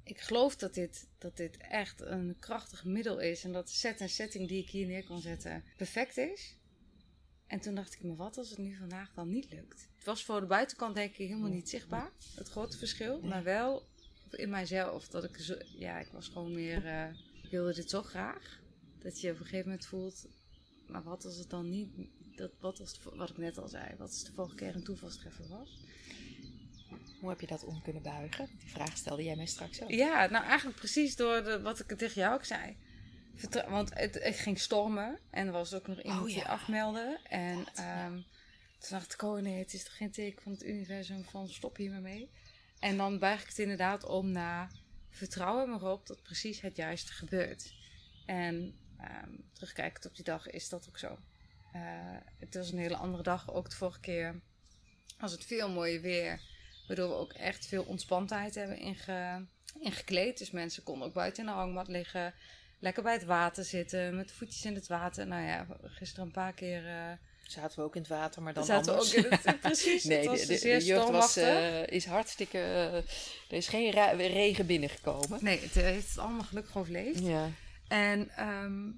[0.02, 3.44] ik geloof dat dit, dat dit echt een krachtig middel is.
[3.44, 6.56] En dat de set en setting die ik hier neer kan zetten perfect is.
[7.46, 9.88] En toen dacht ik me, wat als het nu vandaag dan niet lukt?
[9.94, 13.20] Het was voor de buitenkant denk ik helemaal niet zichtbaar, het grote verschil.
[13.20, 13.86] Maar wel
[14.30, 15.08] in mijzelf.
[15.08, 17.08] Dat ik zo, ja, ik was gewoon meer, eh,
[17.42, 18.60] ik wilde dit zo graag.
[18.98, 20.26] Dat je op een gegeven moment voelt,
[20.86, 21.90] maar wat als het dan niet,
[22.36, 24.84] dat, wat als, het- wat ik net al zei, wat als de vorige keer een
[24.84, 25.80] toevalstreffer was?
[27.20, 28.48] Hoe heb je dat om kunnen buigen?
[28.58, 29.90] Die vraag stelde jij mij straks ook.
[29.90, 32.76] Ja, nou eigenlijk precies door de, wat ik tegen jou ook zei.
[33.34, 36.42] Vertra- want het, het ging stormen en er was ook nog iemand Oh, die ja.
[36.44, 37.20] afmeldde.
[37.28, 38.04] En Dat, ja.
[38.04, 38.12] ehm,
[38.78, 41.76] toen dacht ik, oh nee, het is toch geen teken van het universum van stop
[41.76, 42.30] hier maar mee.
[42.78, 44.72] En dan buig ik het inderdaad om naar
[45.10, 47.74] vertrouwen me erop dat precies het juiste gebeurt.
[48.26, 51.18] En ehm, terugkijkend op die dag is dat ook zo.
[51.72, 51.80] Eh,
[52.38, 53.52] het was een hele andere dag.
[53.52, 54.40] Ook de vorige keer
[55.18, 56.40] was het veel mooier weer.
[56.86, 59.46] Waardoor we ook echt veel ontspantheid hebben inge,
[59.80, 60.38] ingekleed.
[60.38, 62.34] Dus mensen konden ook buiten in de hangmat liggen.
[62.78, 64.16] Lekker bij het water zitten.
[64.16, 65.26] Met de voetjes in het water.
[65.26, 66.86] Nou ja, gisteren een paar keer...
[66.86, 67.12] eh,
[67.42, 69.16] Zaten we ook in het water, maar dan zaten we anders.
[69.16, 69.60] ook in het...
[69.60, 72.58] Precies, nee, het was de, de, zeer de jeugd was, eh, is hartstikke...
[73.48, 75.38] er is geen regen binnengekomen.
[75.44, 77.20] Nee, het heeft het allemaal gelukkig overleefd.
[77.20, 77.50] Ja.
[77.88, 78.90] En ehm,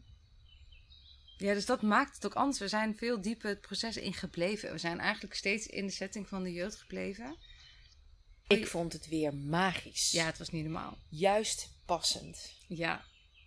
[1.36, 2.58] ja, dus dat maakt het ook anders.
[2.58, 4.72] We zijn veel dieper het proces ingebleven.
[4.72, 7.36] We zijn eigenlijk steeds in de setting van de jeugd gebleven.
[8.48, 10.10] Ik vond het weer magisch.
[10.10, 10.98] Ja, het was niet normaal.
[11.08, 12.52] Juist passend.
[12.68, 13.04] Ja.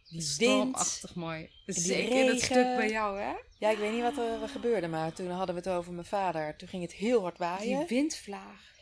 [0.09, 1.49] Stormachtig mooi.
[1.65, 2.39] Zeker regen.
[2.39, 3.33] stuk bij jou, hè?
[3.59, 6.55] Ja, ik weet niet wat er gebeurde, maar toen hadden we het over mijn vader.
[6.57, 7.79] Toen ging het heel hard waaien.
[7.79, 8.75] Die windvlaag.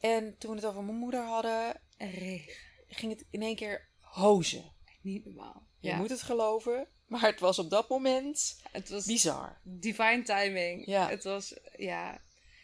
[0.00, 2.54] En toen we het over mijn moeder hadden, En regen.
[2.88, 4.72] ging het in één keer hozen.
[5.02, 5.66] Niet normaal.
[5.78, 5.96] Je Ja.
[5.96, 9.58] moet het geloven, maar het was op dat moment Het was bizar.
[9.62, 10.86] divine timing.
[10.86, 11.08] Ja.
[11.08, 12.20] Het was, ja.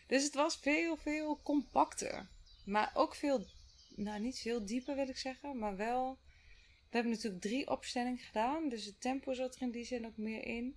[0.07, 2.29] Dus het was veel, veel compacter.
[2.65, 3.47] Maar ook veel,
[3.89, 6.19] nou niet veel dieper wil ik zeggen, maar wel.
[6.91, 10.16] We hebben natuurlijk drie opstellingen gedaan, dus het tempo zat er in die zin ook
[10.16, 10.77] meer in.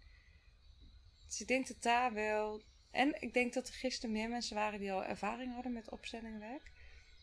[1.28, 2.62] Dus ik denk dat daar wel.
[2.92, 6.72] En ik denk dat er gisteren meer mensen waren die al ervaring hadden met opstellingenwerk.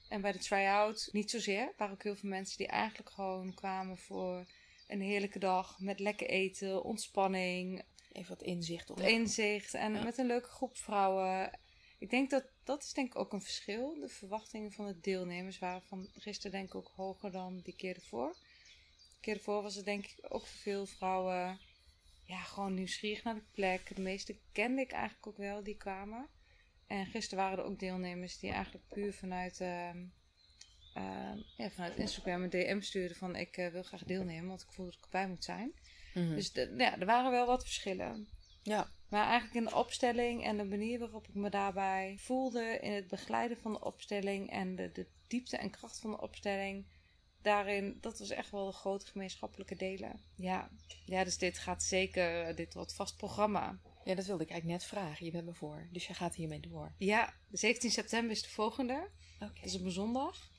[0.09, 1.61] En bij de try-out niet zozeer.
[1.61, 4.47] Er waren ook heel veel mensen die eigenlijk gewoon kwamen voor
[4.87, 7.83] een heerlijke dag met lekker eten, ontspanning,
[8.13, 9.01] Even wat inzicht op.
[9.01, 10.03] inzicht en Ja.
[10.03, 11.59] met een leuke groep vrouwen.
[11.99, 14.01] Ik denk dat dat is denk ik ook een verschil.
[14.01, 17.95] De verwachtingen van de deelnemers waren van gisteren denk ik ook hoger dan die keer
[17.95, 18.37] ervoor.
[19.13, 21.59] De keer ervoor was het denk ik ook voor veel vrouwen
[22.27, 23.97] ja, gewoon nieuwsgierig naar de plek.
[23.97, 26.29] De meeste kende ik eigenlijk ook wel die kwamen.
[26.87, 30.05] En gisteren waren er ook deelnemers die eigenlijk puur vanuit, ehm,
[31.57, 34.85] ja, vanuit Instagram een DM stuurden van ik eh, wil graag deelnemen, want ik voel
[34.87, 35.73] dat ik erbij moet zijn.
[36.15, 36.35] Mhm.
[36.35, 38.29] Dus de- ja, er waren wel wat verschillen.
[38.63, 42.93] ja, Maar eigenlijk in de opstelling en de manier waarop ik me daarbij voelde in
[42.93, 46.87] het begeleiden van de opstelling en de, de diepte en kracht van de opstelling,
[47.43, 50.21] daarin, dat was echt wel de grote gemeenschappelijke delen.
[50.37, 50.71] Ja,
[51.07, 53.79] ja dus dit gaat zeker, dit wordt vast programma.
[54.05, 55.27] ja, dat wilde ik eigenlijk net vragen.
[55.27, 56.93] Je bent me voor, dus je gaat hiermee door.
[56.99, 59.09] Ja, de 17 september is de volgende.
[59.41, 59.53] Oké.
[59.55, 60.53] Dat is op een zondag.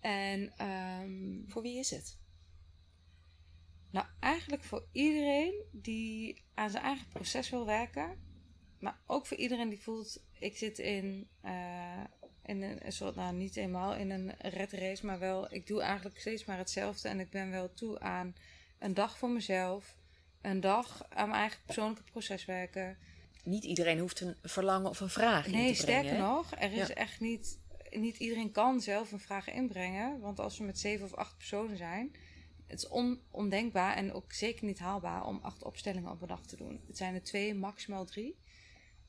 [0.00, 2.18] En ehm, Voor wie is het?
[3.90, 8.18] Nou, eigenlijk voor iedereen die aan zijn eigen proces wil werken.
[8.78, 12.04] Maar ook voor iedereen die voelt, ik zit in, eh,
[12.44, 16.20] in een, soort, nou niet eenmaal in een red race, maar wel, ik doe eigenlijk
[16.20, 17.08] steeds maar hetzelfde.
[17.08, 18.34] En ik ben wel toe aan
[18.78, 19.96] een dag voor mezelf.
[20.40, 22.98] Een dag aan mijn eigen persoonlijke proces werken.
[23.44, 26.00] Niet iedereen hoeft een verlangen of een vraag in Nee, te brengen.
[26.04, 26.32] sterker hè?
[26.32, 26.94] nog, er is Ja.
[26.94, 27.59] echt niet,
[27.90, 30.20] niet iedereen kan zelf een vraag inbrengen.
[30.20, 32.14] Want als we met zeven of acht personen zijn,
[32.66, 36.46] het is on, ondenkbaar en ook zeker niet haalbaar om acht opstellingen op een dag
[36.46, 36.80] te doen.
[36.86, 38.38] Het zijn er twee, maximaal drie.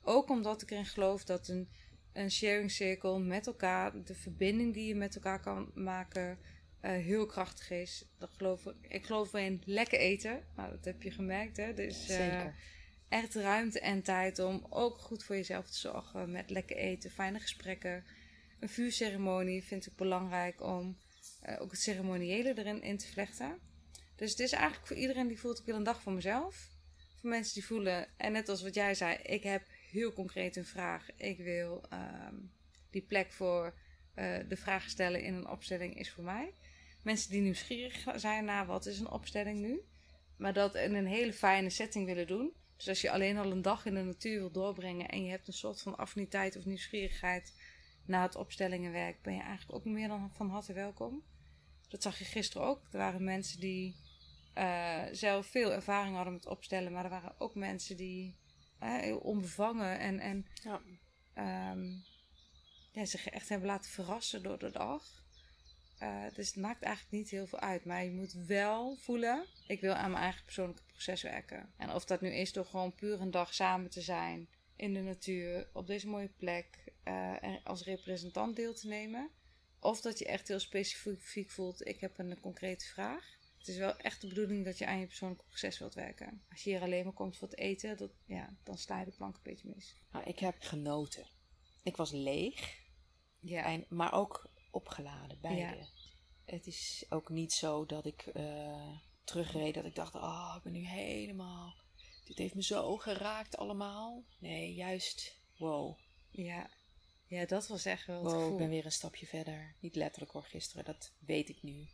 [0.01, 1.69] Ook omdat ik erin geloof dat een,
[2.13, 6.39] een sharing circle met elkaar, de verbinding die je met elkaar kan maken,
[6.79, 8.05] eh, heel krachtig is.
[8.17, 10.43] Dat geloof ik, ik geloof in lekker eten.
[10.55, 11.73] Nou, dat heb je gemerkt, hè?
[11.73, 12.55] Dus, Zeker.
[13.09, 16.31] echt ruimte en tijd om ook goed voor jezelf te zorgen.
[16.31, 18.03] Met lekker eten, fijne gesprekken.
[18.61, 20.97] Een vuurceremonie vind ik belangrijk om
[21.41, 23.59] eh, ook het ceremoniële erin in te vlechten.
[24.15, 26.69] Dus het is eigenlijk voor iedereen die voelt, ik wil een dag voor mezelf.
[27.19, 30.65] Voor mensen die voelen, en net als wat jij zei, ik heb heel concreet een
[30.65, 31.07] vraag.
[31.15, 32.35] Ik wil ehm,
[32.89, 33.73] die plek voor
[34.13, 36.53] eh, de vraag stellen in een opstelling is voor mij.
[37.03, 39.81] Mensen die nieuwsgierig zijn naar wat is een opstelling nu.
[40.37, 42.53] Maar dat in een hele fijne setting willen doen.
[42.77, 45.47] Dus als je alleen al een dag in de natuur wil doorbrengen en je hebt
[45.47, 47.53] een soort van affiniteit of nieuwsgierigheid
[48.05, 51.23] naar het opstellingenwerk, ben je eigenlijk ook meer dan van harte welkom.
[51.87, 52.81] Dat zag je gisteren ook.
[52.91, 53.95] Er waren mensen die
[54.53, 58.35] eh, zelf veel ervaring hadden met opstellen, maar er waren ook mensen die
[58.79, 60.81] eh, heel onbevangen en, en Ja.
[61.33, 61.89] ehm,
[62.91, 65.03] ja, zich echt hebben laten verrassen door de dag.
[65.97, 67.85] Eh, dus het maakt eigenlijk niet heel veel uit.
[67.85, 71.73] Maar je moet wel voelen, ik wil aan mijn eigen persoonlijke proces werken.
[71.77, 74.49] En of dat nu is door gewoon puur een dag samen te zijn
[74.81, 79.29] in de natuur, op deze mooie plek, eh, en als representant deel te nemen.
[79.79, 83.39] Of dat je echt heel specifiek voelt, ik heb een concrete vraag.
[83.57, 86.43] Het is wel echt de bedoeling dat je aan je persoonlijke proces wilt werken.
[86.49, 89.11] Als je hier alleen maar komt voor het eten, dat, ja, dan sla je de
[89.11, 89.95] plank een beetje mis.
[90.11, 91.27] Nou, ik heb genoten.
[91.83, 92.79] Ik was leeg,
[93.39, 95.77] Ja, en, maar ook opgeladen, beide.
[95.77, 95.87] Ja.
[96.45, 100.73] Het is ook niet zo dat ik eh, terugreed dat ik dacht, oh, ik ben
[100.73, 101.80] nu helemaal...
[102.23, 104.23] Dit heeft me zo geraakt allemaal.
[104.39, 105.97] Nee, juist, wow.
[106.29, 106.69] ja.
[107.25, 109.75] ja, dat was echt wel het Wow, ik ben weer een stapje verder.
[109.79, 111.89] Niet letterlijk hoor, gisteren, dat weet ik nu.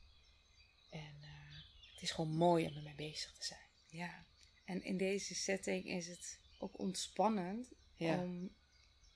[0.90, 1.58] En eh,
[1.94, 3.70] het is gewoon mooi om ermee bezig te zijn.
[3.90, 4.26] Ja,
[4.66, 8.56] en in deze setting is het ook ontspannend Ja, om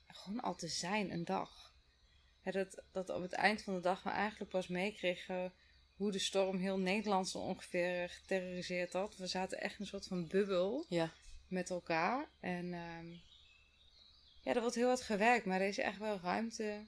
[0.07, 1.73] gewoon al te zijn een dag.
[2.43, 5.53] Ja, dat, dat op het eind van de dag we eigenlijk pas meekregen
[6.01, 9.17] hoe de storm heel Nederland zo ongeveer geterroriseerd had.
[9.17, 11.11] We zaten echt een soort van bubbel ja.
[11.47, 12.29] met elkaar.
[12.39, 13.07] En ehm,
[14.41, 16.85] ja, er wordt heel hard gewerkt, maar er is echt wel ruimte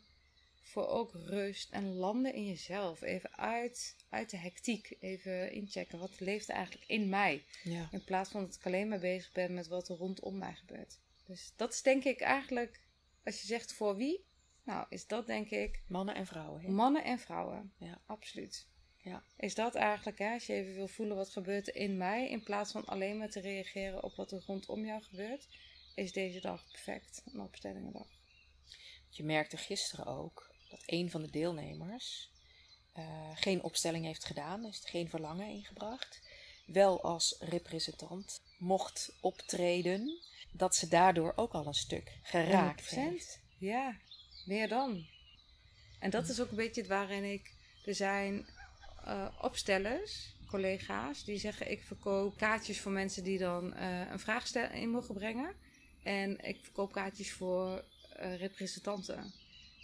[0.62, 3.02] voor ook rust en landen in jezelf.
[3.02, 7.44] Even uit, uit de hectiek, even inchecken wat leeft er eigenlijk in mij.
[7.64, 7.88] ja.
[7.92, 11.00] In plaats van dat ik alleen maar bezig ben met wat er rondom mij gebeurt.
[11.26, 12.80] Dus dat is denk ik eigenlijk,
[13.24, 14.26] als je zegt voor wie,
[14.64, 16.74] nou is dat denk ik Mannen en vrouwen.
[16.74, 17.74] mannen en vrouwen.
[17.78, 18.02] Ja.
[18.06, 18.72] Absoluut.
[19.04, 19.24] Ja.
[19.38, 22.44] Is dat eigenlijk, hè, als je even wil voelen wat gebeurt er in mij, in
[22.44, 25.48] plaats van alleen maar te reageren op wat er rondom jou gebeurt,
[25.96, 28.08] is deze dag perfect een opstellingendag.
[29.10, 32.32] Je merkte gisteren ook dat een van de deelnemers
[32.94, 36.22] eh, geen opstelling heeft gedaan, dus geen verlangen ingebracht.
[36.66, 40.20] Wel als representant mocht optreden,
[40.52, 42.94] dat ze daardoor ook al een stuk geraakt 100%.
[42.94, 43.40] heeft.
[43.58, 43.98] Ja,
[44.46, 45.08] meer dan.
[46.00, 47.54] En dat is ook een beetje het waarin ik.
[47.86, 48.46] Er zijn
[49.06, 54.56] eh, opstellers, collega's, die zeggen: ik verkoop kaartjes voor mensen die dan eh, een vraag
[54.56, 55.56] in mogen brengen.
[56.04, 57.84] En ik verkoop kaartjes voor
[58.16, 59.34] eh, representanten.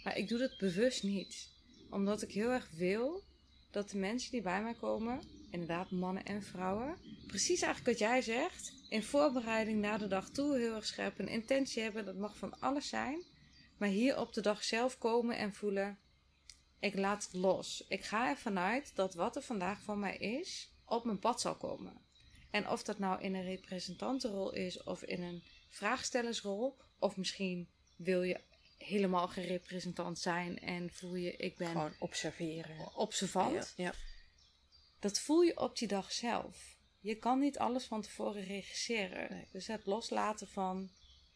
[0.04, 1.48] Maar ik doe dat bewust niet.
[1.90, 3.22] Omdat ik heel erg wil
[3.70, 5.20] dat de mensen die bij mij komen,
[5.50, 10.58] inderdaad mannen en vrouwen, precies eigenlijk wat jij zegt, in voorbereiding naar de dag toe
[10.58, 12.04] heel erg scherp een intentie hebben.
[12.04, 13.22] Dat mag van alles zijn.
[13.76, 15.98] Maar hier op de dag zelf komen en voelen,
[16.80, 17.84] ik laat het los.
[17.88, 21.56] Ik ga ervan uit dat wat er vandaag van mij is, op mijn pad zal
[21.56, 22.00] komen.
[22.50, 28.22] En of dat nou in een representantenrol is of in een vraagstellersrol, of misschien wil
[28.22, 28.40] je
[28.78, 32.96] helemaal geen representant zijn en voel je, ik ben Gewoon observeren.
[32.96, 33.72] observant.
[33.76, 33.94] Ja.
[34.98, 36.78] Dat voel je op die dag zelf.
[37.00, 39.32] Je kan niet alles van tevoren regisseren.
[39.32, 39.48] Nee.
[39.52, 40.90] Dus het loslaten van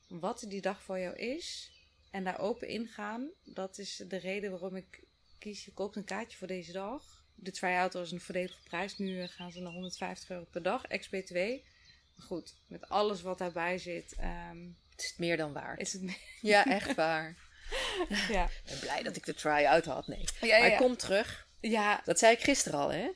[0.09, 1.73] wat die dag voor jou is
[2.11, 5.05] en daar open ingaan, dat is de reden waarom ik
[5.45, 5.65] kies.
[5.65, 7.25] Je koopt een kaartje voor deze dag.
[7.35, 8.99] De try-out was een voordelige prijs.
[8.99, 11.35] Nu eh, gaan ze naar 150 euro per dag, ex-BTW.
[12.17, 15.81] Maar goed, met alles wat daarbij zit, ehm, Het is het meer dan waard.
[15.81, 16.03] is het...
[16.41, 17.37] Ja, echt waar.
[18.37, 18.45] ja.
[18.45, 20.07] Ik ben blij dat ik de try-out had.
[20.07, 20.25] Nee.
[20.41, 21.47] Ja, ja, kom terug.
[21.61, 23.09] ja, Dat zei ik gisteren al, hè?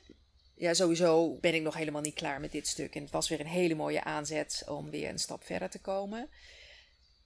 [0.55, 2.95] Ja, sowieso ben ik nog helemaal niet klaar met dit stuk.
[2.95, 6.29] En het was weer een hele mooie aanzet om weer een stap verder te komen.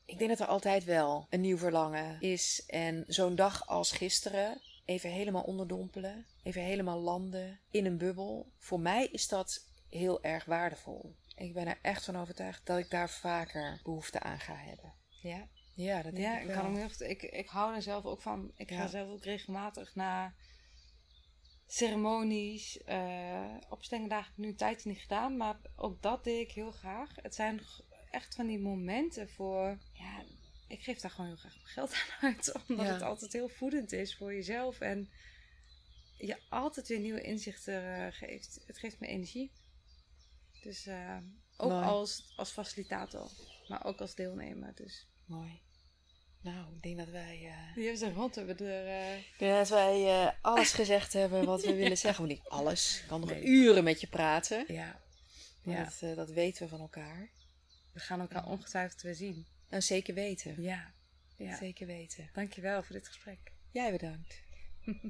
[0.06, 2.64] Ik denk dat er altijd wel een nieuw verlangen is.
[2.68, 8.52] En zo'n dag als gisteren, even helemaal onderdompelen, even helemaal landen in een bubbel.
[8.58, 11.16] Voor mij is dat heel erg waardevol.
[11.36, 14.94] Ik ben er echt van overtuigd dat ik daar vaker behoefte aan ga hebben.
[15.22, 15.48] ja.
[15.76, 16.56] Ja, dat denk Ja, ik ik, wel.
[16.56, 18.52] kan hem heel goed- ik, ik hou er zelf ook van.
[18.56, 20.36] Ik ga zelf ook regelmatig naar
[21.68, 22.84] ceremonies.
[22.84, 27.16] eh opstellingendagen heb ik nu tijdje niet gedaan, maar ook dat deed ik heel graag.
[27.22, 27.62] Het zijn
[28.12, 29.78] echt van die momenten voor.
[29.94, 30.24] Ja,
[30.74, 32.94] ik geef daar gewoon heel graag mijn geld aan uit, omdat Ja.
[32.94, 35.10] het altijd heel voedend is voor jezelf en
[36.18, 38.60] je altijd weer nieuwe inzichten eh, geeft.
[38.66, 39.52] Het geeft me energie.
[40.64, 41.18] Dus eh,
[41.58, 41.86] ook Mooi.
[41.86, 43.32] als, als facilitator,
[43.68, 44.76] maar ook als deelnemer.
[44.76, 45.08] Dus.
[45.26, 45.62] Mooi.
[46.42, 47.46] Nou, ik denk dat wij...
[47.46, 49.24] eh, Die hebben ze rond hebben er.
[49.38, 52.28] denk dat wij alles gezegd hebben wat we willen zeggen.
[52.28, 53.00] Maar niet alles.
[53.02, 53.44] Ik kan nog Nee.
[53.44, 54.66] uren met je praten.
[54.68, 55.02] Ja.
[55.64, 55.84] Ja.
[56.00, 57.30] dat, dat weten we van elkaar.
[57.94, 59.46] We gaan elkaar ongetwijfeld weer zien.
[59.74, 60.62] Nou, zeker weten.
[60.62, 60.94] Ja.
[61.38, 61.56] ja.
[61.56, 62.30] Zeker weten.
[62.34, 63.40] Dankjewel voor dit gesprek.
[63.72, 64.42] Jij bedankt.